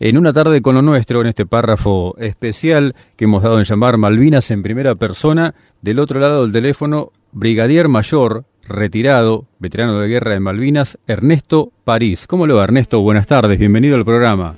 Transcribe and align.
en 0.00 0.16
una 0.16 0.32
tarde 0.32 0.62
con 0.62 0.74
lo 0.74 0.80
nuestro, 0.82 1.20
en 1.20 1.26
este 1.26 1.44
párrafo 1.44 2.16
especial 2.18 2.94
que 3.16 3.26
hemos 3.26 3.42
dado 3.42 3.58
en 3.58 3.64
llamar 3.64 3.98
Malvinas 3.98 4.50
en 4.50 4.62
primera 4.62 4.94
persona, 4.94 5.54
del 5.82 5.98
otro 5.98 6.18
lado 6.18 6.42
del 6.42 6.52
teléfono, 6.52 7.12
Brigadier 7.32 7.88
Mayor, 7.88 8.44
retirado, 8.66 9.44
veterano 9.58 10.00
de 10.00 10.08
guerra 10.08 10.32
de 10.32 10.40
Malvinas, 10.40 10.98
Ernesto 11.06 11.70
París. 11.84 12.26
¿Cómo 12.26 12.46
le 12.46 12.54
va, 12.54 12.64
Ernesto? 12.64 13.02
Buenas 13.02 13.26
tardes, 13.26 13.58
bienvenido 13.58 13.94
al 13.94 14.06
programa. 14.06 14.56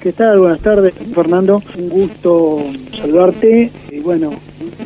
¿Qué 0.00 0.12
tal? 0.14 0.38
Buenas 0.38 0.60
tardes, 0.60 0.94
Fernando. 1.14 1.62
Un 1.76 1.88
gusto 1.90 2.60
saludarte. 2.98 3.70
Y 3.90 4.00
bueno, 4.00 4.30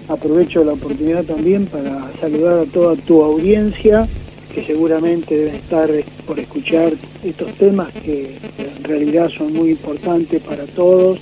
aprovecho 0.08 0.64
la 0.64 0.72
oportunidad 0.72 1.22
también 1.22 1.66
para 1.66 2.10
saludar 2.20 2.58
a 2.58 2.64
toda 2.64 2.96
tu 2.96 3.22
audiencia 3.22 4.08
que 4.56 4.64
seguramente 4.64 5.36
deben 5.36 5.56
estar 5.56 5.90
por 6.26 6.40
escuchar 6.40 6.94
estos 7.22 7.52
temas 7.58 7.92
que 7.92 8.30
en 8.78 8.84
realidad 8.84 9.28
son 9.28 9.52
muy 9.52 9.68
importantes 9.68 10.40
para 10.40 10.64
todos 10.64 11.18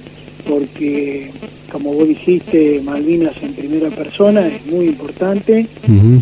porque 0.49 1.33
como 1.73 1.93
vos 1.95 2.07
dijiste 2.07 2.81
Malvinas 2.85 3.35
en 3.43 3.55
primera 3.55 3.91
persona 3.91 4.47
es 4.47 4.65
muy 4.67 4.87
importante 4.87 5.67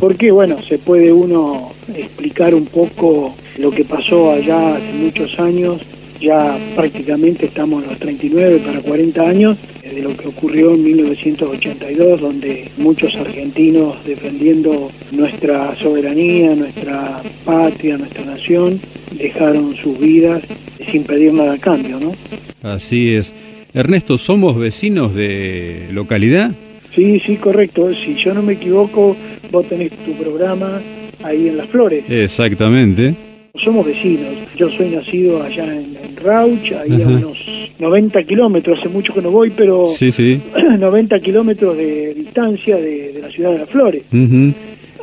porque 0.01 0.31
bueno 0.31 0.57
se 0.63 0.79
puede 0.79 1.13
uno 1.13 1.73
explicar 1.95 2.55
un 2.55 2.65
poco 2.65 3.35
lo 3.59 3.71
que 3.71 3.85
pasó 3.85 4.31
allá 4.31 4.77
hace 4.77 4.93
muchos 4.95 5.39
años 5.39 5.83
ya 6.23 6.57
prácticamente 6.77 7.47
estamos 7.47 7.83
en 7.83 7.91
los 7.91 7.99
39 7.99 8.63
para 8.65 8.81
40 8.81 9.29
años 9.29 9.59
de 9.83 10.01
lo 10.01 10.17
que 10.17 10.29
ocurrió 10.29 10.75
en 10.75 10.85
1982, 10.85 12.21
donde 12.21 12.69
muchos 12.79 13.15
argentinos 13.17 13.97
defendiendo 14.07 14.91
nuestra 15.11 15.75
soberanía, 15.77 16.55
nuestra 16.55 17.21
patria, 17.45 17.99
nuestra 17.99 18.25
nación, 18.25 18.81
dejaron 19.19 19.75
sus 19.77 19.99
vidas 19.99 20.43
sin 20.91 21.05
pedir 21.05 21.33
nada 21.35 21.55
a 21.55 21.59
cambio, 21.59 21.99
¿no? 22.01 22.15
Así 22.63 23.15
es. 23.15 23.35
Ernesto, 23.75 24.17
¿somos 24.19 24.57
vecinos 24.57 25.15
de 25.15 25.89
localidad? 25.93 26.53
Sí, 26.95 27.21
sí, 27.25 27.37
correcto. 27.37 27.93
Si 27.95 28.15
yo 28.15 28.35
no 28.35 28.43
me 28.43 28.55
equivoco, 28.55 29.17
vos 29.51 29.67
tenés 29.69 29.91
tu 29.91 30.13
programa 30.13 30.81
ahí 31.23 31.49
en 31.49 31.57
Las 31.57 31.69
Flores. 31.69 32.05
Exactamente. 32.09 33.15
Somos 33.55 33.87
vecinos. 33.87 34.31
Yo 34.57 34.71
soy 34.71 34.91
nacido 34.91 35.43
allá 35.43 35.65
en, 35.65 35.97
Rauch, 36.23 36.73
ahí 36.73 37.03
a 37.03 37.07
unos 37.07 37.39
90 37.79 38.23
kilómetros, 38.23 38.79
hace 38.79 38.89
mucho 38.89 39.13
que 39.13 39.23
no 39.23 39.31
voy, 39.31 39.51
pero 39.51 39.87
sí, 39.87 40.11
sí. 40.11 40.41
90 40.79 41.21
kilómetros 41.21 41.77
de 41.77 42.15
distancia 42.15 42.77
de, 42.77 43.19
la 43.21 43.29
ciudad 43.29 43.53
de 43.53 43.59
Las 43.59 43.69
Flores. 43.69 44.03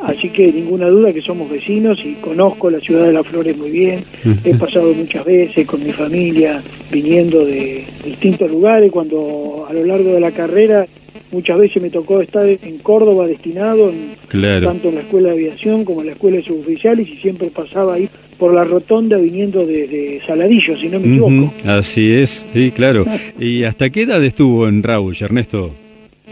Así 0.02 0.30
que 0.30 0.50
ninguna 0.50 0.88
duda 0.88 1.12
que 1.12 1.20
somos 1.20 1.50
vecinos 1.50 2.00
y 2.04 2.14
conozco 2.14 2.70
la 2.70 2.80
ciudad 2.80 3.06
de 3.06 3.12
Las 3.12 3.26
Flores 3.26 3.56
muy 3.56 3.70
bien. 3.70 4.02
He 4.44 4.54
pasado 4.54 4.94
muchas 4.94 5.24
veces 5.24 5.66
con 5.66 5.84
mi 5.84 5.92
familia 5.92 6.62
viniendo 6.90 7.44
de 7.44 7.84
distintos 8.04 8.50
lugares 8.50 8.90
cuando 8.90 9.66
a 9.68 9.72
lo 9.72 9.84
largo 9.84 10.14
de 10.14 10.20
la 10.20 10.32
carrera 10.32 10.86
muchas 11.32 11.58
veces 11.58 11.82
me 11.82 11.90
tocó 11.90 12.20
estar 12.20 12.48
en 12.48 12.78
Córdoba 12.78 13.26
destinado, 13.26 13.92
tanto 14.30 14.88
en 14.88 14.94
la 14.94 15.00
escuela 15.02 15.28
de 15.28 15.34
aviación 15.34 15.84
como 15.84 16.00
en 16.00 16.08
la 16.08 16.12
escuela 16.12 16.38
de 16.38 16.44
suboficiales 16.44 17.08
y 17.08 17.16
siempre 17.16 17.50
pasaba 17.50 17.94
ahí 17.94 18.08
por 18.40 18.52
la 18.54 18.64
rotonda 18.64 19.18
viniendo 19.18 19.66
de, 19.66 20.20
Saladillo, 20.26 20.74
si 20.76 20.88
no 20.88 20.98
me 20.98 21.08
equivoco. 21.08 21.52
Así 21.66 22.10
es, 22.10 22.46
sí, 22.54 22.70
claro. 22.70 23.04
¿Y 23.38 23.64
hasta 23.64 23.90
qué 23.90 24.02
edad 24.02 24.24
estuvo 24.24 24.66
en 24.66 24.82
Rauch, 24.82 25.20
Ernesto? 25.20 25.72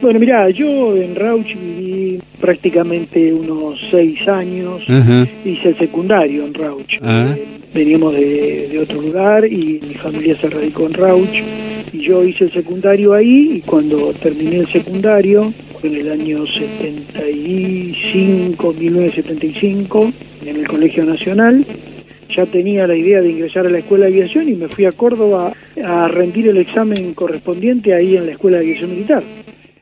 Bueno, 0.00 0.18
mira, 0.18 0.48
yo 0.48 0.96
en 0.96 1.14
Rauch 1.14 1.54
viví 1.54 2.18
prácticamente 2.40 3.34
unos 3.34 3.78
seis 3.90 4.26
años, 4.26 4.82
hice 5.44 5.68
el 5.68 5.76
secundario 5.76 6.46
en 6.46 6.54
Rauch. 6.54 6.94
Eh, 6.94 7.44
veníamos 7.74 8.14
de, 8.14 8.78
otro 8.80 9.02
lugar 9.02 9.44
y 9.44 9.80
mi 9.86 9.92
familia 9.94 10.34
se 10.36 10.48
radicó 10.48 10.86
en 10.86 10.94
Rauch 10.94 11.42
y 11.92 11.98
yo 11.98 12.24
hice 12.24 12.44
el 12.44 12.52
secundario 12.52 13.12
ahí 13.12 13.56
y 13.56 13.60
cuando 13.62 14.14
terminé 14.14 14.58
el 14.58 14.68
secundario, 14.68 15.52
en 15.82 15.94
el 15.94 16.10
año 16.10 16.46
75, 16.46 18.72
1975, 18.72 20.12
en 20.46 20.56
el 20.56 20.66
Colegio 20.66 21.04
Nacional, 21.04 21.66
ya 22.34 22.46
tenía 22.46 22.86
la 22.86 22.96
idea 22.96 23.20
de 23.22 23.30
ingresar 23.30 23.66
a 23.66 23.70
la 23.70 23.78
Escuela 23.78 24.06
de 24.06 24.12
Aviación 24.12 24.48
y 24.48 24.54
me 24.54 24.68
fui 24.68 24.84
a 24.84 24.92
Córdoba 24.92 25.52
a 25.84 26.08
rendir 26.08 26.48
el 26.48 26.58
examen 26.58 27.14
correspondiente 27.14 27.94
ahí 27.94 28.16
en 28.16 28.26
la 28.26 28.32
Escuela 28.32 28.58
de 28.58 28.64
Aviación 28.64 28.90
Militar. 28.90 29.22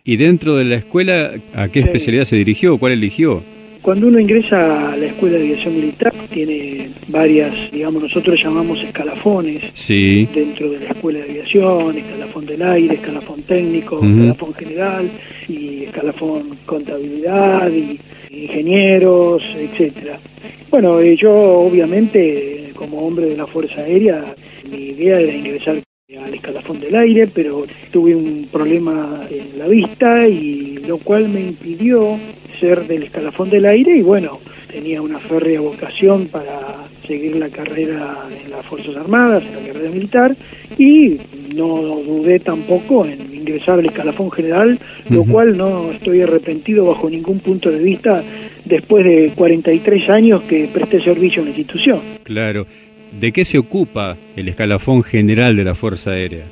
¿Y 0.05 0.17
dentro 0.17 0.56
de 0.56 0.65
la 0.65 0.77
escuela 0.77 1.33
a 1.55 1.69
qué 1.69 1.81
especialidad 1.81 2.25
se 2.25 2.37
dirigió? 2.37 2.79
¿Cuál 2.79 2.93
eligió? 2.93 3.43
Cuando 3.83 4.09
uno 4.09 4.19
ingresa 4.19 4.93
a 4.93 4.97
la 4.97 5.06
Escuela 5.06 5.39
de 5.39 5.45
Aviación 5.45 5.75
Militar, 5.75 6.12
tiene 6.33 6.89
varias, 7.09 7.71
digamos, 7.71 8.03
nosotros 8.03 8.41
llamamos 8.43 8.83
escalafones 8.83 9.62
sí. 9.75 10.29
dentro 10.35 10.71
de 10.71 10.81
la 10.81 10.87
Escuela 10.87 11.21
de 11.21 11.31
Aviación, 11.31 11.97
escalafón 11.97 12.47
del 12.47 12.62
aire, 12.62 12.95
escalafón 12.95 13.43
técnico, 13.43 14.01
escalafón 14.03 14.55
general 14.55 15.11
y 15.49 15.85
escalafón 15.85 16.43
contabilidad 16.67 17.71
y 17.71 18.01
ingenieros, 18.45 19.43
etcétera. 19.57 20.19
Bueno, 20.71 21.01
eh, 21.01 21.17
yo 21.17 21.33
obviamente 21.33 22.73
como 22.77 23.07
hombre 23.07 23.27
de 23.27 23.37
la 23.37 23.47
Fuerza 23.47 23.81
Aérea, 23.81 24.35
mi 24.71 24.89
idea 24.91 25.21
era 25.21 25.33
ingresar 25.33 25.77
al 26.25 26.35
escalafón 26.35 26.81
del 26.81 26.95
aire, 26.95 27.27
pero 27.27 27.65
tuve 27.91 28.15
un 28.15 28.49
problema 28.51 29.23
en 29.31 29.59
la 29.59 29.67
vista 29.67 30.29
y 30.29 30.79
lo 30.87 30.99
cual 30.99 31.29
me 31.29 31.41
impidió 31.41 32.19
ser 32.61 32.87
del 32.87 33.05
escalafón 33.05 33.51
del 33.51 33.67
aire 33.67 33.97
y 33.97 34.03
bueno, 34.03 34.39
tenía 34.71 35.03
una 35.03 35.19
férrea 35.19 35.61
vocación 35.61 36.27
para 36.29 36.87
seguir 37.07 37.37
la 37.37 37.49
carrera 37.49 38.27
en 38.45 38.51
las 38.51 38.65
Fuerzas 38.67 38.97
Armadas, 38.97 39.43
en 39.45 39.55
la 39.55 39.73
carrera 39.73 39.91
militar 39.91 40.37
y 40.79 41.19
no 41.55 41.77
dudé 42.07 42.39
tampoco 42.39 43.05
en 43.05 43.36
ingresar 43.47 43.79
al 43.79 43.87
escalafón 43.87 44.31
general, 44.31 44.79
lo 45.11 45.25
cual 45.25 45.57
no 45.57 45.91
estoy 45.93 46.23
arrepentido 46.23 46.87
bajo 46.87 47.09
ningún 47.09 47.39
punto 47.41 47.71
de 47.71 47.79
vista 47.79 48.23
después 48.65 49.05
de 49.05 49.33
43 49.34 50.11
años 50.11 50.43
que 50.43 50.69
presté 50.73 51.01
servicio 51.01 51.41
en 51.41 51.47
la 51.47 51.51
institución. 51.51 52.01
Claro. 52.25 52.67
¿De 53.19 53.33
qué 53.33 53.45
se 53.45 53.56
ocupa 53.56 54.17
el 54.35 54.49
escalafón 54.49 55.03
general 55.03 55.56
de 55.56 55.65
la 55.65 55.75
Fuerza 55.75 56.11
Aérea? 56.11 56.45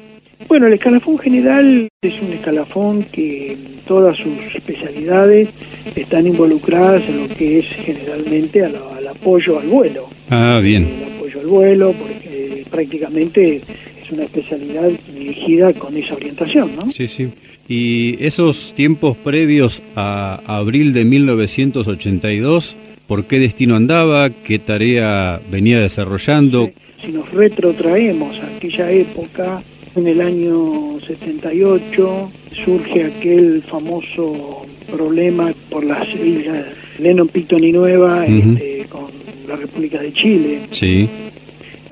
Bueno, 0.48 0.66
el 0.66 0.74
escalafón 0.74 1.18
general 1.18 1.88
es 2.02 2.20
un 2.20 2.32
escalafón 2.32 3.02
que 3.04 3.56
todas 3.86 4.16
sus 4.16 4.38
especialidades 4.54 5.48
están 5.94 6.26
involucradas 6.26 7.02
en 7.08 7.22
lo 7.22 7.28
que 7.34 7.58
es 7.58 7.66
generalmente 7.66 8.64
al, 8.64 8.76
apoyo 9.08 9.58
al 9.58 9.66
vuelo. 9.68 10.08
Ah, 10.30 10.60
bien. 10.62 10.86
El 10.86 11.14
apoyo 11.14 11.40
al 11.40 11.46
vuelo, 11.46 11.92
porque 11.92 12.64
prácticamente 12.70 13.60
es 14.04 14.12
una 14.12 14.24
especialidad 14.24 14.90
dirigida 15.14 15.72
con 15.72 15.96
esa 15.96 16.14
orientación, 16.14 16.76
¿no? 16.76 16.90
Sí, 16.90 17.08
sí. 17.08 17.28
Y 17.68 18.16
esos 18.24 18.74
tiempos 18.74 19.16
previos 19.16 19.82
a 19.96 20.40
abril 20.46 20.92
de 20.92 21.04
1982, 21.04 22.76
¿por 23.06 23.24
qué 23.24 23.38
destino 23.38 23.76
andaba? 23.76 24.30
¿Qué 24.30 24.58
tarea 24.58 25.40
venía 25.50 25.80
desarrollando? 25.80 26.70
Si 27.02 27.12
nos 27.12 27.30
retrotraemos 27.32 28.38
a 28.40 28.56
aquella 28.56 28.90
época, 28.90 29.62
en 29.96 30.06
el 30.06 30.20
año 30.20 31.00
78 31.00 32.32
surge 32.64 33.04
aquel 33.04 33.62
famoso 33.62 34.66
problema 34.90 35.52
por 35.70 35.84
las 35.84 36.06
islas 36.14 36.66
Lennon, 36.98 37.28
Picton 37.28 37.64
y 37.64 37.72
Nueva 37.72 38.26
este, 38.26 38.86
con 38.88 39.06
la 39.48 39.56
República 39.56 40.00
de 40.00 40.12
Chile. 40.12 40.60
Sí 40.70 41.08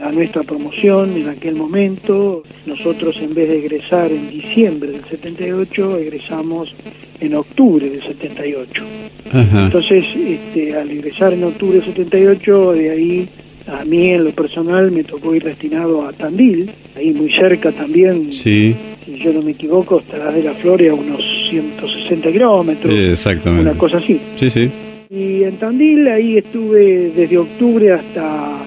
a 0.02 0.10
nuestra 0.10 0.42
promoción 0.42 1.16
en 1.16 1.28
aquel 1.28 1.54
momento. 1.54 2.42
Nosotros 2.66 3.16
en 3.20 3.34
vez 3.34 3.48
de 3.48 3.58
egresar 3.58 4.10
en 4.10 4.28
diciembre 4.28 4.90
del 4.90 5.04
78, 5.04 5.98
egresamos 5.98 6.74
en 7.20 7.34
octubre 7.34 7.88
del 7.88 8.02
78. 8.02 8.84
Entonces, 9.32 10.04
este, 10.14 10.76
al 10.76 10.92
ingresar 10.92 11.32
en 11.32 11.44
octubre 11.44 11.78
del 11.78 11.86
78, 11.86 12.72
de 12.72 12.90
ahí 12.90 13.28
a 13.66 13.84
mí 13.84 14.08
en 14.08 14.24
lo 14.24 14.30
personal 14.32 14.90
me 14.90 15.04
tocó 15.04 15.34
ir 15.34 15.44
destinado 15.44 16.06
a 16.06 16.12
Tandil, 16.12 16.70
ahí 16.96 17.12
muy 17.12 17.32
cerca 17.32 17.70
también. 17.70 18.32
Sí. 18.32 18.74
Si 19.04 19.18
yo 19.18 19.32
no 19.32 19.42
me 19.42 19.52
equivoco, 19.52 20.00
estará 20.00 20.32
de 20.32 20.42
la 20.42 20.52
Flores 20.54 20.90
a 20.90 20.94
unos 20.94 21.22
160 21.50 22.30
kilómetros. 22.30 22.92
Exactamente. 22.92 23.70
Una 23.70 23.78
cosa 23.78 23.98
así. 23.98 24.20
Sí, 24.38 24.50
sí. 24.50 24.70
Y 25.10 25.44
en 25.44 25.56
Tandil 25.56 26.08
ahí 26.08 26.38
estuve 26.38 27.12
desde 27.14 27.38
octubre 27.38 27.92
hasta 27.92 28.58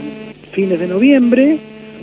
fines 0.56 0.80
de 0.80 0.88
noviembre. 0.88 1.58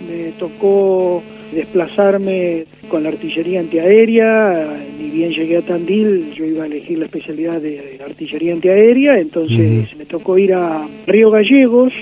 Me 0.06 0.32
tocó 0.38 1.22
desplazarme 1.52 2.66
con 2.88 3.02
la 3.02 3.08
artillería 3.08 3.60
antiaérea, 3.60 4.76
ni 4.98 5.08
bien 5.10 5.32
llegué 5.32 5.56
a 5.58 5.62
Tandil, 5.62 6.32
yo 6.34 6.44
iba 6.44 6.64
a 6.64 6.66
elegir 6.66 6.98
la 6.98 7.06
especialidad 7.06 7.60
de 7.60 7.98
artillería 8.04 8.52
antiaérea, 8.52 9.18
entonces 9.18 9.96
me 9.96 10.04
tocó 10.06 10.38
ir 10.38 10.54
a 10.54 10.86
Río 11.06 11.30
Gallegos, 11.30 11.92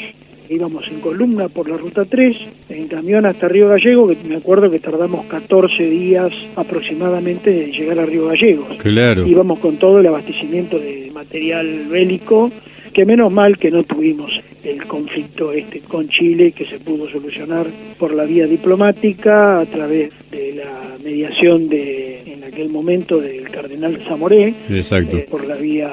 íbamos 0.48 0.86
en 0.88 1.00
columna 1.00 1.48
por 1.48 1.68
la 1.68 1.76
ruta 1.76 2.04
3, 2.04 2.36
en 2.70 2.88
camión 2.88 3.26
hasta 3.26 3.48
Río 3.48 3.68
Gallego, 3.68 4.08
que 4.08 4.16
me 4.28 4.36
acuerdo 4.36 4.70
que 4.70 4.78
tardamos 4.78 5.26
14 5.26 5.90
días 5.90 6.32
aproximadamente 6.56 7.64
en 7.64 7.72
llegar 7.72 7.98
a 7.98 8.06
Río 8.06 8.26
Gallegos. 8.26 8.76
Claro. 8.78 9.26
Íbamos 9.26 9.58
con 9.58 9.76
todo 9.76 9.98
el 9.98 10.06
abastecimiento 10.06 10.78
de 10.78 11.10
material 11.12 11.86
bélico 11.88 12.50
que 12.92 13.04
menos 13.04 13.32
mal 13.32 13.58
que 13.58 13.70
no 13.70 13.82
tuvimos 13.84 14.40
el 14.64 14.84
conflicto 14.86 15.52
este 15.52 15.80
con 15.80 16.08
Chile 16.08 16.52
que 16.52 16.66
se 16.66 16.78
pudo 16.78 17.08
solucionar 17.08 17.66
por 17.98 18.14
la 18.14 18.24
vía 18.24 18.46
diplomática 18.46 19.60
a 19.60 19.66
través 19.66 20.10
de 20.30 20.54
la 20.54 20.96
mediación 21.02 21.68
de 21.68 22.22
en 22.26 22.44
aquel 22.44 22.68
momento 22.68 23.20
del 23.20 23.48
cardenal 23.50 24.00
Zamoré 24.06 24.54
Exacto. 24.68 25.16
Eh, 25.16 25.26
por 25.30 25.46
la 25.46 25.54
vía 25.54 25.92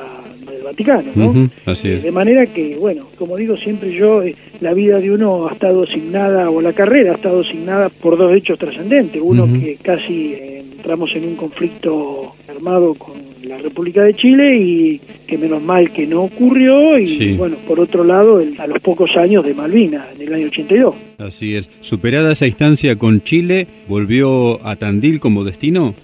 del 0.49 0.63
Vaticano, 0.63 1.11
¿no? 1.15 1.49
así 1.65 1.89
es. 1.89 2.03
De 2.03 2.11
manera 2.11 2.45
que, 2.47 2.75
bueno, 2.75 3.07
como 3.17 3.35
digo 3.35 3.57
siempre 3.57 3.93
yo, 3.93 4.23
eh, 4.23 4.35
la 4.61 4.73
vida 4.73 4.99
de 4.99 5.11
uno 5.11 5.47
ha 5.47 5.53
estado 5.53 5.83
asignada, 5.83 6.49
o 6.49 6.61
la 6.61 6.73
carrera 6.73 7.11
ha 7.11 7.15
estado 7.15 7.41
asignada 7.41 7.89
por 7.89 8.17
dos 8.17 8.33
hechos 8.33 8.57
trascendentes. 8.57 9.21
Uno 9.23 9.47
que 9.59 9.77
casi 9.81 10.33
eh, 10.33 10.63
entramos 10.77 11.13
en 11.15 11.25
un 11.25 11.35
conflicto 11.35 12.33
armado 12.47 12.93
con 12.93 13.15
la 13.47 13.57
República 13.57 14.03
de 14.03 14.13
Chile 14.13 14.57
y 14.57 15.01
que 15.25 15.37
menos 15.37 15.61
mal 15.61 15.91
que 15.91 16.07
no 16.07 16.23
ocurrió 16.23 16.97
y 16.97 17.33
bueno, 17.33 17.57
por 17.67 17.79
otro 17.79 18.03
lado, 18.03 18.41
a 18.57 18.67
los 18.67 18.79
pocos 18.79 19.15
años 19.17 19.45
de 19.45 19.53
Malvinas, 19.53 20.07
en 20.15 20.27
el 20.27 20.33
año 20.33 20.47
82. 20.47 20.95
Así 21.17 21.55
es. 21.55 21.69
Superada 21.81 22.31
esa 22.31 22.47
instancia 22.47 22.95
con 22.95 23.21
Chile, 23.21 23.67
¿volvió 23.87 24.65
a 24.65 24.75
Tandil 24.75 25.19
como 25.19 25.43
destino? 25.43 25.95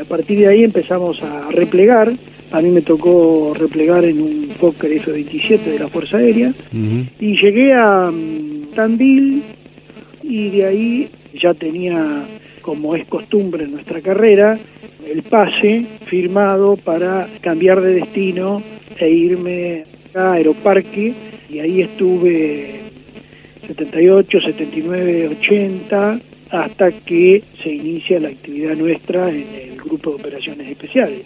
A 0.00 0.04
partir 0.04 0.38
de 0.38 0.48
ahí 0.48 0.64
empezamos 0.64 1.22
a 1.22 1.50
replegar. 1.50 2.12
A 2.50 2.60
mí 2.60 2.70
me 2.70 2.82
tocó 2.82 3.54
replegar 3.58 4.04
en 4.04 4.20
un 4.20 4.48
Fokker 4.58 4.92
F-27 4.92 5.60
de 5.62 5.78
la 5.78 5.88
Fuerza 5.88 6.18
Aérea 6.18 6.52
y 7.18 7.40
llegué 7.40 7.72
a 7.72 8.10
mm, 8.10 8.74
Tandil 8.74 9.42
y 10.22 10.50
de 10.50 10.66
ahí 10.66 11.08
ya 11.34 11.54
tenía, 11.54 12.24
como 12.62 12.96
es 12.96 13.04
costumbre 13.06 13.64
en 13.64 13.72
nuestra 13.72 14.00
carrera, 14.00 14.58
el 15.06 15.22
pase 15.22 15.84
firmado 16.06 16.76
para 16.76 17.28
cambiar 17.40 17.80
de 17.80 17.94
destino 17.94 18.62
e 18.98 19.10
irme 19.10 19.84
a 20.14 20.32
Aeroparque 20.32 21.12
y 21.50 21.58
ahí 21.58 21.82
estuve 21.82 22.80
78, 23.66 24.40
79, 24.40 25.28
80 25.40 26.20
hasta 26.50 26.92
que 26.92 27.42
se 27.62 27.72
inicia 27.72 28.20
la 28.20 28.28
actividad 28.28 28.76
nuestra 28.76 29.30
en 29.30 29.46
el 29.70 29.76
Grupo 29.76 30.10
de 30.10 30.16
Operaciones 30.16 30.68
Especiales. 30.68 31.22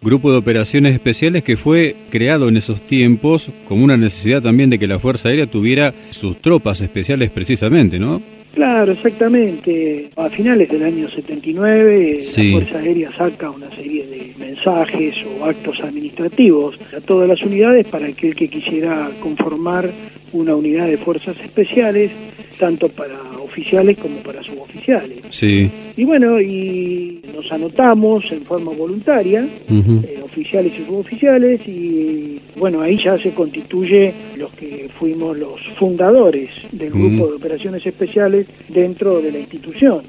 Grupo 0.00 0.30
de 0.32 0.38
Operaciones 0.38 0.92
Especiales 0.92 1.44
que 1.44 1.56
fue 1.56 1.96
creado 2.10 2.48
en 2.48 2.56
esos 2.56 2.80
tiempos 2.82 3.50
como 3.66 3.84
una 3.84 3.96
necesidad 3.96 4.42
también 4.42 4.70
de 4.70 4.78
que 4.78 4.86
la 4.86 4.98
Fuerza 4.98 5.28
Aérea 5.28 5.46
tuviera 5.46 5.94
sus 6.10 6.40
tropas 6.42 6.80
especiales 6.80 7.30
precisamente, 7.30 7.98
¿no? 7.98 8.20
Claro, 8.54 8.92
exactamente. 8.92 10.10
A 10.16 10.28
finales 10.28 10.70
del 10.70 10.84
año 10.84 11.10
79 11.10 12.24
la 12.24 12.52
Fuerza 12.52 12.78
Aérea 12.78 13.10
saca 13.12 13.50
una 13.50 13.68
serie 13.70 14.06
de 14.06 14.32
mensajes 14.38 15.16
o 15.26 15.44
actos 15.44 15.80
administrativos 15.80 16.78
a 16.96 17.00
todas 17.00 17.28
las 17.28 17.42
unidades 17.42 17.86
para 17.86 18.06
aquel 18.06 18.34
que 18.36 18.48
quisiera 18.48 19.10
conformar 19.20 19.90
una 20.32 20.54
unidad 20.54 20.86
de 20.86 20.98
fuerzas 20.98 21.36
especiales, 21.40 22.12
tanto 22.58 22.88
para 22.88 23.14
oficiales 23.54 23.96
como 23.98 24.16
para 24.16 24.42
suboficiales. 24.42 25.18
Sí. 25.30 25.70
Y 25.96 26.04
bueno, 26.04 26.40
y 26.40 27.20
nos 27.32 27.50
anotamos 27.52 28.24
en 28.32 28.42
forma 28.42 28.72
voluntaria, 28.72 29.46
eh, 29.70 30.20
oficiales 30.24 30.72
y 30.76 30.84
suboficiales, 30.84 31.60
y 31.68 32.40
bueno, 32.56 32.80
ahí 32.80 32.98
ya 32.98 33.16
se 33.16 33.30
constituye 33.30 34.12
los 34.36 34.52
que 34.54 34.88
fuimos 34.98 35.38
los 35.38 35.60
fundadores 35.78 36.50
del 36.72 36.90
grupo 36.90 37.28
de 37.28 37.34
operaciones 37.34 37.86
especiales 37.86 38.46
dentro 38.68 39.20
de 39.20 39.30
la 39.30 39.38
institución. 39.38 40.02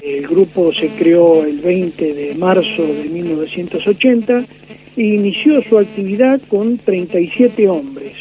El 0.00 0.26
grupo 0.28 0.72
se 0.72 0.88
creó 0.88 1.44
el 1.44 1.58
20 1.58 2.14
de 2.14 2.34
marzo 2.34 2.82
de 2.82 3.08
1980 3.08 4.44
e 4.96 5.02
inició 5.02 5.62
su 5.62 5.78
actividad 5.78 6.40
con 6.48 6.78
37 6.78 7.68
hombres. 7.68 8.12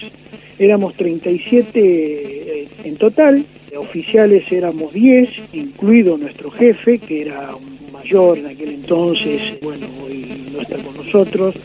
Éramos 0.57 0.95
37 0.95 1.71
eh, 1.75 2.67
en 2.83 2.95
total, 2.97 3.45
oficiales 3.77 4.51
éramos 4.51 4.93
10, 4.93 5.29
incluido 5.53 6.17
nuestro 6.17 6.51
jefe, 6.51 6.99
que 6.99 7.21
era 7.21 7.55
un 7.55 7.91
mayor 7.91 8.37
en 8.37 8.47
aquel 8.47 8.69
entonces, 8.69 9.59
bueno, 9.61 9.87
hoy 10.03 10.49
no 10.53 10.61
está 10.61 10.77
con 10.77 10.95
nosotros, 10.97 11.55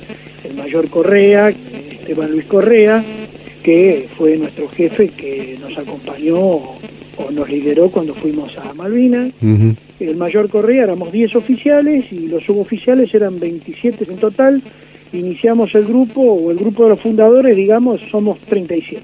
el 0.45 0.55
mayor 0.55 0.89
Correa, 0.89 1.49
Esteban 1.49 2.31
Luis 2.31 2.45
Correa, 2.45 3.05
que 3.63 4.09
fue 4.17 4.37
nuestro 4.37 4.69
jefe 4.69 5.09
que 5.09 5.59
nos 5.61 5.77
acompañó 5.77 6.39
o 6.39 7.31
nos 7.33 7.49
lideró 7.49 7.91
cuando 7.91 8.15
fuimos 8.15 8.57
a 8.59 8.73
Malvinas. 8.75 9.33
El 9.99 10.17
mayor 10.17 10.49
Correa 10.49 10.85
éramos 10.85 11.11
10 11.11 11.35
oficiales 11.37 12.13
y 12.13 12.29
los 12.29 12.45
suboficiales 12.45 13.13
eran 13.15 13.41
27 13.41 14.05
en 14.09 14.19
total. 14.19 14.63
Iniciamos 15.13 15.75
el 15.75 15.87
grupo, 15.87 16.21
o 16.21 16.51
el 16.51 16.59
grupo 16.59 16.85
de 16.85 16.91
los 16.91 17.01
fundadores, 17.01 17.57
digamos, 17.57 18.01
somos 18.11 18.39
37. 18.41 19.03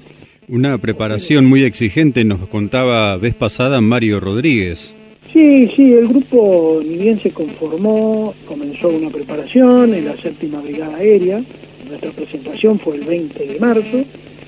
Una 0.49 0.77
preparación 0.77 1.45
muy 1.45 1.63
exigente, 1.63 2.25
nos 2.25 2.47
contaba 2.49 3.15
vez 3.17 3.33
pasada 3.33 3.79
Mario 3.79 4.19
Rodríguez. 4.19 4.93
Sí, 5.31 5.69
sí, 5.75 5.93
el 5.93 6.07
grupo 6.07 6.81
bien 6.81 7.19
se 7.19 7.31
conformó, 7.31 8.33
comenzó 8.45 8.89
una 8.89 9.09
preparación 9.09 9.93
en 9.93 10.05
la 10.05 10.17
séptima 10.17 10.59
brigada 10.59 10.97
aérea, 10.97 11.41
nuestra 11.87 12.11
presentación 12.11 12.77
fue 12.77 12.97
el 12.97 13.05
20 13.05 13.47
de 13.47 13.59
marzo, 13.59 14.03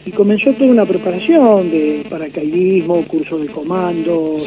y 0.06 0.12
comenzó 0.12 0.54
toda 0.54 0.70
una 0.70 0.86
preparación 0.86 1.72
de 1.72 2.06
paracaidismo, 2.10 3.02
curso 3.04 3.40
de 3.40 3.48
comando, 3.48 4.38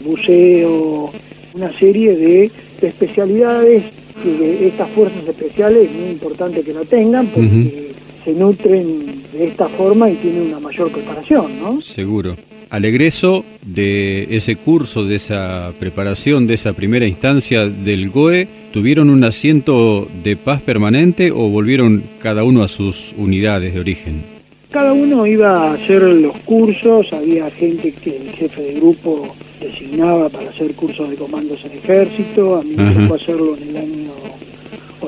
buceo, 0.00 1.12
una 1.54 1.78
serie 1.78 2.16
de, 2.16 2.50
especialidades 2.82 3.84
que 4.22 4.66
estas 4.66 4.88
fuerzas 4.90 5.26
especiales 5.28 5.88
es 5.88 5.92
muy 5.92 6.10
importante 6.10 6.62
que 6.62 6.72
lo 6.72 6.84
tengan 6.84 7.26
porque 7.26 7.87
se 8.28 8.34
nutren 8.34 9.22
de 9.32 9.46
esta 9.46 9.68
forma 9.68 10.10
y 10.10 10.16
tienen 10.16 10.48
una 10.48 10.60
mayor 10.60 10.92
preparación, 10.92 11.46
¿no? 11.62 11.80
Seguro. 11.80 12.36
Al 12.68 12.84
egreso 12.84 13.42
de 13.62 14.36
ese 14.36 14.56
curso, 14.56 15.04
de 15.04 15.16
esa 15.16 15.72
preparación, 15.78 16.46
de 16.46 16.52
esa 16.52 16.74
primera 16.74 17.06
instancia 17.06 17.66
del 17.66 18.10
GOE, 18.10 18.46
¿tuvieron 18.70 19.08
un 19.08 19.24
asiento 19.24 20.06
de 20.22 20.36
paz 20.36 20.60
permanente 20.60 21.30
o 21.30 21.48
volvieron 21.48 22.02
cada 22.20 22.44
uno 22.44 22.62
a 22.62 22.68
sus 22.68 23.14
unidades 23.16 23.72
de 23.72 23.80
origen? 23.80 24.22
Cada 24.70 24.92
uno 24.92 25.26
iba 25.26 25.70
a 25.70 25.72
hacer 25.72 26.02
los 26.02 26.36
cursos, 26.40 27.10
había 27.14 27.50
gente 27.50 27.92
que 27.92 28.14
el 28.14 28.30
jefe 28.32 28.60
de 28.60 28.74
grupo 28.74 29.34
designaba 29.58 30.28
para 30.28 30.50
hacer 30.50 30.74
cursos 30.74 31.08
de 31.08 31.16
comandos 31.16 31.64
en 31.64 31.78
ejército, 31.78 32.56
a 32.56 32.62
mí 32.62 32.74
me 32.76 32.92
tocó 32.92 33.14
hacerlo 33.14 33.56
en 33.56 33.70
el 33.70 33.76
año 33.78 34.27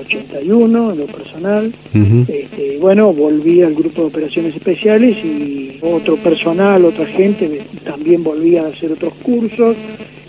81 0.00 0.92
en 0.92 0.98
lo 0.98 1.06
personal. 1.06 1.72
este, 2.28 2.78
bueno, 2.78 3.12
volví 3.12 3.62
al 3.62 3.74
grupo 3.74 4.02
de 4.02 4.08
operaciones 4.08 4.56
especiales 4.56 5.16
y 5.24 5.78
otro 5.80 6.16
personal, 6.16 6.84
otra 6.84 7.06
gente 7.06 7.62
también 7.84 8.22
volvía 8.22 8.62
a 8.64 8.68
hacer 8.68 8.92
otros 8.92 9.14
cursos. 9.22 9.76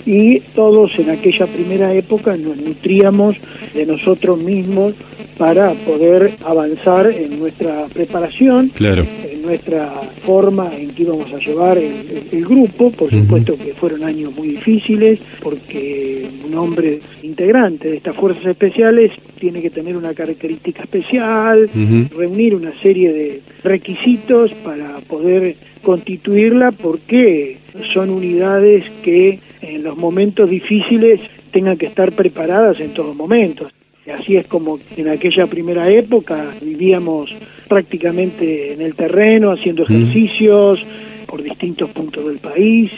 Y 0.03 0.39
todos 0.55 0.97
en 0.97 1.11
aquella 1.11 1.45
primera 1.45 1.93
época 1.93 2.35
nos 2.35 2.57
nutríamos 2.57 3.35
de 3.73 3.85
nosotros 3.85 4.39
mismos 4.39 4.95
para 5.37 5.73
poder 5.73 6.31
avanzar 6.43 7.07
en 7.11 7.39
nuestra 7.39 7.85
preparación, 7.93 8.69
claro 8.69 9.05
nuestra 9.41 9.87
forma 10.23 10.75
en 10.75 10.91
que 10.91 11.03
íbamos 11.03 11.31
a 11.33 11.39
llevar 11.39 11.77
el, 11.77 12.45
grupo, 12.45 12.91
por 12.91 13.09
supuesto 13.09 13.57
que 13.57 13.73
fueron 13.73 14.03
años 14.03 14.35
muy 14.35 14.49
difíciles, 14.49 15.19
porque 15.41 16.27
un 16.45 16.55
hombre 16.55 16.99
integrante 17.23 17.89
de 17.89 17.97
estas 17.97 18.15
fuerzas 18.15 18.45
especiales 18.45 19.11
tiene 19.39 19.61
que 19.61 19.69
tener 19.69 19.95
una 19.95 20.13
característica 20.13 20.83
especial, 20.83 21.69
reunir 22.15 22.55
una 22.55 22.73
serie 22.81 23.13
de 23.13 23.41
requisitos 23.63 24.51
para 24.63 24.99
poder 24.99 25.55
constituirla, 25.81 26.71
porque 26.71 27.57
son 27.93 28.09
unidades 28.09 28.85
que 29.03 29.39
en 29.61 29.83
los 29.83 29.97
momentos 29.97 30.49
difíciles 30.49 31.21
tengan 31.51 31.77
que 31.77 31.87
estar 31.87 32.11
preparadas 32.11 32.79
en 32.79 32.93
todos 32.93 33.15
momentos. 33.15 33.71
Así 34.11 34.35
es 34.35 34.47
como 34.47 34.79
en 34.97 35.09
aquella 35.09 35.47
primera 35.47 35.89
época 35.89 36.53
vivíamos 36.61 37.33
prácticamente 37.71 38.73
en 38.73 38.81
el 38.81 38.95
terreno, 38.95 39.49
haciendo 39.51 39.83
ejercicios 39.83 40.85
por 41.25 41.41
distintos 41.41 41.89
puntos 41.91 42.25
del 42.25 42.39
país, 42.39 42.91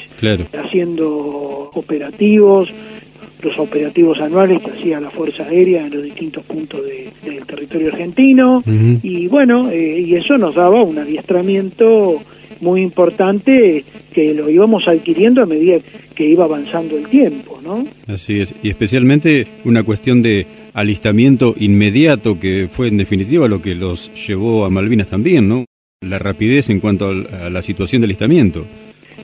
haciendo 0.58 1.70
operativos, 1.76 2.70
los 3.44 3.60
operativos 3.60 4.20
anuales 4.20 4.64
que 4.64 4.72
hacía 4.72 5.00
la 5.00 5.12
Fuerza 5.12 5.44
Aérea 5.44 5.86
en 5.86 5.94
los 5.94 6.02
distintos 6.02 6.44
puntos 6.46 6.82
del 6.84 7.46
territorio 7.46 7.90
argentino, 7.90 8.64
y 9.04 9.28
bueno, 9.28 9.70
eh, 9.70 10.00
y 10.08 10.16
eso 10.16 10.40
nos 10.40 10.56
daba 10.56 10.82
un 10.82 10.98
adiestramiento 10.98 12.20
muy 12.60 12.82
importante 12.82 13.86
que 14.12 14.34
lo 14.34 14.50
íbamos 14.50 14.88
adquiriendo 14.88 15.44
a 15.44 15.46
medida 15.46 15.78
que 16.16 16.26
iba 16.26 16.46
avanzando 16.46 16.98
el 16.98 17.06
tiempo, 17.10 17.60
¿no? 17.64 17.86
Así 18.08 18.40
es, 18.40 18.56
y 18.64 18.70
especialmente 18.70 19.46
una 19.66 19.84
cuestión 19.84 20.24
de 20.24 20.48
alistamiento 20.74 21.56
inmediato 21.60 22.40
que 22.40 22.68
fue 22.72 22.88
en 22.88 22.98
definitiva 22.98 23.48
lo 23.48 23.62
que 23.62 23.76
los 23.76 24.12
llevó 24.28 24.66
a 24.66 24.70
Malvinas 24.70 25.08
también, 25.08 25.48
¿no? 25.48 25.66
La 26.02 26.20
rapidez 26.20 26.70
en 26.70 26.80
cuanto 26.80 27.10
a 27.10 27.50
la 27.50 27.62
situación 27.62 28.02
de 28.02 28.06
alistamiento. 28.06 28.66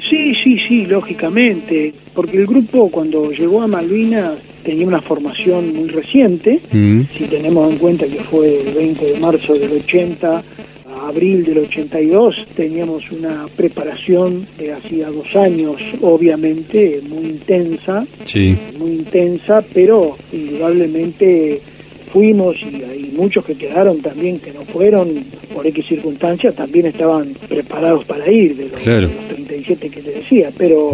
Sí, 0.10 0.34
sí, 0.36 0.58
sí, 0.58 0.86
lógicamente, 0.86 1.94
porque 2.14 2.38
el 2.38 2.48
grupo 2.48 2.90
cuando 2.90 3.32
llegó 3.32 3.62
a 3.62 3.68
Malvinas 3.68 4.38
tenía 4.64 4.88
una 4.88 5.02
formación 5.02 5.76
muy 5.76 5.90
reciente, 5.90 6.60
mm. 6.72 7.02
si 7.16 7.26
tenemos 7.26 7.72
en 7.72 7.78
cuenta 7.78 8.08
que 8.08 8.24
fue 8.24 8.62
el 8.62 8.74
20 8.74 9.06
de 9.14 9.20
marzo 9.20 9.54
del 9.56 9.72
80 9.72 10.44
abril 11.10 11.44
del 11.44 11.60
82 11.60 12.46
teníamos 12.56 13.12
una 13.12 13.48
preparación 13.56 14.48
de 14.58 14.72
hacía 14.74 15.10
dos 15.10 15.36
años, 15.36 15.76
obviamente 16.02 17.02
muy 17.10 17.26
intensa, 17.30 18.06
sí. 18.26 18.56
muy 18.78 18.92
intensa, 18.92 19.64
pero 19.74 20.16
indudablemente 20.32 21.62
fuimos 22.12 22.56
y 22.62 22.84
hay 22.84 23.12
muchos 23.16 23.46
que 23.46 23.56
quedaron 23.56 24.00
también 24.02 24.40
que 24.40 24.52
no 24.52 24.62
fueron 24.62 25.10
por 25.54 25.66
X 25.68 25.86
circunstancias, 25.88 26.56
también 26.56 26.86
estaban 26.88 27.34
preparados 27.48 28.06
para 28.06 28.32
ir 28.32 28.56
de 28.56 28.70
los, 28.70 28.80
Claro. 28.82 29.08
de 29.08 29.14
los 29.16 29.28
37 29.28 29.90
que 29.90 30.02
te 30.02 30.12
decía, 30.12 30.52
pero. 30.58 30.92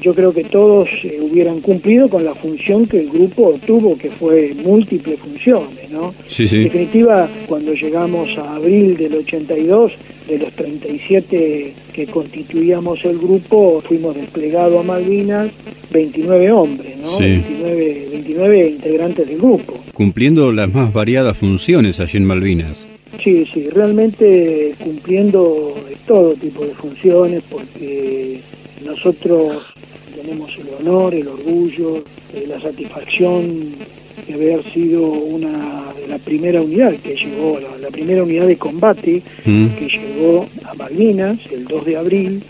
Yo 0.00 0.14
creo 0.14 0.32
que 0.32 0.44
todos 0.44 0.88
eh, 1.02 1.18
hubieran 1.20 1.60
cumplido 1.60 2.08
con 2.08 2.24
la 2.24 2.34
función 2.34 2.86
que 2.86 3.00
el 3.00 3.08
grupo 3.08 3.58
tuvo, 3.66 3.96
que 3.96 4.10
fue 4.10 4.54
múltiples 4.62 5.18
funciones, 5.18 5.90
¿no? 5.90 6.14
Sí, 6.28 6.44
En 6.50 6.64
definitiva, 6.64 7.28
cuando 7.46 7.72
llegamos 7.72 8.36
a 8.38 8.56
abril 8.56 8.96
del 8.96 9.14
82, 9.14 9.92
de 10.28 10.38
los 10.38 10.52
37 10.52 11.72
que 11.92 12.06
constituíamos 12.06 13.04
el 13.04 13.18
grupo, 13.18 13.82
fuimos 13.86 14.14
desplegados 14.14 14.80
a 14.80 14.82
Malvinas 14.82 15.50
29 15.92 16.50
hombres, 16.50 16.96
¿no? 16.98 17.10
Sí. 17.16 17.24
29, 17.24 18.08
29 18.10 18.68
integrantes 18.68 19.28
del 19.28 19.38
grupo. 19.38 19.78
Cumpliendo 19.92 20.50
las 20.52 20.72
más 20.72 20.92
variadas 20.92 21.36
funciones 21.36 22.00
allí 22.00 22.18
en 22.18 22.24
Malvinas. 22.24 22.86
Sí, 23.22 23.46
sí, 23.52 23.68
realmente 23.70 24.74
cumpliendo 24.82 25.74
todo 26.06 26.34
tipo 26.34 26.64
de 26.64 26.74
funciones 26.74 27.42
porque 27.48 28.40
nosotros 28.84 29.62
tenemos 30.24 30.50
el 30.58 30.68
honor, 30.86 31.14
el 31.14 31.28
orgullo, 31.28 31.98
eh, 32.34 32.44
la 32.48 32.60
satisfacción 32.60 33.72
de 34.26 34.34
haber 34.34 34.62
sido 34.72 35.02
una 35.02 35.92
de 36.00 36.08
la 36.08 36.18
primera 36.18 36.62
unidad 36.62 36.94
que 36.94 37.14
llegó, 37.14 37.58
la, 37.60 37.76
la 37.78 37.88
primera 37.90 38.22
unidad 38.22 38.46
de 38.46 38.56
combate 38.56 39.22
Mm. 39.44 39.66
que 39.78 39.88
llegó 39.88 40.46
a 40.64 40.74
Malvinas 40.74 41.38
el 41.52 41.64
2 41.66 41.84
de 41.84 41.96
abril 41.96 42.42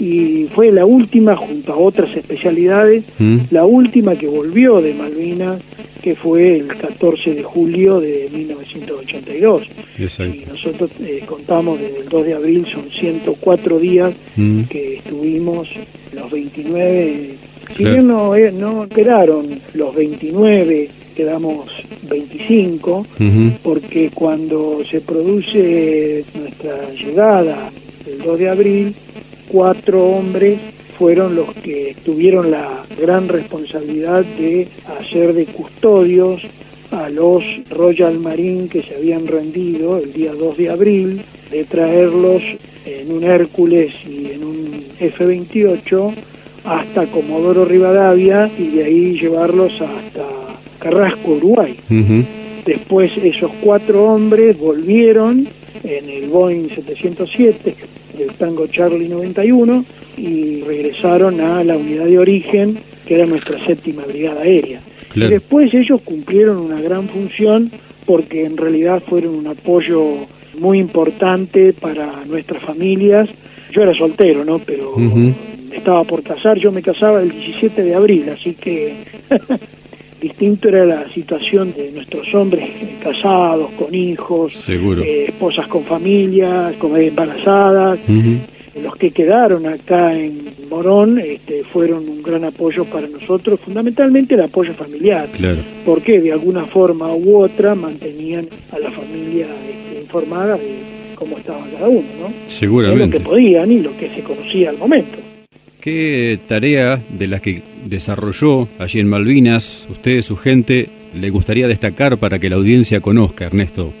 y 0.00 0.46
fue 0.52 0.72
la 0.72 0.84
última 0.84 1.36
junto 1.36 1.72
a 1.72 1.76
otras 1.76 2.16
especialidades 2.16 3.04
Mm. 3.18 3.38
la 3.50 3.64
última 3.64 4.16
que 4.16 4.26
volvió 4.26 4.80
de 4.80 4.94
Malvinas, 4.94 5.60
que 6.02 6.16
fue 6.16 6.56
el 6.56 6.66
14 6.66 7.34
de 7.34 7.44
julio 7.44 8.00
de 8.00 8.28
1982. 8.34 9.68
Exacto. 9.98 10.34
Y 10.34 10.44
nosotros 10.46 10.90
eh, 11.00 11.22
contamos 11.26 11.78
desde 11.78 12.00
el 12.00 12.08
2 12.08 12.26
de 12.26 12.34
abril, 12.34 12.66
son 12.66 12.90
104 12.90 13.78
días 13.78 14.12
Mm. 14.36 14.62
que 14.62 14.96
estuvimos 14.96 15.68
29. 16.32 17.34
Si 17.68 17.74
Claro. 17.74 17.92
bien 17.94 18.08
no, 18.08 18.34
eh, 18.34 18.52
no 18.52 18.88
quedaron 18.88 19.46
los 19.74 19.94
29, 19.94 20.88
quedamos 21.16 21.66
25, 22.10 23.06
Ujú. 23.20 23.52
porque 23.62 24.10
cuando 24.12 24.80
se 24.90 25.00
produce 25.00 26.24
nuestra 26.34 26.90
llegada 26.92 27.70
el 28.06 28.18
2 28.18 28.38
de 28.38 28.48
abril, 28.48 28.94
cuatro 29.48 30.04
hombres 30.04 30.58
fueron 30.98 31.34
los 31.36 31.52
que 31.54 31.94
tuvieron 32.04 32.50
la 32.50 32.84
gran 33.00 33.28
responsabilidad 33.28 34.24
de 34.38 34.68
hacer 34.98 35.32
de 35.34 35.46
custodios 35.46 36.42
a 36.90 37.08
los 37.08 37.42
Royal 37.70 38.18
Marine 38.18 38.68
que 38.68 38.82
se 38.82 38.96
habían 38.96 39.26
rendido 39.26 39.98
el 39.98 40.12
día 40.12 40.32
2 40.34 40.56
de 40.58 40.70
abril, 40.70 41.22
de 41.50 41.64
traerlos 41.64 42.42
en 42.84 43.12
un 43.12 43.24
Hércules 43.24 43.92
y 44.08 44.32
en 44.32 44.44
un 44.44 44.81
F-28 44.98 46.14
hasta 46.64 47.06
Comodoro 47.06 47.64
Rivadavia 47.64 48.50
y 48.58 48.68
de 48.68 48.84
ahí 48.84 49.18
llevarlos 49.18 49.72
hasta 49.80 50.24
Carrasco, 50.78 51.32
Uruguay. 51.32 51.76
Después 52.64 53.16
esos 53.16 53.50
cuatro 53.60 54.04
hombres 54.04 54.58
volvieron 54.58 55.46
en 55.82 56.08
el 56.08 56.28
Boeing 56.28 56.68
707 56.68 57.74
del 58.16 58.28
Tango 58.34 58.66
Charlie 58.68 59.08
91 59.08 59.84
y 60.16 60.62
regresaron 60.62 61.40
a 61.40 61.64
la 61.64 61.76
unidad 61.76 62.04
de 62.04 62.18
origen 62.18 62.78
que 63.06 63.16
era 63.16 63.26
nuestra 63.26 63.58
séptima 63.64 64.04
brigada 64.04 64.42
aérea. 64.42 64.80
Claro. 65.12 65.30
Y 65.30 65.34
después 65.34 65.74
ellos 65.74 66.00
cumplieron 66.02 66.58
una 66.58 66.80
gran 66.80 67.08
función 67.08 67.70
porque 68.06 68.44
en 68.44 68.56
realidad 68.56 69.02
fueron 69.06 69.34
un 69.34 69.46
apoyo 69.48 70.26
muy 70.58 70.78
importante 70.78 71.72
para 71.72 72.24
nuestras 72.26 72.62
familias. 72.62 73.28
Yo 73.72 73.82
era 73.82 73.94
soltero, 73.94 74.44
¿no? 74.44 74.58
Pero 74.58 74.94
estaba 75.72 76.04
por 76.04 76.22
casar, 76.22 76.58
yo 76.58 76.70
me 76.70 76.82
casaba 76.82 77.22
el 77.22 77.30
17 77.30 77.82
de 77.82 77.94
abril, 77.94 78.28
así 78.28 78.54
que 78.54 78.92
distinto 80.20 80.68
era 80.68 80.84
la 80.84 81.08
situación 81.10 81.72
de 81.74 81.90
nuestros 81.92 82.32
hombres 82.34 82.68
casados, 83.02 83.70
con 83.72 83.94
hijos, 83.94 84.54
eh, 85.02 85.24
esposas 85.28 85.66
con 85.66 85.84
familias, 85.84 86.74
con 86.76 86.96
embarazadas. 87.00 87.98
Los 88.82 88.96
que 88.96 89.10
quedaron 89.10 89.66
acá 89.66 90.16
en 90.18 90.46
Morón 90.70 91.18
este, 91.18 91.62
fueron 91.62 92.08
un 92.08 92.22
gran 92.22 92.44
apoyo 92.44 92.86
para 92.86 93.06
nosotros, 93.06 93.60
fundamentalmente 93.60 94.34
el 94.34 94.40
apoyo 94.42 94.72
familiar, 94.72 95.28
Claro. 95.36 95.58
porque 95.84 96.20
de 96.20 96.32
alguna 96.32 96.64
forma 96.64 97.12
u 97.14 97.36
otra 97.42 97.74
mantenían 97.74 98.48
a 98.70 98.78
la 98.78 98.90
familia 98.90 99.46
este, 99.68 100.00
informada 100.00 100.56
de 100.56 100.91
cómo 101.22 101.38
estaba 101.38 101.64
cada 101.72 101.88
uno, 101.88 102.02
¿no? 102.20 102.26
De 102.26 102.32
lo 102.44 102.50
Seguramente. 102.50 103.18
que 103.18 103.24
podían 103.24 103.70
y 103.70 103.78
lo 103.80 103.96
que 103.96 104.10
se 104.10 104.22
conocía 104.22 104.70
al 104.70 104.78
momento. 104.78 105.18
¿Qué 105.80 106.38
tarea 106.48 107.00
de 107.08 107.26
las 107.28 107.40
que 107.40 107.62
desarrolló 107.86 108.68
allí 108.78 108.98
en 108.98 109.08
Malvinas, 109.08 109.86
usted, 109.88 110.22
su 110.22 110.36
gente, 110.36 110.88
le 111.14 111.30
gustaría 111.30 111.68
destacar 111.68 112.18
para 112.18 112.38
que 112.38 112.50
la 112.50 112.56
audiencia 112.56 113.00
conozca, 113.00 113.46
Ernesto? 113.46 113.92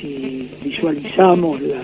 si 0.00 0.48
visualizamos 0.64 1.60
la 1.60 1.82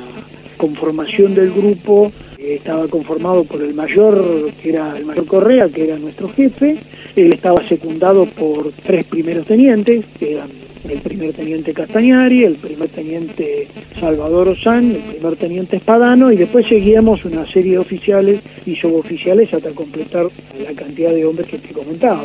conformación 0.56 1.34
del 1.34 1.50
grupo, 1.50 2.10
estaba 2.38 2.88
conformado 2.88 3.44
por 3.44 3.62
el 3.62 3.74
mayor, 3.74 4.50
que 4.62 4.70
era 4.70 4.96
el 4.96 5.04
mayor 5.04 5.26
Correa, 5.26 5.68
que 5.68 5.84
era 5.84 5.98
nuestro 5.98 6.28
jefe, 6.28 6.76
él 7.16 7.32
estaba 7.32 7.66
secundado 7.66 8.26
por 8.26 8.72
tres 8.84 9.04
primeros 9.04 9.46
tenientes, 9.46 10.04
que 10.18 10.32
eran 10.32 10.48
el 10.88 10.98
primer 11.00 11.32
teniente 11.32 11.72
Castañari, 11.72 12.44
el 12.44 12.54
primer 12.54 12.88
teniente 12.88 13.66
Salvador 13.98 14.48
Ozán, 14.48 14.90
el 14.90 15.14
primer 15.14 15.36
teniente 15.36 15.76
Espadano, 15.76 16.32
y 16.32 16.36
después 16.36 16.66
seguíamos 16.66 17.24
una 17.24 17.46
serie 17.46 17.72
de 17.72 17.78
oficiales 17.78 18.40
y 18.66 18.76
suboficiales 18.76 19.52
hasta 19.52 19.70
completar 19.70 20.28
la 20.62 20.72
cantidad 20.72 21.12
de 21.12 21.24
hombres 21.24 21.48
que 21.48 21.58
te 21.58 21.72
comentaba. 21.72 22.24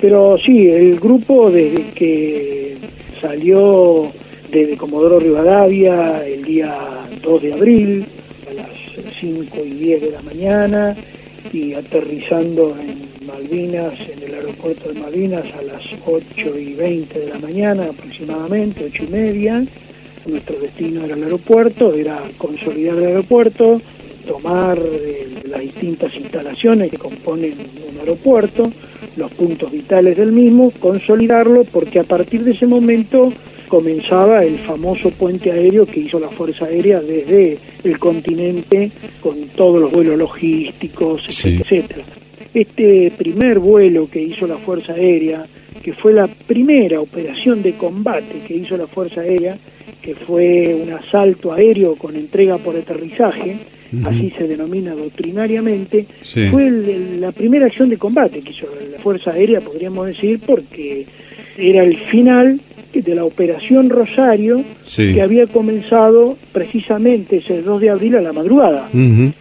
Pero 0.00 0.38
sí, 0.38 0.68
el 0.68 0.98
grupo 0.98 1.50
desde 1.50 1.90
que 1.94 2.76
salió 3.20 4.10
desde 4.50 4.76
Comodoro 4.76 5.18
Rivadavia 5.18 6.26
el 6.26 6.44
día 6.44 6.76
2 7.22 7.42
de 7.42 7.52
abril 7.52 8.04
a 8.50 8.54
las 8.54 8.68
5 9.18 9.56
y 9.64 9.70
10 9.70 10.00
de 10.02 10.10
la 10.10 10.22
mañana 10.22 10.94
y 11.52 11.72
aterrizando 11.74 12.76
en 12.78 13.11
Malvinas, 13.22 13.94
en 14.00 14.22
el 14.22 14.34
aeropuerto 14.34 14.92
de 14.92 15.00
Malvinas 15.00 15.44
a 15.58 15.62
las 15.62 15.82
8 16.04 16.58
y 16.58 16.74
20 16.74 17.18
de 17.18 17.28
la 17.28 17.38
mañana 17.38 17.84
aproximadamente, 17.84 18.84
8 18.92 19.04
y 19.04 19.12
media. 19.12 19.64
Nuestro 20.26 20.58
destino 20.60 21.04
era 21.04 21.14
el 21.14 21.24
aeropuerto, 21.24 21.94
era 21.94 22.20
consolidar 22.38 22.96
el 22.98 23.06
aeropuerto, 23.06 23.80
tomar 24.26 24.78
eh, 24.78 25.26
las 25.48 25.60
distintas 25.60 26.14
instalaciones 26.14 26.90
que 26.90 26.98
componen 26.98 27.54
un 27.92 27.98
aeropuerto, 27.98 28.70
los 29.16 29.30
puntos 29.32 29.72
vitales 29.72 30.16
del 30.16 30.30
mismo, 30.32 30.70
consolidarlo, 30.78 31.64
porque 31.64 31.98
a 31.98 32.04
partir 32.04 32.44
de 32.44 32.52
ese 32.52 32.66
momento 32.66 33.32
comenzaba 33.66 34.44
el 34.44 34.58
famoso 34.58 35.10
puente 35.10 35.50
aéreo 35.50 35.86
que 35.86 36.00
hizo 36.00 36.20
la 36.20 36.28
Fuerza 36.28 36.66
Aérea 36.66 37.00
desde 37.00 37.58
el 37.82 37.98
continente 37.98 38.90
con 39.20 39.40
todos 39.56 39.80
los 39.80 39.90
vuelos 39.90 40.18
logísticos, 40.18 41.22
Sí. 41.28 41.58
etcétera. 41.60 42.04
Este 42.54 43.10
primer 43.16 43.58
vuelo 43.58 44.08
que 44.10 44.22
hizo 44.22 44.46
la 44.46 44.58
Fuerza 44.58 44.92
Aérea, 44.94 45.46
que 45.82 45.92
fue 45.94 46.12
la 46.12 46.26
primera 46.28 47.00
operación 47.00 47.62
de 47.62 47.72
combate 47.72 48.40
que 48.46 48.54
hizo 48.56 48.76
la 48.76 48.86
Fuerza 48.86 49.22
Aérea, 49.22 49.56
que 50.02 50.14
fue 50.14 50.74
un 50.74 50.92
asalto 50.92 51.52
aéreo 51.52 51.94
con 51.96 52.14
entrega 52.16 52.58
por 52.58 52.76
aterrizaje, 52.76 53.56
así 54.04 54.32
se 54.36 54.48
denomina 54.48 54.94
doctrinariamente, 54.94 56.06
Sí. 56.24 56.46
fue 56.50 56.66
el- 56.68 57.20
la 57.20 57.30
primera 57.32 57.66
acción 57.66 57.88
de 57.88 57.96
combate 57.98 58.40
que 58.40 58.50
hizo 58.50 58.66
la 58.90 58.98
Fuerza 58.98 59.32
Aérea, 59.32 59.60
podríamos 59.60 60.06
decir, 60.06 60.40
porque 60.46 61.06
era 61.56 61.82
el 61.84 61.96
final 61.96 62.60
de 62.92 63.14
la 63.14 63.24
Operación 63.24 63.88
Rosario, 63.88 64.62
Sí. 64.84 65.14
que 65.14 65.22
había 65.22 65.46
comenzado 65.46 66.36
precisamente 66.52 67.36
ese 67.36 67.62
2 67.62 67.80
de 67.80 67.90
abril 67.90 68.16
a 68.16 68.20
la 68.20 68.32
madrugada. 68.34 68.88
Ujú. 68.92 69.32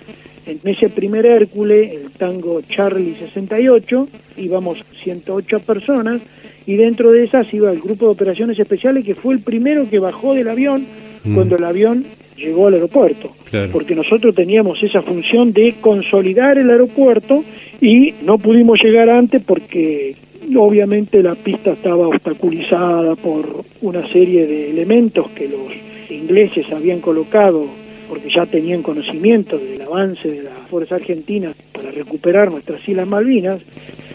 En 0.46 0.60
ese 0.64 0.90
primer 0.90 1.26
Hércules, 1.26 1.94
el 1.94 2.12
tango 2.12 2.62
Charlie 2.62 3.16
68, 3.20 4.08
íbamos 4.38 4.84
108 5.04 5.60
personas 5.60 6.22
y 6.66 6.76
dentro 6.76 7.12
de 7.12 7.24
esas 7.24 7.54
iba 7.54 7.72
el 7.72 7.80
grupo 7.80 8.06
de 8.06 8.12
operaciones 8.12 8.58
especiales 8.58 9.06
que 9.06 9.16
fue 9.16 9.34
el 9.34 9.42
primero 9.42 9.90
que 9.90 10.00
bajó 10.00 10.34
del 10.34 10.50
avión 10.50 10.86
Mm. 11.24 11.36
cuando 11.36 11.56
el 11.56 11.64
avión 11.64 12.06
llegó 12.38 12.68
al 12.68 12.76
aeropuerto. 12.76 13.32
Claro. 13.50 13.72
Porque 13.72 13.96
nosotros 13.96 14.34
teníamos 14.34 14.82
esa 14.82 15.02
función 15.02 15.54
de 15.54 15.76
consolidar 15.80 16.58
el 16.58 16.70
aeropuerto 16.70 17.44
y 17.80 18.14
no 18.24 18.38
pudimos 18.38 18.82
llegar 18.84 19.10
antes 19.10 19.42
porque 19.44 20.16
obviamente 20.56 21.22
la 21.22 21.36
pista 21.36 21.74
estaba 21.74 22.08
obstaculizada 22.08 23.16
por 23.16 23.64
una 23.82 24.08
serie 24.08 24.48
de 24.48 24.72
elementos 24.72 25.30
que 25.32 25.48
los 25.48 25.72
ingleses 26.10 26.72
habían 26.72 27.00
colocado, 27.00 27.68
porque 28.12 28.30
ya 28.30 28.46
tenían 28.46 28.84
conocimiento 28.84 29.58
del 29.58 29.82
avance 29.84 30.30
de 30.30 30.44
la 30.44 30.52
Fuerza 30.70 30.96
Argentina 30.96 31.54
para 31.72 31.92
recuperar 31.92 32.52
nuestras 32.52 32.86
Islas 32.86 33.08
Malvinas. 33.08 33.62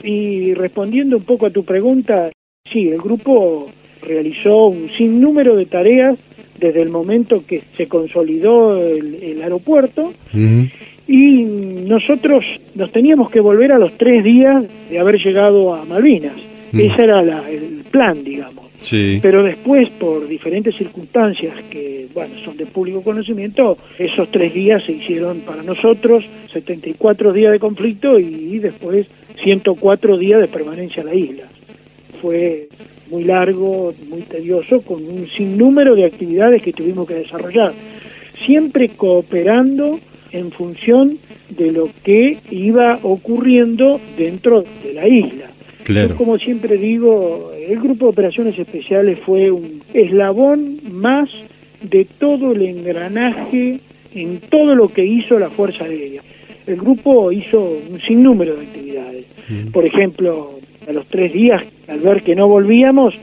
Y 0.03 0.53
respondiendo 0.53 1.17
un 1.17 1.23
poco 1.23 1.47
a 1.47 1.51
tu 1.51 1.65
pregunta, 1.65 2.31
sí, 2.71 2.91
el 2.91 2.99
grupo 2.99 3.71
realizó 4.03 4.67
un 4.67 4.91
sinnúmero 4.91 5.57
de 5.57 5.65
tareas 5.65 6.19
desde 6.61 6.83
el 6.83 6.91
momento 6.91 7.43
que 7.47 7.63
se 7.75 7.89
consolidó 7.89 8.77
el, 8.87 9.41
aeropuerto 9.43 10.13
y 11.09 11.45
nosotros 11.45 12.45
nos 12.75 12.93
teníamos 12.93 13.31
que 13.31 13.41
volver 13.41 13.73
a 13.73 13.79
los 13.79 13.97
tres 13.97 14.23
días 14.23 14.63
de 14.91 14.99
haber 14.99 15.17
llegado 15.17 15.75
a 15.75 15.87
Malvinas. 15.87 16.37
Ese 16.75 17.05
era 17.05 17.21
el 17.49 17.83
plan, 17.91 18.23
digamos. 18.23 18.66
Pero 19.23 19.43
después, 19.43 19.89
por 19.91 20.29
diferentes 20.29 20.77
circunstancias 20.77 21.55
que, 21.71 22.07
bueno, 22.15 22.35
son 22.45 22.57
de 22.57 22.67
público 22.67 23.03
conocimiento, 23.03 23.77
esos 23.99 24.31
tres 24.31 24.55
días 24.55 24.85
se 24.85 24.93
hicieron 24.93 25.41
para 25.41 25.63
nosotros 25.63 26.25
74 26.53 27.33
días 27.33 27.53
de 27.53 27.59
conflicto 27.59 28.19
y 28.19 28.59
después 28.59 29.07
104 29.43 30.19
días 30.19 30.41
de 30.41 30.49
permanencia 30.49 31.01
en 31.01 31.07
la 31.07 31.15
isla. 31.15 31.45
Fue 32.21 32.69
muy 33.11 33.25
largo, 33.25 33.95
muy 34.09 34.23
tedioso, 34.23 34.83
con 34.83 35.05
un 35.05 35.29
sinnúmero 35.29 35.95
de 35.95 36.05
actividades 36.05 36.63
que 36.63 36.73
tuvimos 36.73 37.07
que 37.07 37.15
desarrollar, 37.15 37.73
siempre 38.45 38.91
cooperando 38.91 40.01
en 40.33 40.51
función 40.51 41.19
de 41.49 41.73
lo 41.73 41.89
que 42.03 42.39
iba 42.51 42.99
ocurriendo 43.03 44.01
dentro 44.17 44.65
de 44.83 44.93
la 44.93 45.07
isla. 45.07 45.46
Claro. 45.87 46.17
como 46.17 46.37
siempre 46.37 46.77
digo, 46.79 47.53
el 47.57 47.79
Grupo 47.79 48.07
de 48.07 48.11
Operaciones 48.11 48.59
Especiales 48.59 49.21
fue 49.25 49.53
un 49.53 49.83
eslabón 49.95 50.81
más 50.91 51.31
de 51.81 52.05
todo 52.19 52.53
el 52.53 52.63
engranaje 52.63 53.79
en 54.15 54.41
todo 54.41 54.75
lo 54.75 54.89
que 54.89 55.05
hizo 55.05 55.39
la 55.39 55.49
Fuerza 55.49 55.85
Aérea. 55.85 56.23
El 56.67 56.77
grupo 56.77 57.31
hizo 57.31 57.79
un 57.89 58.01
sinnúmero 58.01 58.57
de 58.57 58.63
actividades. 58.63 59.25
Por 59.73 59.85
ejemplo, 59.85 60.59
a 60.89 60.93
los 60.93 61.07
tres 61.07 61.33
días, 61.33 61.63
al 61.87 62.01
ver 62.01 62.23
que 62.23 62.35
no 62.35 62.49
volvíamos, 62.49 63.15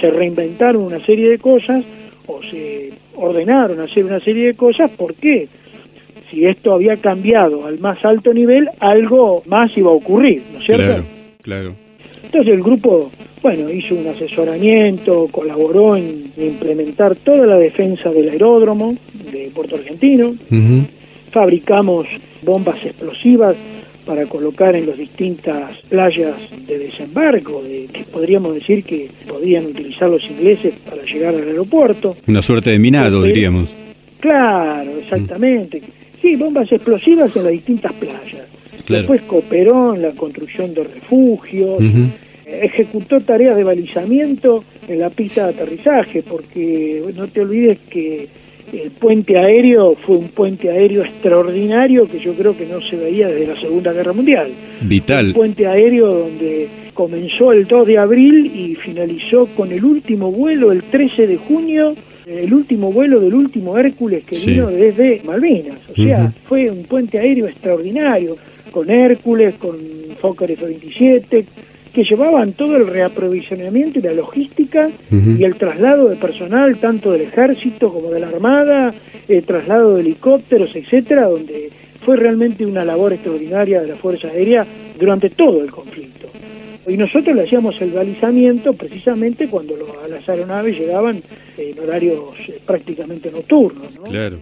se 0.00 0.10
reinventaron 0.10 0.82
una 0.82 0.98
serie 0.98 1.30
de 1.30 1.38
cosas 1.38 1.84
o 2.26 2.42
se 2.42 2.90
ordenaron 3.14 3.80
hacer 3.80 4.04
una 4.04 4.18
serie 4.18 4.48
de 4.48 4.54
cosas. 4.54 4.90
¿Por 4.90 5.14
qué? 5.14 5.46
Si 6.30 6.46
esto 6.46 6.72
había 6.72 6.96
cambiado 6.96 7.66
al 7.66 7.78
más 7.78 8.04
alto 8.04 8.34
nivel, 8.34 8.68
algo 8.80 9.44
más 9.46 9.76
iba 9.78 9.90
a 9.90 9.94
ocurrir, 9.94 10.42
¿no 10.52 10.58
es 10.58 10.66
cierto? 10.66 10.84
Claro, 10.84 11.04
claro. 11.42 11.87
Entonces 12.24 12.54
el 12.54 12.62
grupo, 12.62 13.10
bueno, 13.42 13.70
hizo 13.70 13.94
un 13.94 14.06
asesoramiento, 14.08 15.28
colaboró 15.30 15.96
en 15.96 16.32
implementar 16.36 17.16
toda 17.16 17.46
la 17.46 17.56
defensa 17.56 18.10
del 18.10 18.28
aeródromo 18.30 18.96
de 19.32 19.50
Puerto 19.54 19.76
Argentino, 19.76 20.34
fabricamos 21.30 22.06
bombas 22.42 22.84
explosivas 22.84 23.56
para 24.08 24.24
colocar 24.24 24.74
en 24.74 24.86
las 24.86 24.96
distintas 24.96 25.76
playas 25.90 26.34
de 26.66 26.78
desembarco, 26.78 27.62
de, 27.62 27.88
que 27.92 28.04
podríamos 28.04 28.54
decir 28.54 28.82
que 28.82 29.10
podían 29.28 29.66
utilizar 29.66 30.08
los 30.08 30.24
ingleses 30.24 30.72
para 30.88 31.02
llegar 31.02 31.34
al 31.34 31.46
aeropuerto. 31.46 32.16
Una 32.26 32.40
suerte 32.40 32.70
de 32.70 32.78
minado, 32.78 33.22
diríamos. 33.22 33.68
Claro, 34.18 34.92
exactamente. 34.98 35.82
Sí, 36.22 36.36
bombas 36.36 36.72
explosivas 36.72 37.36
en 37.36 37.44
las 37.44 37.52
distintas 37.52 37.92
playas. 37.92 38.46
Después 38.88 39.22
cooperó 39.22 39.94
en 39.94 40.02
la 40.02 40.12
construcción 40.12 40.74
de 40.74 40.84
refugios, 40.84 41.78
ejecutó 42.46 43.20
tareas 43.20 43.56
de 43.56 43.64
balizamiento 43.64 44.64
en 44.88 45.00
la 45.00 45.10
pista 45.10 45.44
de 45.44 45.50
aterrizaje, 45.50 46.22
porque 46.22 47.02
no 47.14 47.28
te 47.28 47.42
olvides 47.42 47.78
que 47.90 48.26
el 48.72 48.90
puente 48.90 49.38
aéreo 49.38 49.94
fue 49.94 50.16
un 50.16 50.28
puente 50.28 50.70
aéreo 50.70 51.02
extraordinario 51.02 52.08
que 52.08 52.18
yo 52.18 52.34
creo 52.34 52.56
que 52.56 52.66
no 52.66 52.80
se 52.80 52.96
veía 52.96 53.28
desde 53.28 53.46
la 53.46 53.60
Segunda 53.60 53.92
Guerra 53.92 54.12
Mundial. 54.12 54.48
Vital. 54.82 55.28
Un 55.28 55.32
puente 55.32 55.66
aéreo 55.66 56.06
donde 56.06 56.68
comenzó 56.94 57.52
el 57.52 57.66
2 57.66 57.86
de 57.86 57.98
abril 57.98 58.46
y 58.46 58.74
finalizó 58.74 59.46
con 59.56 59.72
el 59.72 59.84
último 59.84 60.32
vuelo 60.32 60.72
el 60.72 60.82
13 60.82 61.26
de 61.26 61.36
junio, 61.36 61.94
el 62.26 62.52
último 62.52 62.92
vuelo 62.92 63.20
del 63.20 63.34
último 63.34 63.78
Hércules 63.78 64.24
que 64.24 64.38
vino 64.38 64.66
desde 64.66 65.22
Malvinas. 65.24 65.78
O 65.90 65.94
sea, 65.94 66.32
fue 66.44 66.68
un 66.70 66.82
puente 66.82 67.18
aéreo 67.18 67.46
extraordinario, 67.46 68.36
con 68.70 68.90
Hércules, 68.90 69.54
con 69.56 69.76
Fokker 70.20 70.50
F-27, 70.52 71.44
que 71.92 72.04
llevaban 72.04 72.52
todo 72.52 72.76
el 72.76 72.86
reaprovisionamiento 72.86 73.98
y 73.98 74.02
la 74.02 74.12
logística 74.12 74.88
y 75.10 75.42
el 75.42 75.56
traslado 75.56 76.08
de 76.08 76.16
personal 76.16 76.76
tanto 76.76 77.12
del 77.12 77.22
ejército 77.22 77.92
como 77.92 78.10
de 78.10 78.20
la 78.20 78.28
armada, 78.28 78.94
el 79.26 79.42
traslado 79.42 79.94
de 79.94 80.02
helicópteros, 80.02 80.76
etcétera, 80.76 81.26
donde 81.26 81.70
fue 82.00 82.16
realmente 82.16 82.64
una 82.64 82.84
labor 82.84 83.12
extraordinaria 83.12 83.80
de 83.80 83.88
la 83.88 83.96
Fuerza 83.96 84.28
Aérea 84.28 84.66
durante 84.98 85.30
todo 85.30 85.62
el 85.62 85.70
conflicto. 85.70 86.28
Y 86.86 86.96
nosotros 86.96 87.36
le 87.36 87.42
hacíamos 87.42 87.80
el 87.82 87.90
balizamiento 87.90 88.72
precisamente 88.72 89.48
cuando 89.48 89.74
las 90.08 90.26
aeronaves 90.28 90.78
llegaban 90.78 91.22
en 91.58 91.78
horarios 91.78 92.20
eh, 92.48 92.58
prácticamente 92.64 93.30
nocturnos. 93.30 93.94
¿no? 93.96 94.04
Claro. 94.04 94.38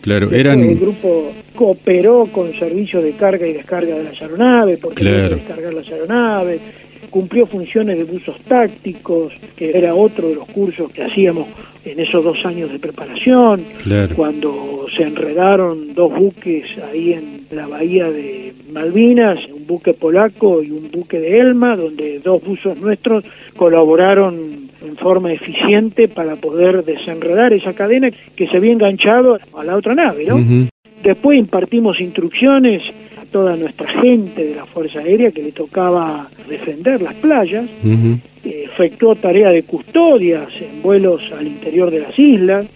Claro, 0.00 0.30
eran... 0.30 0.60
El 0.60 0.78
grupo 0.78 1.32
cooperó 1.54 2.26
con 2.26 2.52
servicios 2.54 3.02
de 3.02 3.12
carga 3.12 3.46
y 3.46 3.52
descarga 3.52 3.96
de 3.96 4.04
las 4.04 4.20
aeronaves, 4.22 4.78
porque 4.78 5.02
claro. 5.02 5.36
descargar 5.36 5.74
las 5.74 5.88
aeronaves, 5.88 6.60
cumplió 7.10 7.46
funciones 7.46 7.98
de 7.98 8.04
buzos 8.04 8.36
tácticos, 8.42 9.32
que 9.56 9.76
era 9.76 9.94
otro 9.94 10.28
de 10.28 10.36
los 10.36 10.46
cursos 10.46 10.90
que 10.92 11.02
hacíamos 11.02 11.46
en 11.84 11.98
esos 12.00 12.22
dos 12.22 12.44
años 12.44 12.70
de 12.70 12.78
preparación, 12.78 13.64
cuando 14.14 14.86
se 14.94 15.04
enredaron 15.04 15.94
dos 15.94 16.12
buques 16.12 16.66
ahí 16.90 17.14
en 17.14 17.37
la 17.50 17.66
bahía 17.66 18.10
de 18.10 18.52
Malvinas, 18.72 19.38
un 19.46 19.66
buque 19.66 19.94
polaco 19.94 20.62
y 20.62 20.70
un 20.70 20.90
buque 20.90 21.18
de 21.18 21.38
Elma, 21.38 21.76
donde 21.76 22.18
dos 22.20 22.42
buzos 22.42 22.78
nuestros 22.78 23.24
colaboraron 23.56 24.68
en 24.80 24.96
forma 24.96 25.32
eficiente 25.32 26.08
para 26.08 26.36
poder 26.36 26.84
desenredar 26.84 27.52
esa 27.52 27.72
cadena 27.72 28.10
que 28.36 28.46
se 28.46 28.56
había 28.56 28.72
enganchado 28.72 29.38
a 29.56 29.64
la 29.64 29.76
otra 29.76 29.94
nave, 29.94 30.24
¿no? 30.24 30.68
Después 31.02 31.38
impartimos 31.38 32.00
instrucciones 32.00 32.82
toda 33.30 33.56
nuestra 33.56 33.88
gente 33.88 34.44
de 34.44 34.54
la 34.54 34.64
Fuerza 34.64 35.00
Aérea 35.00 35.30
que 35.30 35.42
le 35.42 35.52
tocaba 35.52 36.28
defender 36.48 37.02
las 37.02 37.14
playas, 37.14 37.66
efectuó 38.44 39.14
tarea 39.16 39.50
de 39.50 39.62
custodias 39.64 40.48
en 40.60 40.82
vuelos 40.82 41.22
al 41.38 41.46
interior 41.46 41.90
de 41.90 42.00
las 42.00 42.18
islas. 42.18 42.66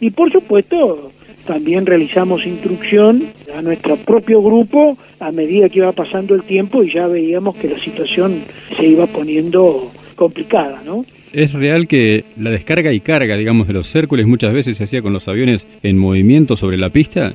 Y 0.00 0.10
por 0.10 0.30
supuesto 0.30 1.12
también 1.46 1.86
realizamos 1.86 2.46
instrucción 2.46 3.24
a 3.56 3.62
nuestro 3.62 3.96
propio 3.96 4.42
grupo 4.42 4.96
a 5.20 5.32
medida 5.32 5.68
que 5.68 5.78
iba 5.78 5.92
pasando 5.92 6.34
el 6.34 6.42
tiempo 6.42 6.82
y 6.82 6.92
ya 6.92 7.06
veíamos 7.06 7.56
que 7.56 7.68
la 7.68 7.78
situación 7.78 8.40
se 8.76 8.86
iba 8.86 9.06
poniendo 9.06 9.90
complicada, 10.16 10.82
¿no? 10.84 11.04
Es 11.32 11.52
real 11.52 11.88
que 11.88 12.24
la 12.36 12.50
descarga 12.50 12.92
y 12.92 13.00
carga, 13.00 13.36
digamos, 13.36 13.66
de 13.66 13.72
los 13.72 13.94
Hércules 13.94 14.26
muchas 14.26 14.52
veces 14.52 14.76
se 14.76 14.84
hacía 14.84 15.00
con 15.00 15.12
los 15.12 15.28
aviones 15.28 15.66
en 15.82 15.98
movimiento 15.98 16.56
sobre 16.56 16.76
la 16.76 16.90
pista 16.90 17.32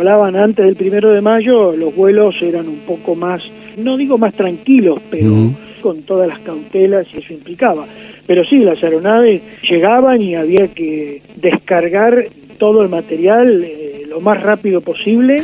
volaban 0.00 0.34
antes 0.34 0.64
del 0.64 0.76
primero 0.76 1.10
de 1.10 1.20
mayo, 1.20 1.76
los 1.76 1.94
vuelos 1.94 2.40
eran 2.40 2.68
un 2.68 2.78
poco 2.78 3.14
más, 3.14 3.42
no 3.76 3.98
digo 3.98 4.16
más 4.16 4.32
tranquilos, 4.32 4.98
pero 5.10 5.52
con 5.80 6.02
todas 6.02 6.28
las 6.28 6.38
cautelas 6.40 7.06
y 7.12 7.18
eso 7.18 7.32
implicaba. 7.32 7.86
Pero 8.26 8.44
sí, 8.44 8.58
las 8.58 8.82
aeronaves 8.82 9.42
llegaban 9.62 10.22
y 10.22 10.34
había 10.34 10.68
que 10.68 11.22
descargar 11.36 12.26
todo 12.58 12.82
el 12.82 12.88
material 12.88 13.64
eh, 13.64 14.04
lo 14.08 14.20
más 14.20 14.42
rápido 14.42 14.80
posible, 14.80 15.42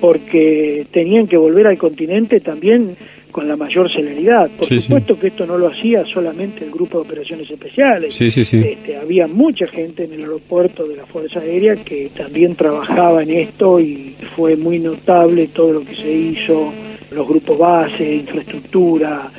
porque 0.00 0.86
tenían 0.90 1.26
que 1.26 1.36
volver 1.36 1.66
al 1.66 1.78
continente 1.78 2.40
también 2.40 2.96
con 3.30 3.46
la 3.46 3.56
mayor 3.56 3.90
celeridad. 3.90 4.50
Por 4.50 4.66
supuesto 4.66 5.18
que 5.18 5.28
esto 5.28 5.46
no 5.46 5.58
lo 5.58 5.68
hacía 5.68 6.04
solamente 6.06 6.64
el 6.64 6.70
Grupo 6.70 6.98
de 6.98 7.04
Operaciones 7.04 7.50
Especiales. 7.50 8.14
Este, 8.20 8.96
había 8.96 9.26
mucha 9.26 9.66
gente 9.66 10.04
en 10.04 10.14
el 10.14 10.20
aeropuerto 10.22 10.86
de 10.86 10.96
la 10.96 11.06
Fuerza 11.06 11.40
Aérea 11.40 11.76
que 11.76 12.10
también 12.16 12.56
trabajaba 12.56 13.22
en 13.22 13.30
esto 13.30 13.78
y 13.78 14.14
fue 14.34 14.56
muy 14.56 14.78
notable 14.78 15.48
todo 15.48 15.74
lo 15.74 15.80
que 15.82 15.94
se 15.94 16.10
hizo, 16.10 16.72
los 17.10 17.28
grupos 17.28 17.58
base, 17.58 18.16
infraestructura. 18.16 19.30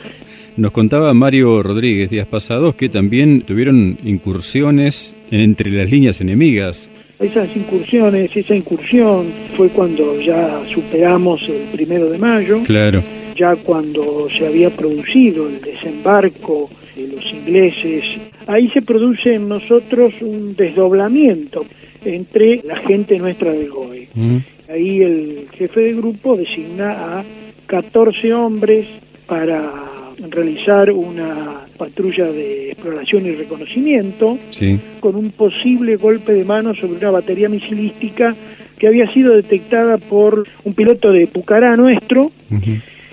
Nos 0.59 0.73
contaba 0.73 1.13
Mario 1.13 1.63
Rodríguez 1.63 2.09
días 2.09 2.27
pasados 2.27 2.75
que 2.75 2.89
también 2.89 3.43
tuvieron 3.43 3.97
incursiones 4.03 5.15
entre 5.31 5.71
las 5.71 5.89
líneas 5.89 6.19
enemigas. 6.19 6.89
Esas 7.17 7.55
incursiones, 7.55 8.35
esa 8.35 8.55
incursión 8.55 9.27
fue 9.55 9.69
cuando 9.69 10.19
ya 10.19 10.61
superamos 10.73 11.47
el 11.47 11.61
primero 11.71 12.09
de 12.09 12.17
mayo. 12.17 12.61
Claro 12.65 13.01
ya 13.39 13.55
cuando 13.55 14.27
se 14.37 14.45
había 14.45 14.69
producido 14.69 15.47
el 15.47 15.61
desembarco 15.61 16.69
de 16.93 17.07
los 17.07 17.25
ingleses, 17.31 18.03
ahí 18.47 18.67
se 18.67 18.81
produce 18.81 19.35
en 19.35 19.47
nosotros 19.47 20.13
un 20.19 20.57
desdoblamiento 20.57 21.65
entre 22.03 22.61
la 22.65 22.75
gente 22.75 23.17
nuestra 23.17 23.53
del 23.53 23.69
GOE. 23.69 24.09
Ahí 24.69 25.01
el 25.01 25.47
jefe 25.53 25.79
de 25.79 25.93
grupo 25.93 26.35
designa 26.35 27.19
a 27.19 27.23
14 27.67 28.33
hombres 28.33 28.87
para 29.25 29.88
realizar 30.29 30.91
una 30.91 31.62
patrulla 31.77 32.25
de 32.32 32.71
exploración 32.71 33.25
y 33.25 33.32
reconocimiento 33.32 34.38
Sí. 34.51 34.79
con 34.99 35.15
un 35.15 35.32
posible 35.32 35.95
golpe 35.95 36.34
de 36.34 36.43
mano 36.43 36.73
sobre 36.75 36.93
una 36.93 37.12
batería 37.12 37.47
misilística 37.49 38.36
que 38.77 38.88
había 38.88 39.12
sido 39.12 39.36
detectada 39.36 39.97
por 39.97 40.45
un 40.63 40.73
piloto 40.73 41.12
de 41.12 41.27
Pucará 41.27 41.75
nuestro. 41.75 42.32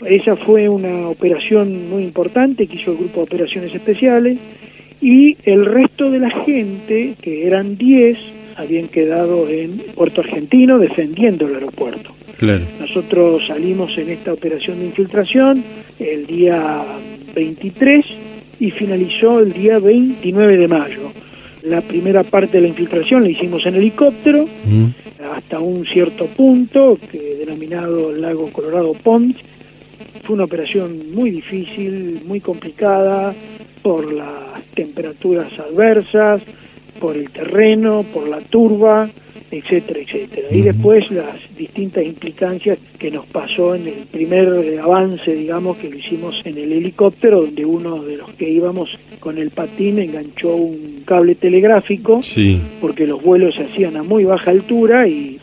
Esa 0.05 0.37
fue 0.37 0.69
una 0.69 1.09
operación 1.09 1.89
muy 1.89 2.03
importante 2.05 2.67
que 2.67 2.77
hizo 2.77 2.93
el 2.93 2.99
Grupo 2.99 3.21
de 3.21 3.25
Operaciones 3.25 3.75
Especiales 3.75 4.39
y 5.01 5.37
el 5.45 5.65
resto 5.65 6.11
de 6.11 6.19
la 6.21 6.31
gente, 6.31 7.15
que 7.21 7.47
eran 7.47 7.77
10, 7.77 8.19
habían 8.57 8.89
quedado 8.89 9.49
en 9.49 9.79
Puerto 9.95 10.21
Argentino 10.21 10.79
defendiendo 10.79 11.47
el 11.47 11.55
aeropuerto. 11.55 12.11
Claro. 12.39 12.65
Nosotros 12.97 13.47
salimos 13.47 13.99
en 13.99 14.09
esta 14.09 14.33
operación 14.33 14.79
de 14.79 14.87
infiltración 14.87 15.63
el 15.99 16.27
día 16.27 16.83
23 17.35 18.07
y 18.59 18.71
finalizó 18.71 19.41
el 19.41 19.53
día 19.53 19.79
29 19.79 20.57
de 20.57 20.67
mayo. 20.67 21.13
La 21.65 21.83
primera 21.83 22.23
parte 22.23 22.57
de 22.57 22.63
la 22.63 22.69
infiltración 22.69 23.23
la 23.23 23.29
hicimos 23.29 23.67
en 23.67 23.75
helicóptero 23.75 24.45
Ujú. 24.45 24.93
hasta 25.31 25.61
un 25.61 25.85
cierto 25.85 26.25
punto, 26.25 26.99
que 27.13 27.37
denominado 27.37 28.13
Lago 28.13 28.51
Colorado 28.51 28.95
Pond. 28.95 29.35
Fue 30.23 30.35
una 30.35 30.45
operación 30.45 31.13
muy 31.15 31.31
difícil, 31.31 32.23
muy 32.25 32.41
complicada 32.41 33.35
por 33.83 34.11
las 34.11 34.63
temperaturas 34.75 35.53
adversas, 35.59 36.41
por 36.99 37.15
el 37.19 37.29
terreno, 37.29 38.07
por 38.15 38.27
la 38.27 38.41
turba, 38.41 39.11
etcétera, 39.51 40.01
etcétera. 40.01 40.49
Y 40.51 40.63
después 40.63 41.11
las 41.11 41.37
distintas 41.57 42.05
implicancias 42.05 42.79
que 42.99 43.11
nos 43.11 43.27
pasó 43.27 43.75
en 43.75 43.87
el 43.87 44.07
primer 44.11 44.79
avance, 44.83 45.35
digamos, 45.35 45.77
que 45.77 45.89
lo 45.91 45.97
hicimos 45.97 46.41
en 46.45 46.59
el 46.59 46.73
helicóptero, 46.73 47.43
donde 47.43 47.65
uno 47.65 48.03
de 48.03 48.17
los 48.17 48.31
que 48.35 48.51
íbamos 48.51 48.91
con 49.21 49.39
el 49.39 49.51
patín 49.51 49.99
enganchó 49.99 50.55
un 50.55 51.03
cable 51.05 51.35
telegráfico 51.35 52.23
Sí. 52.23 52.61
porque 52.81 53.07
los 53.07 53.23
vuelos 53.23 53.55
se 53.55 53.65
hacían 53.65 53.97
a 53.97 54.03
muy 54.03 54.25
baja 54.25 54.51
altura 54.51 55.07
y 55.07 55.39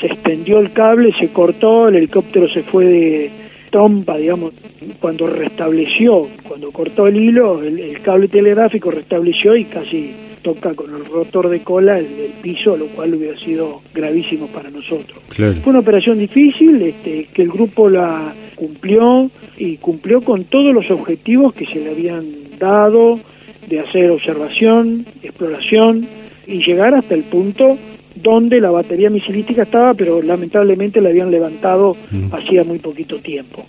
se 0.00 0.06
extendió 0.06 0.58
el 0.58 0.72
cable, 0.72 1.12
se 1.18 1.28
cortó, 1.28 1.88
el 1.88 1.96
helicóptero 1.96 2.48
se 2.48 2.62
fue 2.62 2.84
de 2.86 3.30
trompa, 3.70 4.16
digamos, 4.18 4.52
cuando 5.00 5.26
restableció, 5.26 6.28
cuando 6.46 6.70
cortó 6.70 7.06
el 7.06 7.16
hilo, 7.16 7.62
el, 7.62 7.78
el 7.78 8.00
cable 8.00 8.28
telegráfico 8.28 8.90
restableció 8.90 9.56
y 9.56 9.64
casi 9.64 10.12
toca 10.44 10.74
con 10.74 10.94
el 10.94 11.04
rotor 11.06 11.48
de 11.48 11.60
cola 11.60 11.98
el, 11.98 12.06
el 12.06 12.32
piso, 12.42 12.76
lo 12.76 12.86
cual 12.88 13.14
hubiera 13.14 13.36
sido 13.38 13.80
gravísimo 13.92 14.46
para 14.48 14.70
nosotros. 14.70 15.18
Claro. 15.30 15.54
Fue 15.62 15.70
una 15.70 15.80
operación 15.80 16.18
difícil, 16.18 16.80
este, 16.82 17.24
que 17.32 17.42
el 17.42 17.48
grupo 17.48 17.88
la 17.88 18.32
cumplió 18.54 19.30
y 19.56 19.78
cumplió 19.78 20.20
con 20.20 20.44
todos 20.44 20.72
los 20.72 20.90
objetivos 20.90 21.54
que 21.54 21.66
se 21.66 21.80
le 21.80 21.90
habían 21.90 22.26
dado 22.58 23.18
de 23.66 23.80
hacer 23.80 24.10
observación, 24.10 25.06
exploración 25.22 26.06
y 26.46 26.62
llegar 26.62 26.94
hasta 26.94 27.14
el 27.14 27.22
punto 27.24 27.78
donde 28.24 28.58
la 28.60 28.70
batería 28.70 29.10
misilística 29.10 29.62
estaba, 29.64 29.92
pero 29.94 30.22
lamentablemente 30.22 31.00
la 31.00 31.10
habían 31.10 31.30
levantado 31.30 31.94
Mm. 32.10 32.32
hacía 32.34 32.64
muy 32.64 32.78
poquito 32.78 33.18
tiempo. 33.18 33.66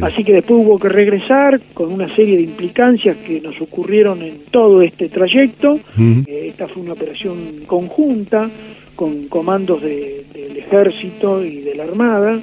Así 0.00 0.22
que 0.24 0.32
después 0.32 0.60
hubo 0.64 0.78
que 0.78 0.88
regresar 0.88 1.60
con 1.74 1.92
una 1.92 2.08
serie 2.14 2.36
de 2.36 2.42
implicancias 2.44 3.16
que 3.18 3.40
nos 3.40 3.60
ocurrieron 3.60 4.22
en 4.22 4.34
todo 4.50 4.80
este 4.80 5.08
trayecto. 5.08 5.72
Ujú. 5.74 6.22
Eh, 6.28 6.44
Esta 6.50 6.68
fue 6.68 6.82
una 6.84 6.92
operación 6.92 7.36
conjunta 7.66 8.48
con 8.94 9.26
comandos 9.28 9.82
de- 9.82 10.24
del 10.32 10.56
ejército 10.56 11.44
y 11.44 11.56
de 11.62 11.74
la 11.74 11.82
armada, 11.84 12.40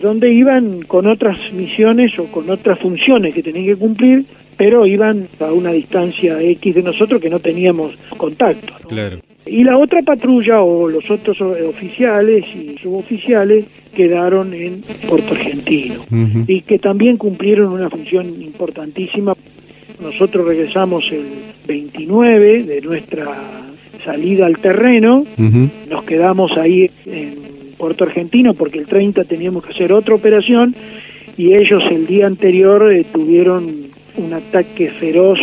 donde 0.00 0.32
iban 0.32 0.80
con 0.82 1.06
otras 1.06 1.36
misiones 1.52 2.18
o 2.18 2.24
con 2.26 2.48
otras 2.50 2.78
funciones 2.80 3.34
que 3.34 3.42
tenían 3.42 3.66
que 3.66 3.76
cumplir, 3.76 4.24
pero 4.56 4.86
iban 4.86 5.28
a 5.40 5.52
una 5.52 5.70
distancia 5.72 6.40
X 6.40 6.74
de 6.74 6.82
nosotros 6.82 7.20
que 7.20 7.28
no 7.30 7.38
teníamos 7.38 7.94
contacto. 8.16 8.72
¿no? 8.82 8.88
Claro. 8.88 9.18
Y 9.46 9.64
la 9.64 9.76
otra 9.76 10.02
patrulla 10.02 10.62
o 10.62 10.88
los 10.88 11.10
otros 11.10 11.40
eh, 11.40 11.64
oficiales 11.64 12.44
y 12.54 12.76
suboficiales 12.78 13.64
quedaron 13.94 14.54
en 14.54 14.82
Puerto 15.08 15.34
Argentino. 15.34 16.00
Y 16.46 16.62
que 16.62 16.78
también 16.78 17.16
cumplieron 17.16 17.72
una 17.72 17.90
función 17.90 18.40
importantísima. 18.40 19.34
Nosotros 20.00 20.46
regresamos 20.46 21.10
el 21.12 21.26
29 21.66 22.62
de 22.64 22.80
nuestra 22.80 23.26
salida 24.04 24.46
al 24.46 24.58
terreno, 24.58 25.24
nos 25.88 26.04
quedamos 26.04 26.56
ahí 26.56 26.90
en 27.06 27.34
Puerto 27.78 28.04
Argentino 28.04 28.54
porque 28.54 28.78
el 28.78 28.86
30 28.86 29.24
teníamos 29.24 29.64
que 29.64 29.72
hacer 29.72 29.92
otra 29.92 30.14
operación 30.14 30.74
y 31.36 31.54
ellos 31.54 31.82
el 31.90 32.06
día 32.06 32.26
anterior 32.26 32.92
eh, 32.92 33.04
tuvieron 33.10 33.90
un 34.16 34.32
ataque 34.32 34.90
feroz 34.90 35.40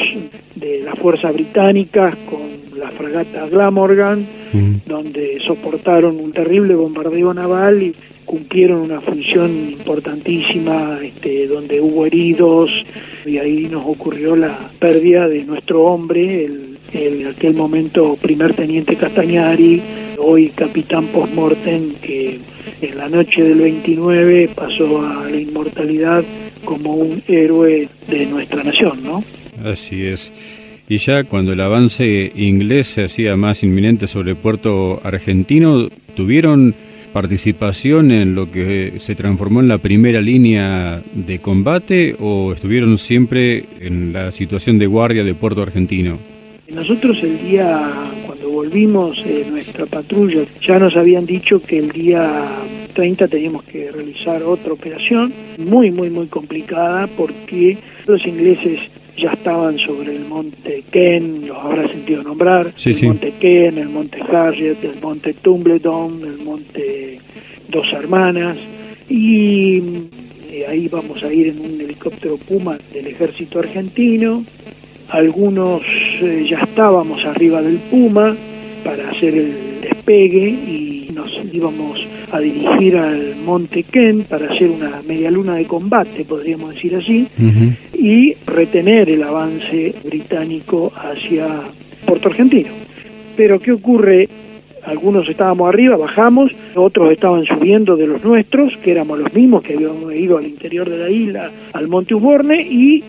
de 0.55 0.81
las 0.83 0.97
fuerzas 0.97 1.33
británicas 1.33 2.15
con 2.29 2.58
la 2.79 2.89
fragata 2.91 3.47
Glamorgan 3.47 4.25
Ujú. 4.53 4.81
donde 4.87 5.39
soportaron 5.45 6.19
un 6.19 6.31
terrible 6.31 6.73
bombardeo 6.75 7.33
naval 7.33 7.83
y 7.83 7.93
cumplieron 8.25 8.81
una 8.81 9.01
función 9.01 9.49
importantísima, 9.71 10.99
este, 11.03 11.47
donde 11.47 11.81
hubo 11.81 12.05
heridos 12.05 12.71
y 13.25 13.37
ahí 13.37 13.67
nos 13.69 13.85
ocurrió 13.85 14.35
la 14.35 14.57
pérdida 14.79 15.27
de 15.27 15.43
nuestro 15.45 15.83
hombre, 15.83 16.45
el, 16.45 16.77
el 16.93 17.21
en 17.21 17.27
aquel 17.27 17.53
momento 17.55 18.15
primer 18.21 18.53
teniente 18.53 18.95
Castañari, 18.95 19.81
hoy 20.19 20.49
capitán 20.49 21.07
postmortem, 21.07 21.93
que 22.01 22.39
en 22.81 22.97
la 22.97 23.09
noche 23.09 23.43
del 23.43 23.59
29 23.59 24.49
pasó 24.55 25.01
a 25.01 25.27
la 25.29 25.37
inmortalidad 25.39 26.23
como 26.65 26.95
un 26.95 27.21
héroe 27.27 27.87
de 28.07 28.25
nuestra 28.27 28.63
nación, 28.63 29.03
¿no? 29.03 29.23
Así 29.63 30.05
es. 30.05 30.31
Y 30.89 30.97
ya 30.97 31.23
cuando 31.23 31.53
el 31.53 31.61
avance 31.61 32.31
inglés 32.35 32.87
se 32.87 33.03
hacía 33.03 33.37
más 33.37 33.61
inminente 33.61 34.07
sobre 34.07 34.33
Puerto 34.33 34.99
Argentino, 35.03 35.87
¿tuvieron 36.15 36.73
participación 37.13 38.09
en 38.09 38.33
lo 38.33 38.51
que 38.51 38.93
se 38.99 39.13
transformó 39.13 39.59
en 39.59 39.67
la 39.67 39.77
primera 39.77 40.19
línea 40.19 40.99
de 41.13 41.37
combate 41.37 42.15
o 42.19 42.53
estuvieron 42.53 42.97
siempre 42.97 43.65
en 43.79 44.13
la 44.13 44.31
situación 44.31 44.79
de 44.79 44.87
guardia 44.87 45.23
de 45.23 45.35
Puerto 45.35 45.61
Argentino? 45.61 46.17
Nosotros 46.73 47.19
el 47.21 47.39
día, 47.39 47.87
cuando 48.25 48.49
volvimos 48.49 49.19
eh, 49.27 49.45
nuestra 49.47 49.85
patrulla, 49.85 50.41
ya 50.59 50.79
nos 50.79 50.95
habían 50.95 51.27
dicho 51.27 51.61
que 51.61 51.77
el 51.77 51.89
día 51.91 52.47
30 52.93 53.27
teníamos 53.27 53.63
que 53.63 53.91
realizar 53.91 54.41
otra 54.41 54.73
operación, 54.73 55.31
muy, 55.59 55.91
muy, 55.91 56.09
muy 56.09 56.25
complicada, 56.25 57.05
porque 57.05 57.77
los 58.07 58.25
ingleses 58.25 58.81
ya 59.19 59.31
estaban 59.33 59.77
sobre 59.77 60.15
el 60.15 60.25
monte 60.25 60.83
Ken, 60.91 61.47
los 61.47 61.57
habrá 61.57 61.87
sentido 61.87 62.23
nombrar, 62.23 62.71
Sí, 62.75 62.91
el 62.91 62.95
sí. 62.95 63.05
monte 63.07 63.33
Ken, 63.39 63.77
el 63.77 63.89
monte 63.89 64.19
Harriet, 64.21 64.83
el 64.83 64.99
monte 65.01 65.33
Tumbledon, 65.33 66.21
el 66.23 66.37
monte 66.43 67.19
Dos 67.67 67.91
Hermanas, 67.93 68.57
y 69.09 69.81
ahí 70.67 70.87
vamos 70.87 71.23
a 71.23 71.31
ir 71.31 71.47
en 71.47 71.59
un 71.59 71.79
helicóptero 71.81 72.37
Puma 72.37 72.77
del 72.93 73.07
ejército 73.07 73.59
argentino, 73.59 74.43
algunos 75.09 75.81
eh, 76.21 76.45
ya 76.49 76.59
estábamos 76.59 77.25
arriba 77.25 77.61
del 77.61 77.77
Puma 77.77 78.35
para 78.83 79.09
hacer 79.09 79.35
el 79.35 79.53
despegue 79.81 80.49
y 80.49 80.98
nos 81.19 81.53
íbamos 81.53 81.99
a 82.31 82.39
dirigir 82.39 82.95
al 82.97 83.35
Monte 83.45 83.83
Ken 83.83 84.23
para 84.23 84.51
hacer 84.51 84.69
una 84.69 85.01
media 85.05 85.29
luna 85.29 85.55
de 85.55 85.65
combate, 85.65 86.23
podríamos 86.23 86.73
decir 86.73 86.95
así, 86.95 87.27
y 87.93 88.35
retener 88.45 89.09
el 89.09 89.23
avance 89.23 89.93
británico 90.05 90.91
hacia 90.95 91.47
Puerto 92.05 92.29
Argentino. 92.29 92.69
Pero 93.35 93.59
¿qué 93.59 93.71
ocurre? 93.73 94.29
Algunos 94.85 95.27
estábamos 95.27 95.67
arriba, 95.67 95.97
bajamos, 95.97 96.51
otros 96.73 97.11
estaban 97.11 97.45
subiendo 97.45 97.97
de 97.97 98.07
los 98.07 98.23
nuestros, 98.23 98.77
que 98.77 98.91
éramos 98.91 99.19
los 99.19 99.33
mismos 99.33 99.61
que 99.61 99.73
habíamos 99.73 100.13
ido 100.13 100.37
al 100.37 100.47
interior 100.47 100.89
de 100.89 100.97
la 100.97 101.09
isla, 101.09 101.51
al 101.73 101.89
Monte 101.89 102.15
Usborne, 102.15 102.61
y 102.61 103.03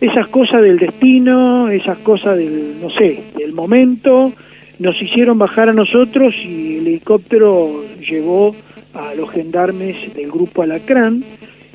esas 0.00 0.26
cosas 0.28 0.62
del 0.62 0.78
destino, 0.78 1.68
esas 1.68 1.98
cosas 1.98 2.36
del, 2.36 2.74
no 2.82 2.90
sé, 2.90 3.20
del 3.38 3.52
momento, 3.52 4.32
nos 4.78 5.00
hicieron 5.00 5.38
bajar 5.38 5.68
a 5.68 5.72
nosotros 5.72 6.34
y 6.44 6.76
el 6.78 6.86
helicóptero 6.88 7.84
llevó 8.06 8.54
a 8.94 9.14
los 9.14 9.30
gendarmes 9.30 10.14
del 10.14 10.30
grupo 10.30 10.62
Alacrán, 10.62 11.24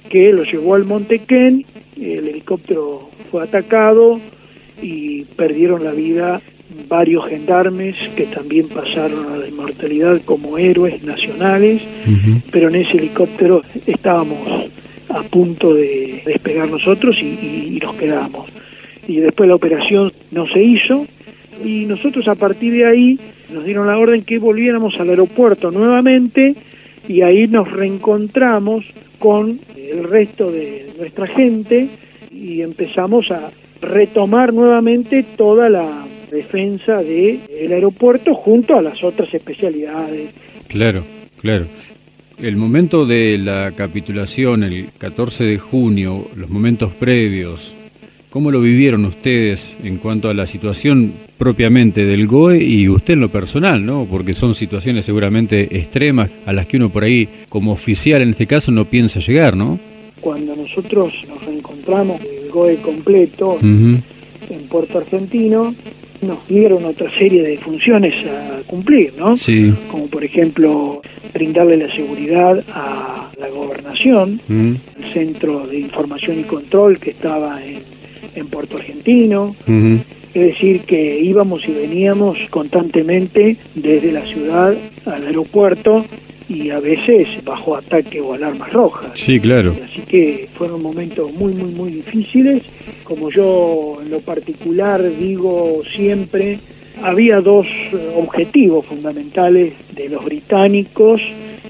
que 0.09 0.31
lo 0.33 0.43
llevó 0.43 0.75
al 0.75 0.85
Monte 0.85 1.19
Ken, 1.19 1.65
el 1.99 2.27
helicóptero 2.27 3.09
fue 3.31 3.43
atacado 3.43 4.19
y 4.81 5.23
perdieron 5.35 5.83
la 5.83 5.91
vida 5.91 6.41
varios 6.87 7.27
gendarmes 7.27 7.95
que 8.15 8.23
también 8.25 8.67
pasaron 8.69 9.31
a 9.33 9.37
la 9.37 9.47
inmortalidad 9.47 10.21
como 10.23 10.57
héroes 10.57 11.03
nacionales, 11.03 11.81
pero 12.51 12.69
en 12.69 12.75
ese 12.75 12.97
helicóptero 12.97 13.61
estábamos 13.87 14.69
a 15.09 15.23
punto 15.23 15.73
de 15.73 16.21
despegar 16.25 16.69
nosotros 16.69 17.17
y, 17.21 17.25
y- 17.25 17.73
y 17.75 17.79
nos 17.79 17.95
quedamos. 17.95 18.47
Y 19.07 19.17
después 19.17 19.49
la 19.49 19.55
operación 19.55 20.13
no 20.31 20.47
se 20.47 20.61
hizo 20.61 21.07
y 21.63 21.85
nosotros 21.85 22.27
a 22.27 22.35
partir 22.35 22.73
de 22.73 22.85
ahí 22.85 23.19
nos 23.53 23.65
dieron 23.65 23.87
la 23.87 23.97
orden 23.97 24.23
que 24.23 24.39
volviéramos 24.39 24.99
al 24.99 25.09
aeropuerto 25.09 25.71
nuevamente 25.71 26.55
y 27.07 27.21
ahí 27.21 27.47
nos 27.47 27.71
reencontramos 27.71 28.85
con 29.17 29.59
el 29.75 30.03
resto 30.03 30.51
de 30.51 30.91
nuestra 30.97 31.27
gente 31.27 31.89
y 32.31 32.61
empezamos 32.61 33.31
a 33.31 33.51
retomar 33.81 34.53
nuevamente 34.53 35.23
toda 35.35 35.69
la 35.69 36.05
defensa 36.31 37.01
del 37.01 37.71
aeropuerto 37.71 38.35
junto 38.35 38.77
a 38.77 38.81
las 38.81 39.03
otras 39.03 39.33
especialidades. 39.33 40.29
Claro, 40.67 41.03
claro. 41.41 41.65
El 42.37 42.55
momento 42.55 43.05
de 43.05 43.37
la 43.37 43.73
capitulación, 43.75 44.63
el 44.63 44.89
14 44.97 45.43
de 45.43 45.57
junio, 45.57 46.27
los 46.35 46.49
momentos 46.49 46.93
previos, 46.93 47.73
¿cómo 48.29 48.51
lo 48.51 48.61
vivieron 48.61 49.05
ustedes 49.05 49.75
en 49.83 49.97
cuanto 49.97 50.29
a 50.29 50.33
la 50.33 50.45
situación 50.45 51.13
propiamente 51.37 52.05
del 52.05 52.27
GOE 52.27 52.63
y 52.63 52.89
usted 52.89 53.13
en 53.13 53.21
lo 53.21 53.29
personal, 53.29 53.85
¿no? 53.85 54.05
Porque 54.09 54.33
son 54.33 54.55
situaciones 54.55 55.05
seguramente 55.05 55.77
extremas 55.77 56.29
a 56.45 56.53
las 56.53 56.67
que 56.67 56.77
uno 56.77 56.89
por 56.89 57.03
ahí, 57.03 57.27
como 57.49 57.71
oficial 57.71 58.21
en 58.21 58.29
este 58.29 58.45
caso, 58.45 58.71
no 58.71 58.85
piensa 58.85 59.19
llegar, 59.19 59.55
¿no? 59.55 59.79
Cuando 60.21 60.55
nosotros 60.55 61.13
nos 61.27 61.43
reencontramos, 61.45 62.19
el 62.21 62.49
GOE 62.51 62.75
completo, 62.77 63.57
en 63.61 64.03
Puerto 64.69 64.97
Argentino, 64.97 65.73
nos 66.21 66.45
dieron 66.47 66.83
otra 66.83 67.09
serie 67.17 67.41
de 67.43 67.57
funciones 67.57 68.13
a 68.27 68.61
cumplir, 68.67 69.13
¿no? 69.17 69.37
Sí. 69.37 69.73
Como 69.89 70.07
por 70.07 70.23
ejemplo 70.23 71.01
brindarle 71.33 71.77
la 71.77 71.95
seguridad 71.95 72.61
a 72.73 73.29
la 73.39 73.47
gobernación, 73.49 74.41
Mm. 74.47 74.73
el 75.01 75.13
centro 75.13 75.65
de 75.67 75.79
información 75.79 76.39
y 76.39 76.43
control 76.43 76.99
que 76.99 77.11
estaba 77.11 77.63
en, 77.63 77.79
en 78.35 78.47
Puerto 78.47 78.77
Argentino. 78.77 79.55
Es 80.33 80.45
decir, 80.45 80.81
que 80.81 81.19
íbamos 81.19 81.67
y 81.67 81.71
veníamos 81.71 82.37
constantemente 82.49 83.57
desde 83.73 84.11
la 84.11 84.25
ciudad 84.25 84.75
al 85.05 85.25
aeropuerto 85.25 86.05
y 86.47 86.71
a 86.71 86.79
veces 86.79 87.27
bajo 87.43 87.75
ataque 87.75 88.21
o 88.21 88.33
alarmas 88.33 88.71
rojas. 88.73 89.11
Sí, 89.13 89.39
claro. 89.39 89.75
Así 89.83 90.01
que 90.01 90.49
fueron 90.53 90.81
momentos 90.81 91.31
muy, 91.33 91.53
muy, 91.53 91.71
muy 91.71 91.91
difíciles. 91.91 92.63
Como 93.03 93.29
yo 93.29 93.99
en 94.03 94.09
lo 94.09 94.19
particular 94.19 95.01
digo 95.17 95.81
siempre, 95.95 96.59
había 97.03 97.41
dos 97.41 97.67
objetivos 98.15 98.85
fundamentales 98.85 99.73
de 99.95 100.09
los 100.09 100.23
británicos 100.25 101.21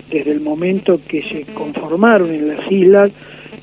desde 0.09 0.31
el 0.31 0.41
momento 0.41 0.99
que 1.07 1.21
se 1.23 1.43
conformaron 1.53 2.33
en 2.33 2.47
las 2.47 2.71
islas 2.71 3.11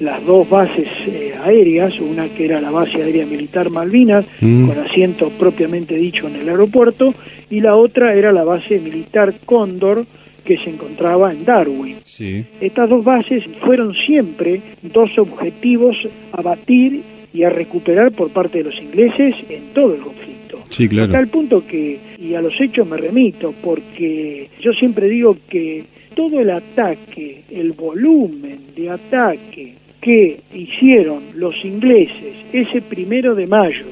las 0.01 0.25
dos 0.25 0.49
bases 0.49 0.89
eh, 1.07 1.33
aéreas, 1.43 1.99
una 2.01 2.29
que 2.29 2.45
era 2.47 2.61
la 2.61 2.71
base 2.71 3.03
aérea 3.03 3.27
militar 3.27 3.71
Malvinas, 3.71 4.25
Mm. 4.41 4.69
con 4.69 4.79
asiento 4.79 5.31
propiamente 5.31 5.97
dicho 5.97 6.27
en 6.29 6.37
el 6.37 6.49
aeropuerto, 6.49 7.15
y 7.51 7.61
la 7.61 7.77
otra 7.77 8.15
era 8.15 8.33
la 8.33 8.45
base 8.45 8.79
militar 8.79 9.35
Cóndor, 9.45 10.05
que 10.45 10.59
se 10.59 10.71
encontraba 10.71 11.33
en 11.33 11.45
Darwin. 11.45 11.97
Sí. 12.05 12.45
Estas 12.61 12.89
dos 12.89 13.05
bases 13.05 13.45
fueron 13.65 13.95
siempre 13.95 14.61
dos 14.83 15.19
objetivos 15.19 15.97
a 16.33 16.41
batir 16.43 17.03
y 17.35 17.43
a 17.43 17.51
recuperar 17.51 18.13
por 18.13 18.31
parte 18.31 18.59
de 18.59 18.65
los 18.65 18.81
ingleses 18.81 19.35
en 19.49 19.63
todo 19.75 19.95
el 19.95 20.01
conflicto. 20.01 20.61
Sí, 20.71 20.89
claro. 20.89 21.13
tal 21.13 21.29
punto 21.29 21.67
que, 21.67 21.99
y 22.21 22.35
a 22.35 22.41
los 22.43 22.61
hechos 22.61 22.87
me 22.87 22.97
remito, 22.97 23.55
porque 23.63 24.49
yo 24.61 24.73
siempre 24.73 25.09
digo 25.09 25.37
que 25.49 25.85
todo 26.15 26.41
el 26.41 26.51
ataque, 26.51 27.43
el 27.51 27.73
volumen 27.73 28.59
de 28.77 28.91
ataque 28.91 29.75
que 30.01 30.41
hicieron 30.55 31.23
los 31.35 31.65
ingleses 31.65 32.35
ese 32.53 32.81
primero 32.83 33.35
de 33.35 33.47
mayo 33.47 33.87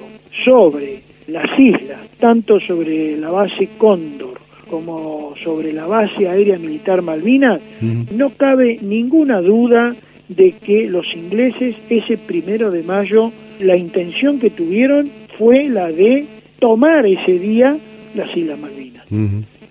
sobre 0.45 1.03
las 1.27 1.59
islas, 1.59 2.01
tanto 2.19 2.61
sobre 2.61 3.17
la 3.17 3.31
base 3.31 3.69
Cóndor 3.79 4.41
como 4.69 5.35
sobre 5.43 5.73
la 5.73 5.87
base 5.87 6.29
aérea 6.29 6.59
militar 6.59 7.03
Malvinas, 7.03 7.61
no 7.81 8.31
cabe 8.31 8.79
ninguna 8.81 9.41
duda 9.41 9.95
de 10.29 10.53
que 10.53 10.89
los 10.89 11.15
ingleses 11.15 11.77
ese 11.91 12.17
primero 12.17 12.71
de 12.71 12.83
mayo, 12.83 13.31
la 13.61 13.77
intención 13.77 14.41
que 14.41 14.51
tuvieron 14.51 15.11
fue 15.39 15.69
la 15.69 15.93
de 15.93 16.27
tomar 16.59 17.07
ese 17.07 17.39
día 17.39 17.77
las 18.15 18.37
Islas 18.37 18.59
Malvinas. 18.59 19.07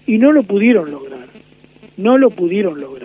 Y 0.05 0.17
no 0.17 0.31
lo 0.31 0.43
pudieron 0.43 0.91
lograr, 0.91 1.27
no 1.97 2.17
lo 2.17 2.29
pudieron 2.29 2.79
lograr. 2.79 3.02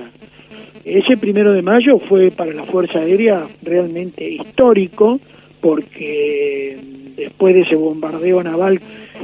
Ese 0.89 1.19
primero 1.19 1.53
de 1.53 1.61
mayo 1.61 1.99
fue 1.99 2.31
para 2.31 2.55
la 2.55 2.65
Fuerza 2.65 3.01
Aérea 3.01 3.47
realmente 3.63 4.27
histórico, 4.27 5.21
porque 5.61 6.79
después 7.15 7.55
de 7.55 7.61
ese 7.61 7.75
bombardeo 7.75 8.43
naval, 8.43 8.81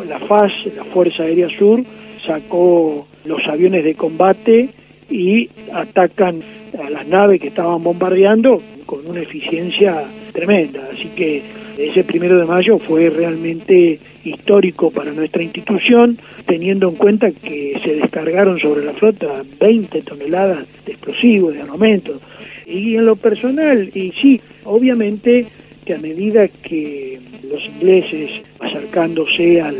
la 0.07 0.19
FAS, 0.19 0.53
la 0.77 0.85
Fuerza 0.85 1.23
Aérea 1.23 1.49
Sur, 1.49 1.83
sacó 2.27 3.07
los 3.25 3.47
aviones 3.47 3.83
de 3.83 3.95
combate 3.95 4.69
y 5.09 5.49
atacan 5.73 6.43
a 6.79 6.91
las 6.91 7.07
naves 7.07 7.41
que 7.41 7.49
estaban 7.49 7.83
bombardeando 7.83 8.61
con 8.85 9.07
una 9.07 9.23
eficiencia 9.23 10.05
tremenda. 10.35 10.87
Así 10.93 11.09
que 11.17 11.43
ese 11.79 12.05
primero 12.05 12.39
de 12.39 12.45
mayo 12.45 12.79
fue 12.79 13.11
realmente 13.11 13.99
histórico 14.25 14.91
para 14.91 15.13
nuestra 15.13 15.43
institución, 15.43 16.19
teniendo 16.47 16.89
en 16.89 16.97
cuenta 16.97 17.31
que 17.31 17.79
se 17.83 17.97
descargaron 17.97 18.59
sobre 18.59 18.85
la 18.85 18.93
flota 18.93 19.43
20 19.61 20.03
toneladas 20.03 20.67
de 20.87 20.93
explosivos, 20.93 21.55
de 21.55 21.63
armamento. 21.63 22.21
Y 22.67 22.97
en 22.97 23.07
lo 23.07 23.17
personal, 23.17 23.91
y 23.95 24.13
sí, 24.13 24.41
obviamente 24.65 25.47
que 25.85 25.95
a 25.95 25.99
medida 25.99 26.49
que 26.49 27.21
los 27.49 27.65
ingleses, 27.67 28.43
acercándose 28.59 29.61
al 29.61 29.77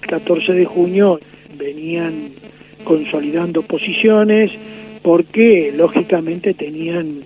14 0.00 0.52
de 0.52 0.64
junio, 0.64 1.20
venían 1.56 2.30
consolidando 2.82 3.62
posiciones 3.62 4.50
porque 5.02 5.72
lógicamente 5.76 6.54
tenían 6.54 7.22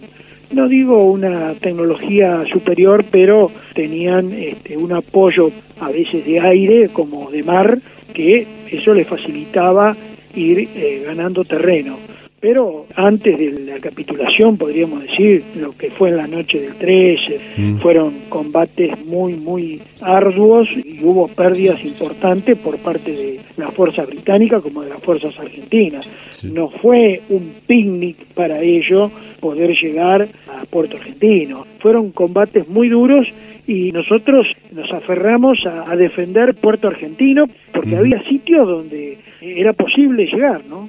no 0.50 0.68
digo 0.68 1.04
una 1.04 1.54
tecnología 1.54 2.44
superior, 2.50 3.04
pero 3.11 3.50
tenían 3.74 4.32
este, 4.32 4.76
un 4.76 4.92
apoyo 4.92 5.50
a 5.80 5.90
veces 5.90 6.24
de 6.24 6.40
aire 6.40 6.88
como 6.88 7.30
de 7.30 7.42
mar, 7.42 7.78
que 8.12 8.46
eso 8.70 8.94
les 8.94 9.06
facilitaba 9.06 9.96
ir 10.34 10.68
eh, 10.74 11.02
ganando 11.06 11.44
terreno. 11.44 11.96
Pero 12.40 12.87
antes 12.94 13.37
de 13.37 13.51
la 13.64 13.79
capitulación, 13.81 14.57
podríamos 14.57 15.03
decir, 15.03 15.42
lo 15.61 15.72
que 15.72 15.90
fue 15.90 16.11
en 16.11 16.16
la 16.18 16.29
noche 16.29 16.61
del 16.61 16.74
13, 16.74 17.40
Mm. 17.57 17.77
fueron 17.79 18.14
combates 18.29 18.92
muy, 19.07 19.35
muy 19.35 19.81
arduos 20.01 20.68
y 20.72 21.01
hubo 21.03 21.27
pérdidas 21.27 21.85
importantes 21.85 22.57
por 22.57 22.79
parte 22.79 23.11
de 23.12 23.40
la 23.57 23.72
fuerza 23.72 24.05
británica 24.05 24.61
como 24.61 24.83
de 24.83 24.90
las 24.90 25.01
fuerzas 25.03 25.37
argentinas. 25.38 26.09
Sí. 26.40 26.48
No 26.53 26.70
fue 26.70 27.22
un 27.29 27.55
picnic 27.66 28.16
para 28.35 28.61
ello 28.62 29.11
poder 29.40 29.77
llegar 29.77 30.29
a 30.48 30.64
Puerto 30.66 30.96
Argentino. 30.96 31.66
Fueron 31.81 32.12
combates 32.12 32.68
muy 32.68 32.88
duros 32.88 33.27
y 33.66 33.90
nosotros 33.90 34.46
nos 34.72 34.92
aferramos 34.92 35.66
a, 35.66 35.90
a 35.90 35.96
defender 35.96 36.55
Puerto 36.55 36.87
Argentino 36.87 37.46
porque 37.72 37.90
Ujú. 37.90 37.98
había 37.98 38.22
sitios 38.29 38.66
donde 38.68 39.18
era 39.40 39.72
posible 39.72 40.27
llegar, 40.27 40.62
¿no? 40.68 40.88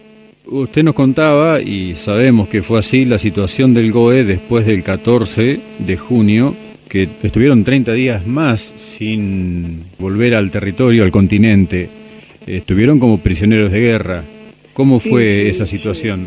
Usted 0.52 0.84
nos 0.84 0.96
contaba, 0.96 1.62
y 1.62 1.96
sabemos 1.96 2.50
que 2.50 2.64
fue 2.64 2.80
así, 2.80 3.06
la 3.06 3.20
situación 3.20 3.76
del 3.76 3.92
GOE 3.92 4.24
después 4.24 4.66
del 4.66 4.82
14 4.82 5.60
de 5.78 5.98
junio, 5.98 6.56
que 6.88 7.08
estuvieron 7.22 7.64
30 7.64 7.94
días 7.94 8.26
más 8.26 8.74
sin 8.98 9.84
volver 10.00 10.34
al 10.34 10.50
territorio, 10.50 11.04
al 11.04 11.12
continente. 11.12 11.88
Estuvieron 12.48 12.98
como 12.98 13.20
prisioneros 13.20 13.72
de 13.72 13.80
guerra. 13.80 14.24
¿Cómo 14.74 15.00
fue 15.00 15.44
sí, 15.44 15.50
esa 15.50 15.68
situación? 15.68 16.26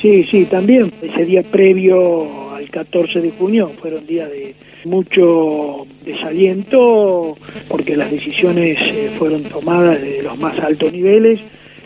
Sí, 0.00 0.24
sí, 0.24 0.44
también 0.46 0.90
ese 1.00 1.24
día 1.24 1.44
previo 1.44 2.52
al 2.52 2.68
14 2.68 3.20
de 3.20 3.30
junio 3.30 3.70
fueron 3.80 4.04
días 4.04 4.28
de 4.28 4.56
mucho 4.84 5.86
desaliento 6.04 7.36
porque 7.68 7.96
las 7.96 8.10
decisiones 8.10 8.76
eh, 8.80 9.10
fueron 9.16 9.44
tomadas 9.44 10.02
de 10.02 10.20
los 10.20 10.36
más 10.36 10.58
altos 10.58 10.92
niveles, 10.92 11.38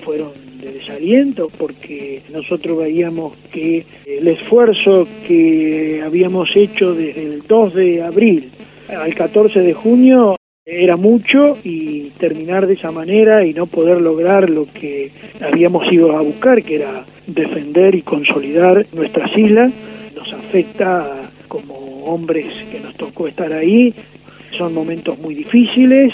fueron 0.02 0.45
de 0.66 0.78
desaliento 0.78 1.48
porque 1.56 2.22
nosotros 2.32 2.78
veíamos 2.78 3.34
que 3.52 3.84
el 4.04 4.26
esfuerzo 4.26 5.06
que 5.26 6.02
habíamos 6.04 6.54
hecho 6.56 6.94
desde 6.94 7.22
el 7.22 7.42
2 7.46 7.74
de 7.74 8.02
abril 8.02 8.50
al 8.88 9.14
14 9.14 9.60
de 9.60 9.74
junio 9.74 10.36
era 10.64 10.96
mucho 10.96 11.56
y 11.62 12.10
terminar 12.18 12.66
de 12.66 12.74
esa 12.74 12.90
manera 12.90 13.44
y 13.44 13.54
no 13.54 13.66
poder 13.66 14.00
lograr 14.00 14.50
lo 14.50 14.66
que 14.66 15.12
habíamos 15.40 15.90
ido 15.92 16.16
a 16.16 16.20
buscar, 16.20 16.62
que 16.64 16.76
era 16.76 17.04
defender 17.28 17.94
y 17.94 18.02
consolidar 18.02 18.84
nuestras 18.92 19.36
islas, 19.38 19.72
nos 20.16 20.32
afecta 20.32 21.30
como 21.46 21.74
hombres 22.06 22.46
que 22.70 22.80
nos 22.80 22.96
tocó 22.96 23.28
estar 23.28 23.52
ahí. 23.52 23.94
Son 24.58 24.74
momentos 24.74 25.18
muy 25.18 25.36
difíciles, 25.36 26.12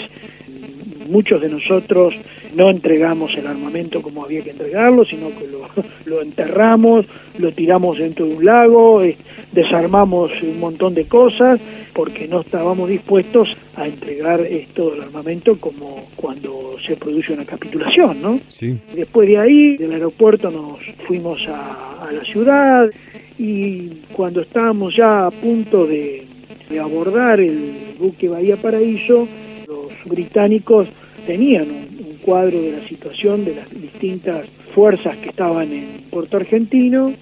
muchos 1.09 1.41
de 1.41 1.49
nosotros 1.49 2.13
no 2.55 2.69
entregamos 2.69 3.35
el 3.35 3.47
armamento 3.47 4.01
como 4.01 4.23
había 4.23 4.41
que 4.41 4.51
entregarlo, 4.51 5.05
sino 5.05 5.29
que 5.37 5.47
lo, 5.47 5.67
lo 6.05 6.21
enterramos, 6.21 7.05
lo 7.37 7.51
tiramos 7.51 7.97
dentro 7.97 8.25
de 8.25 8.35
un 8.35 8.45
lago, 8.45 9.03
eh, 9.03 9.17
desarmamos 9.51 10.31
un 10.41 10.59
montón 10.59 10.93
de 10.93 11.05
cosas 11.05 11.59
porque 11.93 12.27
no 12.27 12.41
estábamos 12.41 12.89
dispuestos 12.89 13.55
a 13.75 13.87
entregar 13.87 14.41
eh, 14.41 14.67
todo 14.73 14.95
el 14.95 15.01
armamento 15.01 15.59
como 15.59 16.07
cuando 16.15 16.75
se 16.85 16.95
produce 16.95 17.33
una 17.33 17.45
capitulación, 17.45 18.21
¿no? 18.21 18.39
Sí. 18.47 18.77
Después 18.95 19.27
de 19.27 19.37
ahí, 19.37 19.77
del 19.77 19.93
aeropuerto 19.93 20.49
nos 20.49 20.79
fuimos 21.05 21.47
a, 21.47 22.07
a 22.07 22.11
la 22.11 22.23
ciudad 22.23 22.89
y 23.37 23.89
cuando 24.11 24.41
estábamos 24.41 24.95
ya 24.95 25.27
a 25.27 25.31
punto 25.31 25.85
de 25.85 26.33
de 26.69 26.79
abordar 26.79 27.39
el 27.39 27.73
buque 27.99 28.29
Bahía 28.29 28.57
Paraíso, 28.57 29.27
los 29.67 29.91
británicos 30.05 30.87
tenían 31.27 31.67
un, 31.69 31.75
un 31.75 31.82
cuadro 32.23 32.61
de 32.61 32.71
la 32.71 32.87
situación 32.87 33.45
de 33.45 33.55
las 33.55 33.69
distintas 33.69 34.47
fuerzas 34.73 35.17
que 35.17 35.29
estaban 35.29 35.71
en 35.71 36.01
Puerto 36.09 36.37
Argentino 36.37 37.13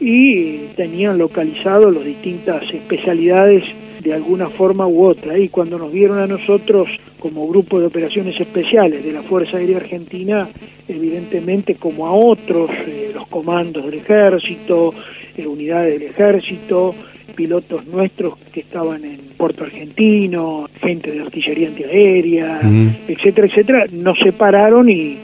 y 0.00 0.58
tenían 0.76 1.18
localizados 1.18 1.94
las 1.94 2.04
distintas 2.04 2.62
especialidades 2.72 3.64
de 4.02 4.14
alguna 4.14 4.48
forma 4.48 4.86
u 4.86 5.04
otra. 5.04 5.38
Y 5.38 5.48
cuando 5.48 5.78
nos 5.78 5.92
vieron 5.92 6.18
a 6.18 6.26
nosotros 6.26 6.88
como 7.18 7.48
grupo 7.48 7.80
de 7.80 7.86
operaciones 7.86 8.38
especiales 8.40 9.04
de 9.04 9.12
la 9.12 9.22
Fuerza 9.22 9.58
Aérea 9.58 9.78
Argentina, 9.78 10.48
evidentemente 10.88 11.74
como 11.76 12.06
a 12.06 12.12
otros, 12.12 12.70
eh, 12.86 13.10
los 13.14 13.26
comandos 13.28 13.84
del 13.84 13.94
ejército, 13.94 14.94
eh, 15.36 15.46
unidades 15.46 15.98
del 15.98 16.10
ejército, 16.10 16.94
pilotos 17.34 17.86
nuestros 17.86 18.38
que 18.52 18.60
estaban 18.60 19.04
en 19.04 19.18
Puerto 19.36 19.64
Argentino, 19.64 20.68
gente 20.80 21.10
de 21.12 21.20
artillería 21.20 21.68
antiaérea, 21.68 22.60
etcétera, 23.08 23.46
etcétera, 23.46 23.86
nos 23.92 24.18
separaron 24.18 24.88
y 24.88 25.18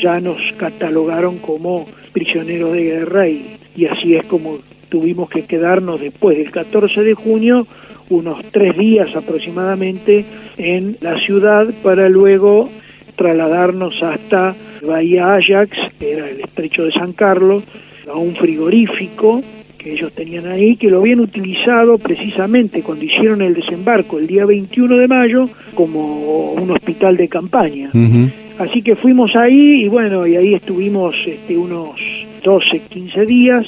ya 0.00 0.20
nos 0.20 0.40
catalogaron 0.56 1.38
como 1.38 1.86
prisioneros 2.12 2.72
de 2.72 2.84
guerra 2.84 3.28
y, 3.28 3.56
y 3.76 3.86
así 3.86 4.16
es 4.16 4.24
como 4.24 4.58
tuvimos 4.88 5.30
que 5.30 5.44
quedarnos 5.44 6.00
después 6.00 6.36
del 6.36 6.50
14 6.50 7.02
de 7.02 7.14
junio 7.14 7.66
unos 8.10 8.44
tres 8.50 8.76
días 8.76 9.14
aproximadamente 9.16 10.24
en 10.58 10.96
la 11.00 11.18
ciudad 11.18 11.66
para 11.82 12.08
luego 12.08 12.68
trasladarnos 13.16 14.02
hasta 14.02 14.54
Bahía 14.82 15.34
Ajax, 15.34 15.78
que 15.98 16.12
era 16.12 16.28
el 16.28 16.40
estrecho 16.40 16.84
de 16.84 16.92
San 16.92 17.12
Carlos, 17.12 17.62
a 18.10 18.16
un 18.16 18.34
frigorífico 18.34 19.42
que 19.82 19.92
ellos 19.92 20.12
tenían 20.12 20.46
ahí, 20.46 20.76
que 20.76 20.88
lo 20.88 21.00
habían 21.00 21.20
utilizado 21.20 21.98
precisamente 21.98 22.82
cuando 22.82 23.04
hicieron 23.04 23.42
el 23.42 23.54
desembarco 23.54 24.18
el 24.18 24.26
día 24.26 24.46
21 24.46 24.96
de 24.96 25.08
mayo 25.08 25.48
como 25.74 26.52
un 26.52 26.70
hospital 26.70 27.16
de 27.16 27.28
campaña. 27.28 27.90
Así 28.58 28.82
que 28.82 28.96
fuimos 28.96 29.34
ahí 29.34 29.84
y 29.84 29.88
bueno, 29.88 30.26
y 30.26 30.36
ahí 30.36 30.54
estuvimos 30.54 31.16
este, 31.26 31.56
unos 31.56 32.00
12, 32.44 32.80
15 32.88 33.26
días 33.26 33.66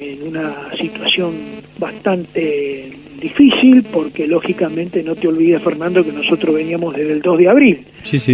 en 0.00 0.28
una 0.28 0.54
situación 0.76 1.32
bastante 1.78 2.90
difícil 3.20 3.84
porque 3.84 4.26
lógicamente 4.26 5.02
no 5.02 5.14
te 5.14 5.28
olvides 5.28 5.62
Fernando 5.62 6.04
que 6.04 6.12
nosotros 6.12 6.54
veníamos 6.54 6.96
desde 6.96 7.12
el 7.12 7.22
2 7.22 7.38
de 7.38 7.48
abril. 7.48 7.84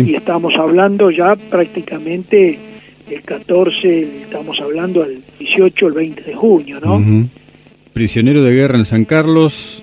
Y 0.07 0.15
estamos 0.15 0.55
hablando 0.57 1.11
ya 1.11 1.37
prácticamente 1.37 2.59
el 3.11 3.23
14, 3.23 4.23
estamos 4.23 4.61
hablando 4.61 5.03
al 5.03 5.19
18, 5.39 5.87
el 5.87 5.93
20 5.93 6.23
de 6.23 6.35
junio, 6.35 6.81
¿no? 6.81 7.27
Prisionero 7.93 8.43
de 8.43 8.55
guerra 8.55 8.79
en 8.79 8.85
San 8.85 9.05
Carlos, 9.05 9.83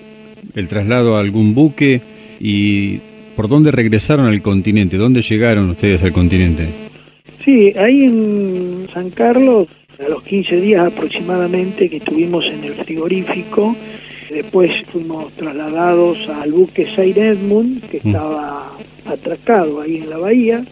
el 0.56 0.68
traslado 0.68 1.18
a 1.18 1.20
algún 1.20 1.54
buque 1.54 2.02
y 2.40 3.00
¿por 3.36 3.48
dónde 3.48 3.72
regresaron 3.72 4.28
al 4.28 4.42
continente? 4.42 4.98
¿Dónde 4.98 5.22
llegaron 5.22 5.70
ustedes 5.70 6.04
al 6.04 6.12
continente? 6.12 6.68
Sí, 7.44 7.74
ahí 7.78 8.04
en 8.04 8.88
San 8.94 9.10
Carlos, 9.10 9.68
a 10.04 10.10
los 10.10 10.24
15 10.24 10.62
días 10.62 10.88
aproximadamente 10.88 11.90
que 11.90 11.98
estuvimos 11.98 12.46
en 12.46 12.64
el 12.64 12.74
frigorífico, 12.74 13.76
Después 14.30 14.84
fuimos 14.92 15.32
trasladados 15.34 16.18
al 16.30 16.52
buque 16.52 16.88
Saint 16.96 17.18
Edmund, 17.18 17.84
que 17.90 17.98
estaba 17.98 18.72
atracado 19.06 19.82
ahí 19.82 19.98
en 19.98 20.10
la 20.10 20.18
bahía. 20.18 20.66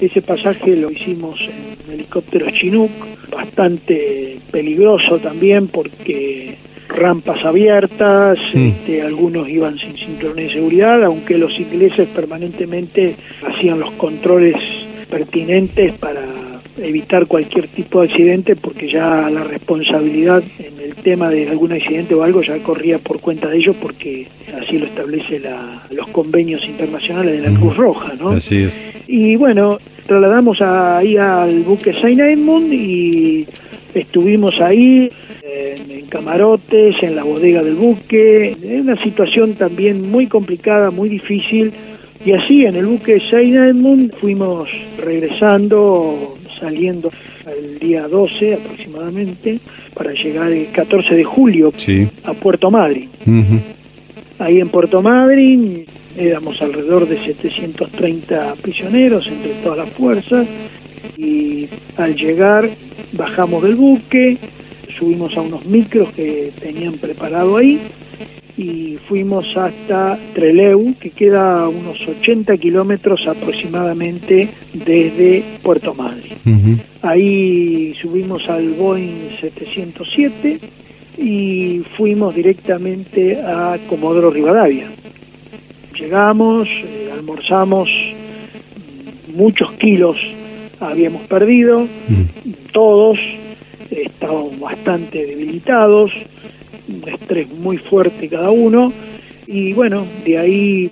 Ese 0.00 0.22
pasaje 0.22 0.76
lo 0.76 0.90
hicimos 0.90 1.38
en 1.40 1.92
helicóptero 1.92 2.50
Chinook, 2.50 2.90
bastante 3.30 4.38
peligroso 4.50 5.18
también 5.18 5.68
porque 5.68 6.56
rampas 6.88 7.44
abiertas, 7.44 8.38
mm. 8.54 8.66
este, 8.66 9.02
algunos 9.02 9.48
iban 9.48 9.78
sin 9.78 9.96
cinturón 9.96 10.36
de 10.36 10.50
seguridad, 10.50 11.04
aunque 11.04 11.38
los 11.38 11.58
ingleses 11.58 12.08
permanentemente 12.08 13.16
hacían 13.46 13.80
los 13.80 13.92
controles 13.92 14.56
pertinentes 15.08 15.92
para 15.94 16.22
evitar 16.78 17.26
cualquier 17.26 17.68
tipo 17.68 18.00
de 18.00 18.08
accidente 18.08 18.56
porque 18.56 18.88
ya 18.88 19.28
la 19.28 19.44
responsabilidad 19.44 20.42
en 20.58 20.79
el 20.90 21.02
tema 21.02 21.30
de 21.30 21.48
algún 21.48 21.72
accidente 21.72 22.14
o 22.14 22.22
algo 22.22 22.42
ya 22.42 22.58
corría 22.58 22.98
por 22.98 23.20
cuenta 23.20 23.48
de 23.48 23.58
ellos 23.58 23.76
porque 23.80 24.26
así 24.60 24.78
lo 24.78 24.86
establece 24.86 25.38
la, 25.38 25.82
los 25.90 26.08
convenios 26.08 26.64
internacionales 26.66 27.40
de 27.40 27.50
la 27.50 27.58
Cruz 27.58 27.76
Roja, 27.76 28.14
¿no? 28.18 28.30
Así 28.30 28.64
es. 28.64 28.78
Y 29.06 29.36
bueno, 29.36 29.78
trasladamos 30.06 30.60
ahí 30.60 31.16
al 31.16 31.60
buque 31.60 31.92
Saint 31.92 32.20
Edmund 32.20 32.72
y 32.72 33.46
estuvimos 33.94 34.60
ahí 34.60 35.10
en, 35.42 35.90
en, 35.90 36.06
camarotes, 36.06 37.02
en 37.02 37.16
la 37.16 37.24
bodega 37.24 37.62
del 37.62 37.74
buque, 37.74 38.56
en 38.62 38.82
una 38.82 38.96
situación 39.02 39.54
también 39.54 40.10
muy 40.10 40.26
complicada, 40.26 40.90
muy 40.90 41.08
difícil. 41.08 41.72
Y 42.24 42.32
así 42.32 42.66
en 42.66 42.76
el 42.76 42.86
buque 42.86 43.20
Saint 43.30 43.56
Edmund 43.56 44.12
fuimos 44.14 44.68
regresando 44.98 46.36
saliendo 46.60 47.10
el 47.46 47.78
día 47.78 48.06
12 48.08 48.54
aproximadamente 48.54 49.58
para 49.94 50.12
llegar 50.12 50.52
el 50.52 50.68
14 50.70 51.14
de 51.14 51.24
julio 51.24 51.72
a 52.24 52.34
Puerto 52.34 52.70
Madryn. 52.70 53.08
Ahí 54.38 54.60
en 54.60 54.68
Puerto 54.68 55.02
Madryn 55.02 55.84
éramos 56.16 56.60
alrededor 56.60 57.08
de 57.08 57.18
730 57.24 58.54
prisioneros 58.56 59.26
entre 59.26 59.52
todas 59.62 59.78
las 59.78 59.90
fuerzas 59.90 60.46
y 61.16 61.68
al 61.96 62.14
llegar 62.14 62.68
bajamos 63.12 63.62
del 63.62 63.74
buque, 63.74 64.38
subimos 64.98 65.36
a 65.36 65.42
unos 65.42 65.64
micros 65.66 66.12
que 66.12 66.52
tenían 66.60 66.94
preparado 66.94 67.56
ahí 67.56 67.80
y 68.60 68.98
fuimos 69.08 69.56
hasta 69.56 70.18
Treleu, 70.34 70.94
que 71.00 71.08
queda 71.10 71.62
a 71.62 71.68
unos 71.70 72.06
80 72.06 72.58
kilómetros 72.58 73.26
aproximadamente 73.26 74.50
desde 74.74 75.42
Puerto 75.62 75.94
Madryn. 75.94 76.78
Ahí 77.00 77.94
subimos 78.02 78.50
al 78.50 78.68
Boeing 78.74 79.30
707 79.40 80.60
y 81.16 81.82
fuimos 81.96 82.34
directamente 82.34 83.40
a 83.40 83.78
Comodoro 83.88 84.30
Rivadavia. 84.30 84.90
Llegamos, 85.98 86.68
eh, 86.68 87.10
almorzamos, 87.14 87.88
muchos 89.34 89.72
kilos 89.72 90.18
habíamos 90.80 91.22
perdido, 91.22 91.86
todos 92.72 93.18
estábamos 93.90 94.60
bastante 94.60 95.24
debilitados, 95.24 96.12
un 96.90 97.08
estrés 97.08 97.48
muy 97.50 97.78
fuerte 97.78 98.28
cada 98.28 98.50
uno 98.50 98.92
y 99.46 99.72
bueno, 99.72 100.06
de 100.24 100.38
ahí 100.38 100.90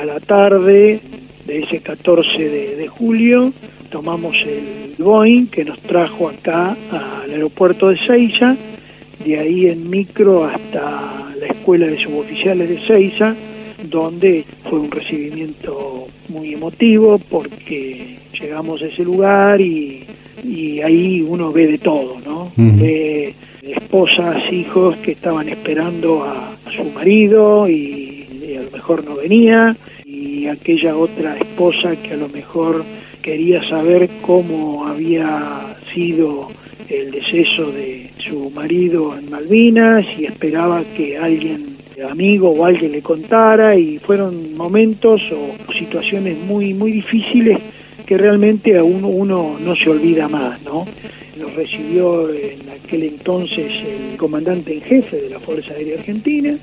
a 0.00 0.04
la 0.04 0.20
tarde 0.20 1.00
de 1.46 1.58
ese 1.58 1.78
14 1.78 2.48
de, 2.76 2.88
julio 2.88 3.52
tomamos 3.90 4.36
el 4.42 4.94
Boeing 4.98 5.46
que 5.46 5.64
nos 5.64 5.78
trajo 5.80 6.28
acá 6.28 6.76
al 6.90 7.30
aeropuerto 7.30 7.88
de 7.88 7.98
Seiza, 7.98 8.56
de 9.24 9.38
ahí 9.38 9.66
en 9.66 9.88
micro 9.88 10.44
hasta 10.44 11.32
la 11.38 11.46
escuela 11.46 11.86
de 11.86 11.98
suboficiales 11.98 12.68
de 12.68 12.80
Seiza, 12.86 13.34
donde 13.84 14.44
fue 14.68 14.78
un 14.80 14.90
recibimiento 14.90 16.06
muy 16.28 16.54
emotivo 16.54 17.18
porque 17.18 18.18
llegamos 18.40 18.82
a 18.82 18.86
ese 18.86 19.04
lugar 19.04 19.60
y, 19.60 20.04
y 20.44 20.80
ahí 20.80 21.22
uno 21.22 21.52
ve 21.52 21.66
de 21.66 21.78
todo, 21.78 22.20
¿no? 22.24 22.52
Ve 22.56 23.34
esposas, 23.62 24.52
hijos 24.52 24.96
que 24.98 25.12
estaban 25.12 25.48
esperando 25.48 26.24
a, 26.24 26.56
su 26.74 26.84
marido 26.84 27.68
y, 27.68 28.56
a 28.56 28.62
lo 28.62 28.70
mejor 28.70 29.04
no 29.04 29.16
venía, 29.16 29.76
y 30.04 30.46
aquella 30.46 30.96
otra 30.96 31.36
esposa 31.36 31.96
que 31.96 32.14
a 32.14 32.16
lo 32.16 32.28
mejor 32.28 32.84
quería 33.22 33.62
saber 33.68 34.08
cómo 34.22 34.86
había 34.86 35.76
sido 35.92 36.48
el 36.88 37.10
deceso 37.10 37.70
de 37.72 38.10
su 38.18 38.50
marido 38.50 39.16
en 39.16 39.30
Malvinas 39.30 40.06
y 40.18 40.26
esperaba 40.26 40.82
que 40.96 41.18
alguien 41.18 41.70
amigo 42.08 42.50
o 42.50 42.64
alguien 42.64 42.92
le 42.92 43.02
contara 43.02 43.76
y 43.76 43.98
fueron 43.98 44.56
momentos 44.56 45.20
o 45.32 45.72
situaciones 45.72 46.38
muy 46.38 46.72
muy 46.72 46.92
difíciles 46.92 47.58
que 48.06 48.16
realmente 48.18 48.76
a 48.76 48.82
uno, 48.82 49.08
uno 49.08 49.56
no 49.60 49.76
se 49.76 49.88
olvida 49.88 50.28
más, 50.28 50.60
¿no? 50.62 50.86
Recibió 51.56 52.32
en 52.32 52.68
aquel 52.70 53.02
entonces 53.04 53.72
el 54.10 54.16
comandante 54.16 54.74
en 54.74 54.82
jefe 54.82 55.20
de 55.20 55.30
la 55.30 55.40
Fuerza 55.40 55.74
Aérea 55.74 55.98
Argentina, 55.98 56.56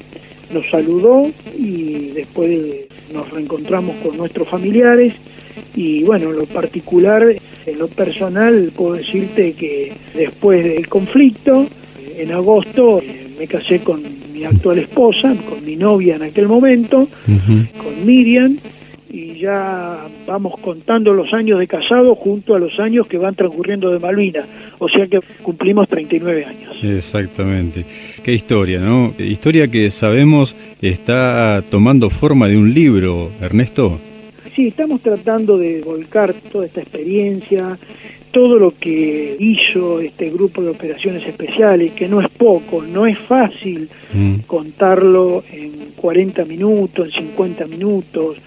nos 0.54 0.70
saludó 0.70 1.30
y 1.58 2.12
después 2.14 2.88
nos 3.14 3.30
reencontramos 3.32 3.96
con 3.98 4.18
nuestros 4.18 4.48
familiares. 4.48 5.14
Y 5.76 6.04
bueno, 6.04 6.30
en 6.30 6.38
lo 6.38 6.46
particular, 6.46 7.24
en 7.66 7.78
lo 7.78 7.88
personal, 7.88 8.72
puedo 8.76 8.94
decirte 8.94 9.54
que 9.54 9.94
después 10.16 10.64
del 10.64 10.88
conflicto, 10.88 11.68
en 12.18 12.32
agosto, 12.32 13.02
me 13.38 13.48
casé 13.48 13.80
con 13.80 14.02
mi 14.34 14.44
actual 14.44 14.80
esposa, 14.80 15.36
con 15.50 15.64
mi 15.66 15.76
novia 15.76 16.16
en 16.16 16.24
aquel 16.24 16.48
momento, 16.48 17.08
con 17.78 18.06
Miriam, 18.06 18.58
y 19.18 19.40
ya 19.40 20.08
vamos 20.28 20.60
contando 20.60 21.12
los 21.12 21.34
años 21.34 21.58
de 21.58 21.66
casado 21.66 22.14
junto 22.14 22.54
a 22.54 22.60
los 22.60 22.80
años 22.80 23.08
que 23.08 23.18
van 23.18 23.34
transcurriendo 23.34 23.90
de 23.90 23.98
Malvinas, 23.98 24.46
o 24.78 24.88
sea 24.88 25.08
que 25.08 25.20
cumplimos 25.42 25.90
39 25.90 26.46
años. 26.46 26.78
Exactamente. 26.84 27.84
Qué 28.24 28.34
historia, 28.34 28.80
¿no? 28.80 29.16
Historia 29.18 29.68
que 29.70 29.90
sabemos 29.90 30.56
está 30.84 31.64
tomando 31.68 32.12
forma 32.12 32.48
de 32.48 32.58
un 32.58 32.72
libro, 32.72 33.32
Ernesto. 33.42 34.00
Sí, 34.56 34.68
estamos 34.68 35.02
tratando 35.02 35.58
de 35.58 35.82
volcar 35.82 36.36
toda 36.52 36.68
esta 36.68 36.82
experiencia, 36.82 37.78
todo 38.32 38.60
lo 38.60 38.76
que 38.80 39.36
hizo 39.40 40.00
este 40.00 40.30
grupo 40.30 40.62
de 40.62 40.70
operaciones 40.70 41.26
especiales, 41.26 41.94
que 41.94 42.08
no 42.08 42.22
es 42.22 42.30
poco, 42.30 42.84
no 42.84 43.08
es 43.08 43.18
fácil 43.18 43.90
mm. 44.14 44.42
contarlo 44.46 45.44
en 45.52 45.72
40 45.96 46.46
minutos, 46.46 47.08
en 47.08 47.30
50 47.30 47.66
minutos, 47.66 48.38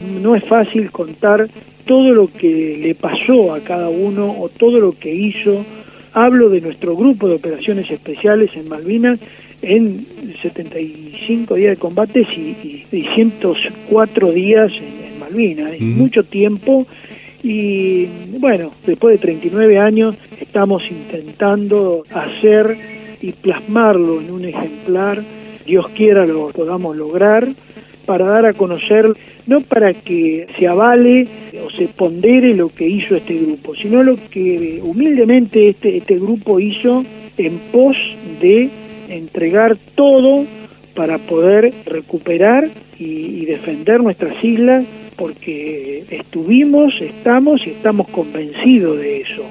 no 0.00 0.34
es 0.34 0.44
fácil 0.44 0.90
contar 0.90 1.48
todo 1.86 2.12
lo 2.12 2.28
que 2.30 2.78
le 2.82 2.94
pasó 2.94 3.54
a 3.54 3.60
cada 3.60 3.88
uno 3.88 4.30
o 4.38 4.48
todo 4.48 4.80
lo 4.80 4.92
que 4.92 5.14
hizo. 5.14 5.64
Hablo 6.12 6.50
de 6.50 6.60
nuestro 6.60 6.96
grupo 6.96 7.28
de 7.28 7.36
operaciones 7.36 7.90
especiales 7.90 8.50
en 8.54 8.68
Malvinas 8.68 9.18
en 9.62 10.06
75 10.40 11.54
días 11.54 11.70
de 11.70 11.76
combates 11.76 12.28
y, 12.36 12.84
104 13.14 14.32
días 14.32 14.72
en, 14.74 15.18
Malvinas, 15.18 15.72
y 15.78 15.84
mucho 15.84 16.22
tiempo. 16.24 16.86
Y 17.42 18.06
bueno, 18.38 18.72
después 18.86 19.18
de 19.18 19.26
39 19.26 19.78
años 19.78 20.16
estamos 20.40 20.90
intentando 20.90 22.04
hacer 22.12 22.76
y 23.20 23.32
plasmarlo 23.32 24.20
en 24.20 24.30
un 24.30 24.44
ejemplar, 24.44 25.22
Dios 25.66 25.88
quiera 25.88 26.24
lo 26.24 26.48
podamos 26.48 26.96
lograr, 26.96 27.48
para 28.08 28.24
dar 28.24 28.46
a 28.46 28.54
conocer 28.54 29.04
no 29.46 29.60
para 29.60 29.92
que 29.92 30.46
se 30.58 30.66
avale 30.66 31.28
o 31.62 31.68
se 31.70 31.88
pondere 31.88 32.54
lo 32.54 32.70
que 32.70 32.88
hizo 32.88 33.14
este 33.16 33.34
grupo, 33.34 33.74
sino 33.74 34.02
lo 34.02 34.16
que 34.30 34.80
humildemente 34.82 35.68
este, 35.68 35.98
este 35.98 36.18
grupo 36.18 36.58
hizo 36.58 37.04
en 37.36 37.58
pos 37.70 37.98
de 38.40 38.70
entregar 39.10 39.76
todo 39.94 40.46
para 40.94 41.18
poder 41.18 41.74
recuperar 41.84 42.70
y, 42.98 43.44
defender 43.44 44.02
nuestras 44.02 44.42
islas 44.42 44.84
porque 45.16 46.04
estuvimos, 46.10 47.00
estamos 47.02 47.66
y 47.66 47.70
estamos 47.70 48.08
convencidos 48.08 48.98
de 48.98 49.20
eso. 49.20 49.44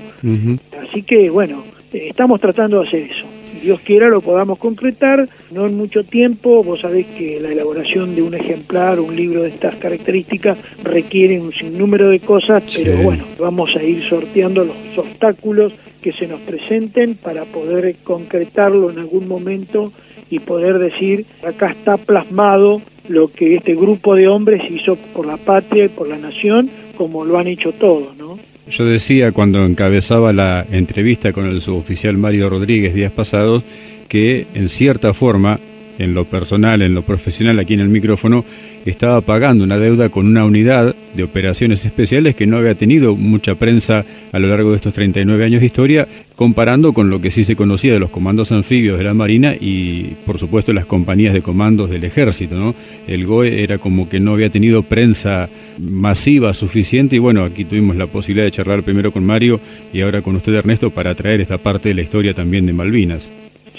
Así 0.83 1.03
que 1.03 1.29
bueno, 1.29 1.63
estamos 1.93 2.41
tratando 2.41 2.81
de 2.81 2.87
hacer 2.87 3.03
eso. 3.03 3.36
Dios 3.57 3.79
quiera 3.81 4.09
lo 4.09 4.21
podamos 4.21 4.57
concretar, 4.59 5.27
no 5.51 5.65
en 5.65 5.77
mucho 5.77 6.03
tiempo, 6.03 6.63
vos 6.63 6.81
sabés 6.81 7.05
que 7.07 7.39
la 7.39 7.51
elaboración 7.51 8.15
de 8.15 8.21
un 8.21 8.33
ejemplar, 8.33 8.99
un 8.99 9.15
libro 9.15 9.43
de 9.43 9.49
estas 9.49 9.75
características, 9.75 10.57
requiere 10.83 11.39
un 11.39 11.53
sinnúmero 11.53 12.09
de 12.09 12.19
cosas, 12.19 12.63
pero 12.75 12.97
bueno, 12.97 13.25
vamos 13.39 13.75
a 13.75 13.83
ir 13.83 14.03
sorteando 14.03 14.63
los 14.63 14.97
obstáculos 14.97 15.73
que 16.01 16.11
se 16.11 16.27
nos 16.27 16.39
presenten 16.41 17.15
para 17.15 17.45
poder 17.45 17.95
concretarlo 18.03 18.89
en 18.91 18.99
algún 18.99 19.27
momento 19.27 19.91
y 20.29 20.39
poder 20.39 20.79
decir, 20.79 21.25
acá 21.43 21.71
está 21.71 21.97
plasmado 21.97 22.81
lo 23.07 23.29
que 23.29 23.55
este 23.55 23.75
grupo 23.75 24.15
de 24.15 24.27
hombres 24.27 24.69
hizo 24.69 24.95
por 25.13 25.25
la 25.25 25.37
patria 25.37 25.85
y 25.85 25.89
por 25.89 26.07
la 26.07 26.17
nación, 26.17 26.69
como 26.97 27.25
lo 27.25 27.37
han 27.37 27.47
hecho 27.47 27.71
todos, 27.71 28.15
¿no? 28.17 28.37
Yo 28.69 28.85
decía 28.85 29.31
cuando 29.31 29.65
encabezaba 29.65 30.33
la 30.33 30.65
entrevista 30.71 31.31
con 31.31 31.45
el 31.45 31.61
suboficial 31.61 32.17
Mario 32.17 32.49
Rodríguez 32.49 32.93
días 32.93 33.11
pasados 33.11 33.63
que 34.07 34.45
en 34.53 34.69
cierta 34.69 35.13
forma, 35.13 35.59
en 35.97 36.13
lo 36.13 36.25
personal, 36.25 36.81
en 36.81 36.93
lo 36.93 37.01
profesional 37.01 37.59
aquí 37.59 37.73
en 37.73 37.79
el 37.81 37.89
micrófono, 37.89 38.45
estaba 38.85 39.21
pagando 39.21 39.63
una 39.63 39.77
deuda 39.77 40.09
con 40.09 40.25
una 40.27 40.45
unidad 40.45 40.95
de 41.13 41.23
operaciones 41.23 41.83
especiales 41.85 42.35
que 42.35 42.47
no 42.47 42.57
había 42.57 42.75
tenido 42.75 43.15
mucha 43.15 43.55
prensa 43.55 44.05
a 44.31 44.39
lo 44.39 44.47
largo 44.47 44.69
de 44.69 44.77
estos 44.77 44.93
39 44.93 45.43
años 45.43 45.61
de 45.61 45.67
historia, 45.67 46.07
comparando 46.35 46.93
con 46.93 47.09
lo 47.09 47.19
que 47.19 47.31
sí 47.31 47.43
se 47.43 47.55
conocía 47.55 47.93
de 47.93 47.99
los 47.99 48.09
comandos 48.09 48.51
anfibios 48.51 48.97
de 48.97 49.03
la 49.03 49.13
Marina 49.13 49.55
y, 49.59 50.13
por 50.25 50.39
supuesto, 50.39 50.71
las 50.71 50.85
compañías 50.85 51.33
de 51.33 51.41
comandos 51.41 51.89
del 51.89 52.03
ejército. 52.03 52.55
¿no? 52.55 52.75
El 53.07 53.25
GOE 53.25 53.63
era 53.63 53.77
como 53.77 54.07
que 54.07 54.19
no 54.19 54.33
había 54.33 54.49
tenido 54.49 54.83
prensa 54.83 55.49
masiva 55.79 56.53
suficiente 56.53 57.15
y 57.15 57.19
bueno, 57.19 57.43
aquí 57.43 57.65
tuvimos 57.65 57.95
la 57.95 58.07
posibilidad 58.07 58.45
de 58.45 58.51
charlar 58.51 58.83
primero 58.83 59.11
con 59.11 59.25
Mario 59.25 59.59
y 59.93 60.01
ahora 60.01 60.21
con 60.21 60.35
usted 60.35 60.53
Ernesto 60.53 60.91
para 60.91 61.13
traer 61.15 61.41
esta 61.41 61.57
parte 61.57 61.89
de 61.89 61.95
la 61.95 62.01
historia 62.01 62.33
también 62.33 62.65
de 62.65 62.73
Malvinas. 62.73 63.29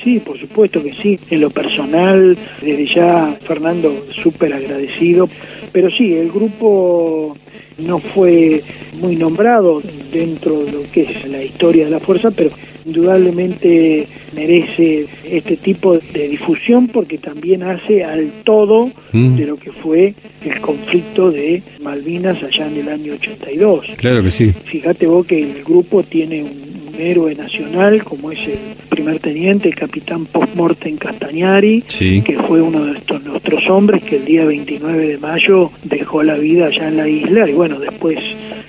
Sí, 0.02 0.20
por 0.20 0.38
supuesto 0.38 0.82
que 0.82 0.92
sí. 0.92 1.18
En 1.30 1.40
lo 1.40 1.50
personal, 1.50 2.36
desde 2.62 2.86
ya, 2.86 3.36
Fernando, 3.42 4.06
súper 4.22 4.52
agradecido. 4.52 5.28
Pero 5.72 5.90
sí, 5.90 6.14
el 6.14 6.30
grupo 6.30 7.36
no 7.78 7.98
fue 7.98 8.62
muy 9.00 9.16
nombrado 9.16 9.82
dentro 10.12 10.64
de 10.64 10.72
lo 10.72 10.82
que 10.90 11.02
es 11.02 11.28
la 11.28 11.42
historia 11.42 11.84
de 11.84 11.90
la 11.90 12.00
fuerza, 12.00 12.30
pero 12.30 12.50
indudablemente 12.84 14.06
merece 14.34 15.06
este 15.24 15.56
tipo 15.56 15.98
de 15.98 16.28
difusión 16.28 16.88
porque 16.88 17.18
también 17.18 17.62
hace 17.62 18.02
al 18.02 18.30
todo 18.44 18.90
mm. 19.12 19.36
de 19.36 19.46
lo 19.46 19.56
que 19.56 19.72
fue 19.72 20.14
el 20.44 20.60
conflicto 20.60 21.30
de 21.30 21.62
Malvinas 21.82 22.42
allá 22.42 22.66
en 22.66 22.76
el 22.78 22.88
año 22.88 23.12
82. 23.14 23.86
Claro 23.96 24.22
que 24.22 24.30
sí. 24.30 24.52
Fíjate 24.64 25.06
vos 25.06 25.26
que 25.26 25.42
el 25.42 25.62
grupo 25.62 26.02
tiene 26.02 26.42
un, 26.42 26.67
héroe 27.00 27.34
nacional 27.34 28.04
como 28.04 28.30
es 28.30 28.40
el 28.40 28.58
primer 28.88 29.18
teniente, 29.20 29.68
el 29.68 29.74
capitán 29.74 30.26
postmortem 30.26 30.96
Castañari, 30.96 31.82
que 31.82 32.38
fue 32.46 32.60
uno 32.60 32.84
de 32.84 32.98
estos 32.98 33.22
nuestros 33.24 33.68
hombres 33.68 34.02
que 34.02 34.16
el 34.16 34.24
día 34.24 34.44
29 34.44 35.08
de 35.08 35.18
mayo 35.18 35.70
dejó 35.84 36.22
la 36.22 36.34
vida 36.34 36.66
allá 36.66 36.88
en 36.88 36.96
la 36.96 37.08
isla 37.08 37.48
y 37.48 37.52
bueno, 37.52 37.78
después 37.78 38.18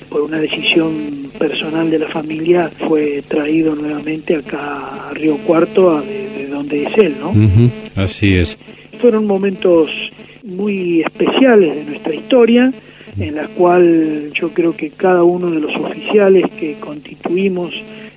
por 0.09 0.21
una 0.21 0.39
decisión 0.39 1.29
personal 1.37 1.89
de 1.89 1.99
la 1.99 2.07
familia 2.07 2.69
fue 2.87 3.23
traído 3.27 3.75
nuevamente 3.75 4.35
acá 4.35 5.09
a 5.09 5.13
Río 5.13 5.37
Cuarto, 5.37 6.01
de, 6.01 6.47
donde 6.47 6.83
es 6.83 6.97
él, 6.97 7.15
¿no? 7.19 7.33
Así 7.95 8.35
es. 8.35 8.57
Fueron 8.99 9.25
momentos 9.25 9.89
muy 10.43 11.01
especiales 11.01 11.75
de 11.75 11.83
nuestra 11.83 12.13
historia, 12.13 12.73
en 13.19 13.35
la 13.35 13.47
cual 13.47 14.31
yo 14.33 14.49
creo 14.53 14.75
que 14.75 14.89
cada 14.89 15.23
uno 15.23 15.51
de 15.51 15.59
los 15.59 15.75
oficiales 15.75 16.45
que 16.59 16.75
constituimos 16.79 17.73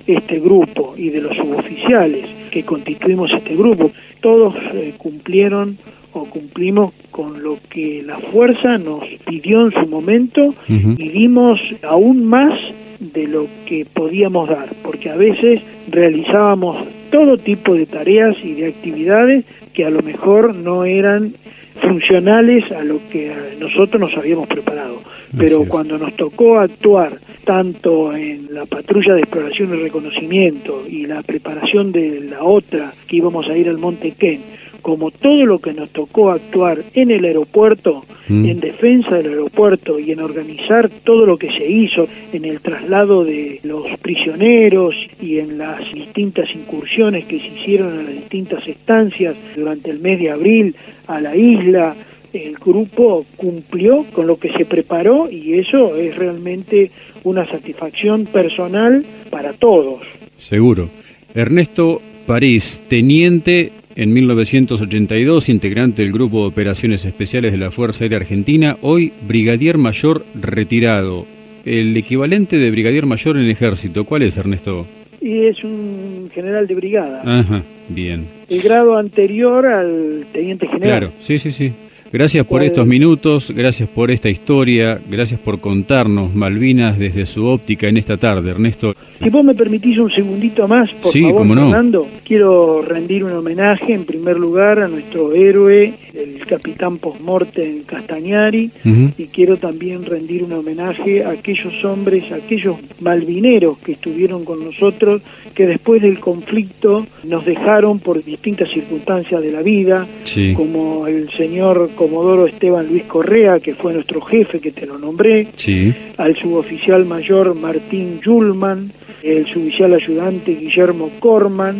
este 0.07 0.39
grupo 0.39 0.95
y 0.97 1.09
de 1.09 1.21
los 1.21 1.35
suboficiales 1.35 2.25
que 2.51 2.63
constituimos 2.63 3.31
este 3.31 3.55
grupo, 3.55 3.91
todos 4.21 4.55
eh, 4.73 4.93
cumplieron 4.97 5.77
o 6.13 6.25
cumplimos 6.25 6.93
con 7.11 7.43
lo 7.43 7.57
que 7.69 8.03
la 8.05 8.17
fuerza 8.17 8.77
nos 8.77 9.03
pidió 9.25 9.65
en 9.65 9.71
su 9.71 9.87
momento 9.87 10.53
y 10.67 11.09
dimos 11.09 11.59
aún 11.81 12.25
más 12.25 12.59
de 12.99 13.27
lo 13.27 13.47
que 13.65 13.85
podíamos 13.85 14.49
dar, 14.49 14.69
porque 14.83 15.09
a 15.09 15.15
veces 15.15 15.61
realizábamos 15.89 16.77
todo 17.11 17.37
tipo 17.37 17.75
de 17.75 17.85
tareas 17.85 18.35
y 18.43 18.53
de 18.53 18.67
actividades 18.67 19.45
que 19.73 19.85
a 19.85 19.89
lo 19.89 20.01
mejor 20.01 20.55
no 20.55 20.85
eran 20.85 21.33
funcionales 21.81 22.71
a 22.71 22.83
lo 22.83 22.99
que 23.09 23.33
nosotros 23.59 23.99
nos 23.99 24.17
habíamos 24.17 24.47
preparado. 24.47 25.01
Pero 25.37 25.65
cuando 25.65 25.97
nos 25.97 26.15
tocó 26.15 26.59
actuar 26.59 27.19
tanto 27.43 28.15
en 28.15 28.53
la 28.53 28.65
patrulla 28.65 29.15
de 29.15 29.21
exploración 29.21 29.73
y 29.73 29.83
reconocimiento 29.83 30.83
y 30.87 31.05
la 31.05 31.21
preparación 31.23 31.91
de 31.91 32.21
la 32.21 32.43
otra 32.43 32.93
que 33.07 33.17
íbamos 33.17 33.49
a 33.49 33.57
ir 33.57 33.67
al 33.67 33.77
Monte 33.77 34.11
Ken, 34.11 34.41
como 34.83 35.11
todo 35.11 35.45
lo 35.45 35.59
que 35.59 35.73
nos 35.73 35.89
tocó 35.89 36.31
actuar 36.31 36.83
en 36.93 37.09
el 37.09 37.23
aeropuerto, 37.23 38.05
mm. 38.27 38.45
en 38.45 38.59
defensa 38.59 39.15
del 39.15 39.29
aeropuerto 39.29 39.97
y 39.97 40.11
en 40.11 40.19
organizar 40.19 40.89
todo 40.89 41.25
lo 41.25 41.37
que 41.37 41.51
se 41.51 41.65
hizo 41.65 42.07
en 42.33 42.45
el 42.45 42.59
traslado 42.59 43.23
de 43.23 43.61
los 43.63 43.97
prisioneros 43.99 44.95
y 45.21 45.39
en 45.39 45.57
las 45.57 45.91
distintas 45.93 46.53
incursiones 46.53 47.25
que 47.25 47.39
se 47.39 47.47
hicieron 47.47 47.97
en 47.97 48.05
las 48.05 48.15
distintas 48.15 48.67
estancias 48.67 49.35
durante 49.55 49.89
el 49.89 49.99
mes 49.99 50.19
de 50.19 50.31
abril 50.31 50.75
a 51.07 51.21
la 51.21 51.35
isla, 51.35 51.95
el 52.33 52.55
grupo 52.55 53.25
cumplió 53.37 54.05
con 54.11 54.27
lo 54.27 54.37
que 54.37 54.51
se 54.51 54.65
preparó 54.65 55.29
y 55.29 55.59
eso 55.59 55.95
es 55.95 56.15
realmente 56.15 56.91
una 57.23 57.45
satisfacción 57.45 58.25
personal 58.25 59.05
para 59.29 59.53
todos. 59.53 60.01
Seguro. 60.37 60.89
Ernesto 61.35 62.01
París, 62.25 62.81
teniente 62.87 63.71
en 63.95 64.13
1982, 64.13 65.49
integrante 65.49 66.01
del 66.01 66.11
Grupo 66.11 66.41
de 66.41 66.47
Operaciones 66.47 67.05
Especiales 67.05 67.51
de 67.51 67.57
la 67.57 67.71
Fuerza 67.71 68.03
Aérea 68.03 68.17
Argentina, 68.17 68.77
hoy 68.81 69.13
brigadier 69.27 69.77
mayor 69.77 70.25
retirado. 70.33 71.25
El 71.65 71.95
equivalente 71.95 72.57
de 72.57 72.71
brigadier 72.71 73.05
mayor 73.05 73.37
en 73.37 73.43
el 73.43 73.51
ejército, 73.51 74.03
¿cuál 74.03 74.23
es, 74.23 74.35
Ernesto? 74.35 74.85
Y 75.21 75.45
es 75.45 75.63
un 75.63 76.29
general 76.33 76.67
de 76.67 76.75
brigada. 76.75 77.21
Ajá, 77.21 77.63
bien. 77.87 78.25
El 78.49 78.61
grado 78.61 78.97
anterior 78.97 79.65
al 79.65 80.25
teniente 80.33 80.67
general. 80.67 80.99
Claro, 80.99 81.13
sí, 81.21 81.39
sí, 81.39 81.51
sí. 81.51 81.71
Gracias 82.13 82.45
por 82.45 82.61
estos 82.61 82.85
minutos, 82.85 83.49
gracias 83.49 83.89
por 83.89 84.11
esta 84.11 84.29
historia, 84.29 85.01
gracias 85.09 85.39
por 85.39 85.59
contarnos 85.59 86.35
Malvinas 86.35 86.99
desde 86.99 87.25
su 87.25 87.47
óptica 87.47 87.87
en 87.87 87.97
esta 87.97 88.17
tarde, 88.17 88.51
Ernesto. 88.51 88.93
Si 89.19 89.31
vos 89.31 89.43
me 89.43 89.55
permitís 89.55 89.97
un 89.97 90.11
segundito 90.11 90.67
más, 90.67 90.91
por 90.91 91.11
sí, 91.11 91.23
favor, 91.23 91.37
cómo 91.37 91.55
no. 91.55 91.61
Fernando, 91.61 92.07
quiero 92.23 92.83
rendir 92.83 93.23
un 93.23 93.31
homenaje 93.31 93.93
en 93.93 94.05
primer 94.05 94.37
lugar 94.37 94.77
a 94.77 94.87
nuestro 94.87 95.33
héroe, 95.33 95.91
el 96.13 96.45
capitán 96.45 96.99
postmortem 96.99 97.81
Castañari, 97.81 98.69
y 99.17 99.25
quiero 99.27 99.57
también 99.57 100.05
rendir 100.05 100.43
un 100.43 100.53
homenaje 100.53 101.23
a 101.23 101.31
aquellos 101.31 101.83
hombres, 101.83 102.31
a 102.31 102.35
aquellos 102.35 102.75
malvineros 102.99 103.79
que 103.79 103.93
estuvieron 103.93 104.45
con 104.45 104.63
nosotros, 104.63 105.23
que 105.55 105.65
después 105.65 106.03
del 106.03 106.19
conflicto 106.19 107.07
nos 107.23 107.43
dejaron 107.43 107.97
por 107.99 108.23
distintas 108.23 108.69
circunstancias 108.69 109.41
de 109.41 109.51
la 109.51 109.63
vida, 109.63 110.07
Sí, 110.23 110.53
como 110.55 111.07
el 111.07 111.29
señor 111.31 111.91
Comodoro 112.03 112.47
Esteban 112.47 112.89
Luis 112.89 113.05
Correa, 113.05 113.61
que 113.61 113.75
fue 113.75 113.93
nuestro 113.93 114.19
jefe, 114.19 114.59
que 114.59 114.71
te 114.71 114.85
lo 114.85 114.97
nombré, 114.97 115.47
sí, 115.55 115.93
al 116.17 116.35
suboficial 116.35 117.05
mayor 117.05 117.55
Martín 117.55 118.19
Yulman, 118.19 118.91
el 119.23 119.47
suboficial 119.47 119.93
ayudante 119.93 120.53
Guillermo 120.53 121.11
Corman, 121.21 121.77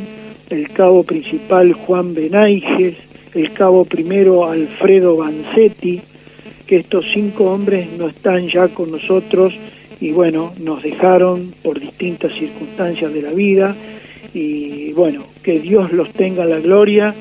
el 0.49 0.69
cabo 0.69 1.03
principal 1.03 1.73
Juan 1.73 2.13
Benaiges, 2.13 2.95
el 3.33 3.51
cabo 3.51 3.83
primero 3.83 4.49
Alfredo 4.49 5.17
Vanzetti, 5.17 5.99
que 6.65 6.77
estos 6.77 7.05
cinco 7.13 7.51
hombres 7.51 7.89
no 7.97 8.07
están 8.07 8.47
ya 8.47 8.69
con 8.69 8.91
nosotros 8.91 9.53
y 9.99 10.13
bueno, 10.13 10.53
nos 10.57 10.83
dejaron 10.83 11.53
por 11.61 11.81
distintas 11.81 12.31
circunstancias 12.31 13.13
de 13.13 13.21
la 13.23 13.33
vida 13.33 13.75
y 14.33 14.93
bueno, 14.93 15.25
que 15.43 15.59
Dios 15.59 15.91
los 15.91 16.13
tenga 16.13 16.43
en 16.43 16.49
la 16.49 16.59
gloria 16.59 17.13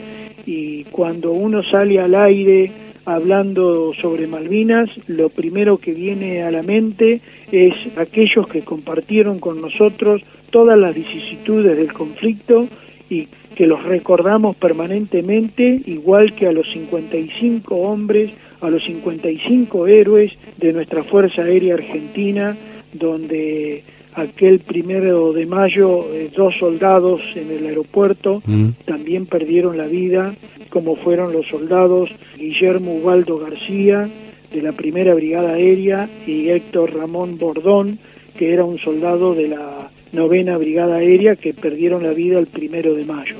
y 0.46 0.84
cuando 0.84 1.32
uno 1.32 1.64
sale 1.64 1.98
al 1.98 2.14
aire 2.14 2.70
hablando 3.04 3.92
sobre 3.94 4.26
Malvinas, 4.26 4.90
lo 5.06 5.28
primero 5.28 5.78
que 5.78 5.92
viene 5.92 6.42
a 6.42 6.50
la 6.50 6.62
mente 6.62 7.20
es 7.50 7.74
aquellos 7.96 8.46
que 8.46 8.62
compartieron 8.62 9.40
con 9.40 9.60
nosotros 9.60 10.22
todas 10.50 10.78
las 10.78 10.94
vicisitudes 10.94 11.76
del 11.76 11.92
conflicto 11.92 12.68
y 13.08 13.28
que 13.54 13.66
los 13.66 13.82
recordamos 13.82 14.56
permanentemente, 14.56 15.80
igual 15.86 16.34
que 16.34 16.46
a 16.46 16.52
los 16.52 16.70
55 16.70 17.74
hombres, 17.74 18.30
a 18.60 18.70
los 18.70 18.84
55 18.84 19.86
héroes 19.86 20.32
de 20.56 20.72
nuestra 20.72 21.02
Fuerza 21.02 21.42
Aérea 21.42 21.74
Argentina, 21.74 22.56
donde 22.92 23.82
aquel 24.14 24.58
primero 24.60 25.32
de 25.32 25.46
mayo 25.46 26.06
eh, 26.12 26.30
dos 26.34 26.56
soldados 26.58 27.20
en 27.34 27.50
el 27.50 27.66
aeropuerto 27.66 28.42
Mm. 28.46 28.68
también 28.84 29.26
perdieron 29.26 29.76
la 29.76 29.86
vida, 29.86 30.34
como 30.70 30.96
fueron 30.96 31.32
los 31.32 31.46
soldados 31.46 32.10
Guillermo 32.38 32.94
Ubaldo 32.96 33.38
García 33.38 34.08
de 34.52 34.62
la 34.62 34.72
Primera 34.72 35.14
Brigada 35.14 35.54
Aérea 35.54 36.08
y 36.26 36.48
Héctor 36.48 36.94
Ramón 36.94 37.38
Bordón, 37.38 37.98
que 38.36 38.52
era 38.52 38.64
un 38.64 38.78
soldado 38.78 39.34
de 39.34 39.48
la 39.48 39.90
Novena 40.12 40.58
Brigada 40.58 40.96
Aérea 40.96 41.36
que 41.36 41.54
perdieron 41.54 42.02
la 42.02 42.10
vida 42.12 42.38
el 42.38 42.46
primero 42.46 42.94
de 42.94 43.04
mayo. 43.04 43.36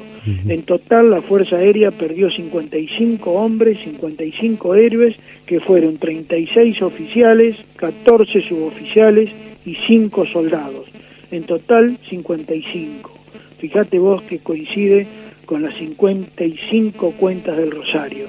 En 0.48 0.62
total, 0.62 1.10
la 1.10 1.20
Fuerza 1.20 1.56
Aérea 1.56 1.90
perdió 1.90 2.30
55 2.30 3.32
hombres, 3.32 3.78
55 3.82 4.74
héroes, 4.76 5.16
que 5.46 5.58
fueron 5.58 5.96
36 5.98 6.80
oficiales, 6.80 7.56
14 7.76 8.40
suboficiales 8.42 9.30
y 9.64 9.74
5 9.74 10.26
soldados. 10.26 10.86
En 11.30 11.44
total, 11.44 11.98
55. 12.08 13.10
Fíjate 13.58 13.98
vos 13.98 14.22
que 14.22 14.38
coincide 14.38 15.06
con 15.46 15.62
las 15.62 15.74
55 15.74 17.12
cuentas 17.12 17.56
del 17.56 17.70
Rosario. 17.70 18.26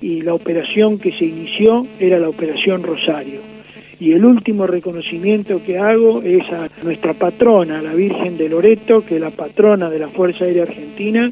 Y 0.00 0.22
la 0.22 0.34
operación 0.34 0.98
que 0.98 1.12
se 1.12 1.24
inició 1.24 1.86
era 1.98 2.18
la 2.18 2.28
Operación 2.28 2.82
Rosario. 2.82 3.40
Y 3.98 4.12
el 4.12 4.24
último 4.24 4.66
reconocimiento 4.66 5.62
que 5.64 5.78
hago 5.78 6.20
es 6.22 6.50
a 6.52 6.68
nuestra 6.82 7.14
patrona, 7.14 7.80
la 7.80 7.94
Virgen 7.94 8.36
de 8.36 8.48
Loreto, 8.48 9.04
que 9.04 9.16
es 9.16 9.20
la 9.20 9.30
patrona 9.30 9.88
de 9.88 9.98
la 9.98 10.08
Fuerza 10.08 10.44
Aérea 10.44 10.64
Argentina, 10.64 11.30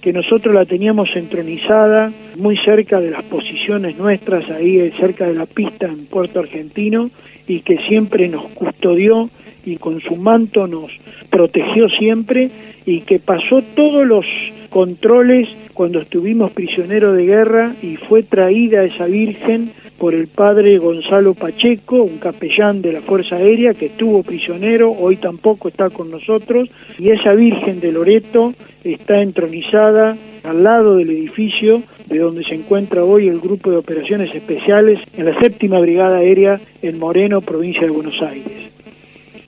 que 0.00 0.12
nosotros 0.12 0.52
la 0.52 0.64
teníamos 0.64 1.14
entronizada 1.14 2.12
muy 2.36 2.56
cerca 2.56 3.00
de 3.00 3.12
las 3.12 3.22
posiciones 3.22 3.96
nuestras, 3.96 4.50
ahí 4.50 4.90
cerca 4.98 5.28
de 5.28 5.34
la 5.34 5.46
pista 5.46 5.86
en 5.86 6.06
Puerto 6.06 6.40
Argentino, 6.40 7.08
y 7.46 7.60
que 7.60 7.78
siempre 7.78 8.28
nos 8.28 8.44
custodió 8.48 9.30
y 9.64 9.76
con 9.76 10.00
su 10.00 10.16
manto 10.16 10.66
nos 10.66 10.90
protegió 11.30 11.88
siempre 11.88 12.50
y 12.84 13.00
que 13.02 13.18
pasó 13.18 13.62
todos 13.74 14.06
los 14.06 14.26
controles 14.70 15.48
cuando 15.74 16.00
estuvimos 16.00 16.52
prisioneros 16.52 17.16
de 17.16 17.26
guerra 17.26 17.74
y 17.82 17.96
fue 17.96 18.22
traída 18.22 18.84
esa 18.84 19.06
Virgen 19.06 19.72
por 19.98 20.14
el 20.14 20.26
padre 20.26 20.78
Gonzalo 20.78 21.34
Pacheco, 21.34 22.02
un 22.02 22.18
capellán 22.18 22.82
de 22.82 22.92
la 22.92 23.00
Fuerza 23.02 23.36
Aérea 23.36 23.72
que 23.72 23.86
estuvo 23.86 24.24
prisionero, 24.24 24.90
hoy 24.90 25.16
tampoco 25.16 25.68
está 25.68 25.90
con 25.90 26.10
nosotros, 26.10 26.68
y 26.98 27.10
esa 27.10 27.34
Virgen 27.34 27.78
de 27.78 27.92
Loreto 27.92 28.52
está 28.82 29.22
entronizada 29.22 30.16
al 30.44 30.64
lado 30.64 30.96
del 30.96 31.10
edificio 31.10 31.82
de 32.06 32.18
donde 32.18 32.44
se 32.44 32.54
encuentra 32.54 33.04
hoy 33.04 33.28
el 33.28 33.40
Grupo 33.40 33.70
de 33.70 33.76
Operaciones 33.76 34.34
Especiales 34.34 35.00
en 35.16 35.26
la 35.26 35.38
Séptima 35.38 35.78
Brigada 35.78 36.18
Aérea 36.18 36.60
en 36.82 36.98
Moreno, 36.98 37.40
provincia 37.40 37.82
de 37.82 37.90
Buenos 37.90 38.20
Aires. 38.22 38.72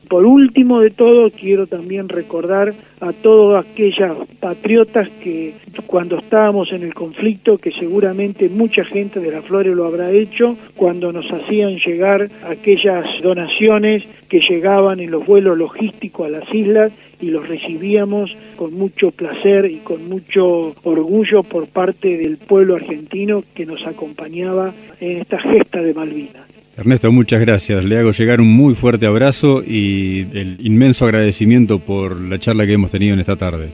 Por 0.09 0.27
último 0.27 0.81
de 0.81 0.91
todo, 0.91 1.31
quiero 1.31 1.67
también 1.67 2.09
recordar 2.09 2.75
a 3.01 3.13
todas 3.13 3.67
aquellas 3.67 4.17
patriotas 4.39 5.09
que 5.23 5.55
cuando 5.87 6.19
estábamos 6.19 6.73
en 6.73 6.83
el 6.83 6.95
conflicto, 6.95 7.59
que 7.59 7.73
seguramente 7.73 8.49
mucha 8.49 8.85
gente 8.85 9.19
de 9.19 9.31
la 9.31 9.43
Flores 9.43 9.75
lo 9.75 9.87
habrá 9.87 10.11
hecho, 10.11 10.57
cuando 10.77 11.11
nos 11.11 11.31
hacían 11.33 11.79
llegar 11.79 12.29
aquellas 12.49 13.07
donaciones 13.23 14.05
que 14.29 14.41
llegaban 14.41 15.01
en 15.01 15.11
los 15.11 15.27
vuelos 15.27 15.57
logísticos 15.57 16.27
a 16.27 16.31
las 16.31 16.55
islas 16.55 16.93
y 17.25 17.31
los 17.31 17.49
recibíamos 17.49 18.37
con 18.55 18.75
mucho 18.75 19.11
placer 19.11 19.65
y 19.65 19.77
con 19.79 20.09
mucho 20.09 20.75
orgullo 20.83 21.43
por 21.43 21.67
parte 21.69 22.19
del 22.19 22.37
pueblo 22.37 22.77
argentino 22.77 23.43
que 23.55 23.65
nos 23.65 23.87
acompañaba 23.87 24.75
en 25.01 25.23
esta 25.23 25.39
gesta 25.39 25.81
de 25.81 25.95
Malvinas. 25.95 26.45
Ernesto, 26.77 27.11
muchas 27.11 27.41
gracias. 27.41 27.83
Le 27.83 27.97
hago 27.99 28.11
llegar 28.11 28.43
un 28.43 28.53
muy 28.53 28.75
fuerte 28.75 29.07
abrazo 29.07 29.63
y 29.67 30.27
el 30.35 30.59
inmenso 30.61 31.07
agradecimiento 31.07 31.79
por 31.79 32.21
la 32.21 32.39
charla 32.39 32.67
que 32.67 32.75
hemos 32.75 32.91
tenido 32.91 33.15
en 33.15 33.21
esta 33.21 33.37
tarde. 33.37 33.69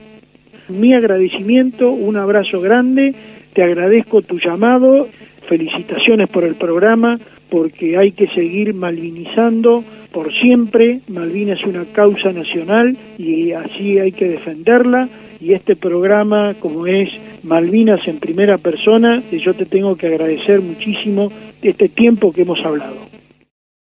Mi 0.69 0.93
agradecimiento, 0.93 1.91
un 1.91 2.15
abrazo 2.15 2.61
grande, 2.61 3.13
te 3.53 3.63
agradezco 3.63 4.21
tu 4.21 4.39
llamado, 4.39 5.09
felicitaciones 5.49 6.29
por 6.29 6.45
el 6.45 6.55
programa, 6.55 7.19
porque 7.51 7.97
hay 7.97 8.13
que 8.13 8.27
seguir 8.27 8.73
malvinizando 8.73 9.83
por 10.13 10.33
siempre. 10.33 11.01
Malvinas 11.09 11.59
es 11.59 11.65
una 11.65 11.83
causa 11.83 12.31
nacional 12.31 12.97
y 13.17 13.51
así 13.51 13.99
hay 13.99 14.13
que 14.13 14.29
defenderla. 14.29 15.09
Y 15.41 15.53
este 15.53 15.75
programa, 15.75 16.55
como 16.59 16.87
es 16.87 17.09
Malvinas 17.43 18.07
en 18.07 18.19
primera 18.19 18.57
persona, 18.57 19.21
yo 19.31 19.53
te 19.53 19.65
tengo 19.65 19.97
que 19.97 20.07
agradecer 20.07 20.61
muchísimo 20.61 21.29
este 21.61 21.89
tiempo 21.89 22.31
que 22.31 22.43
hemos 22.43 22.63
hablado. 22.63 23.10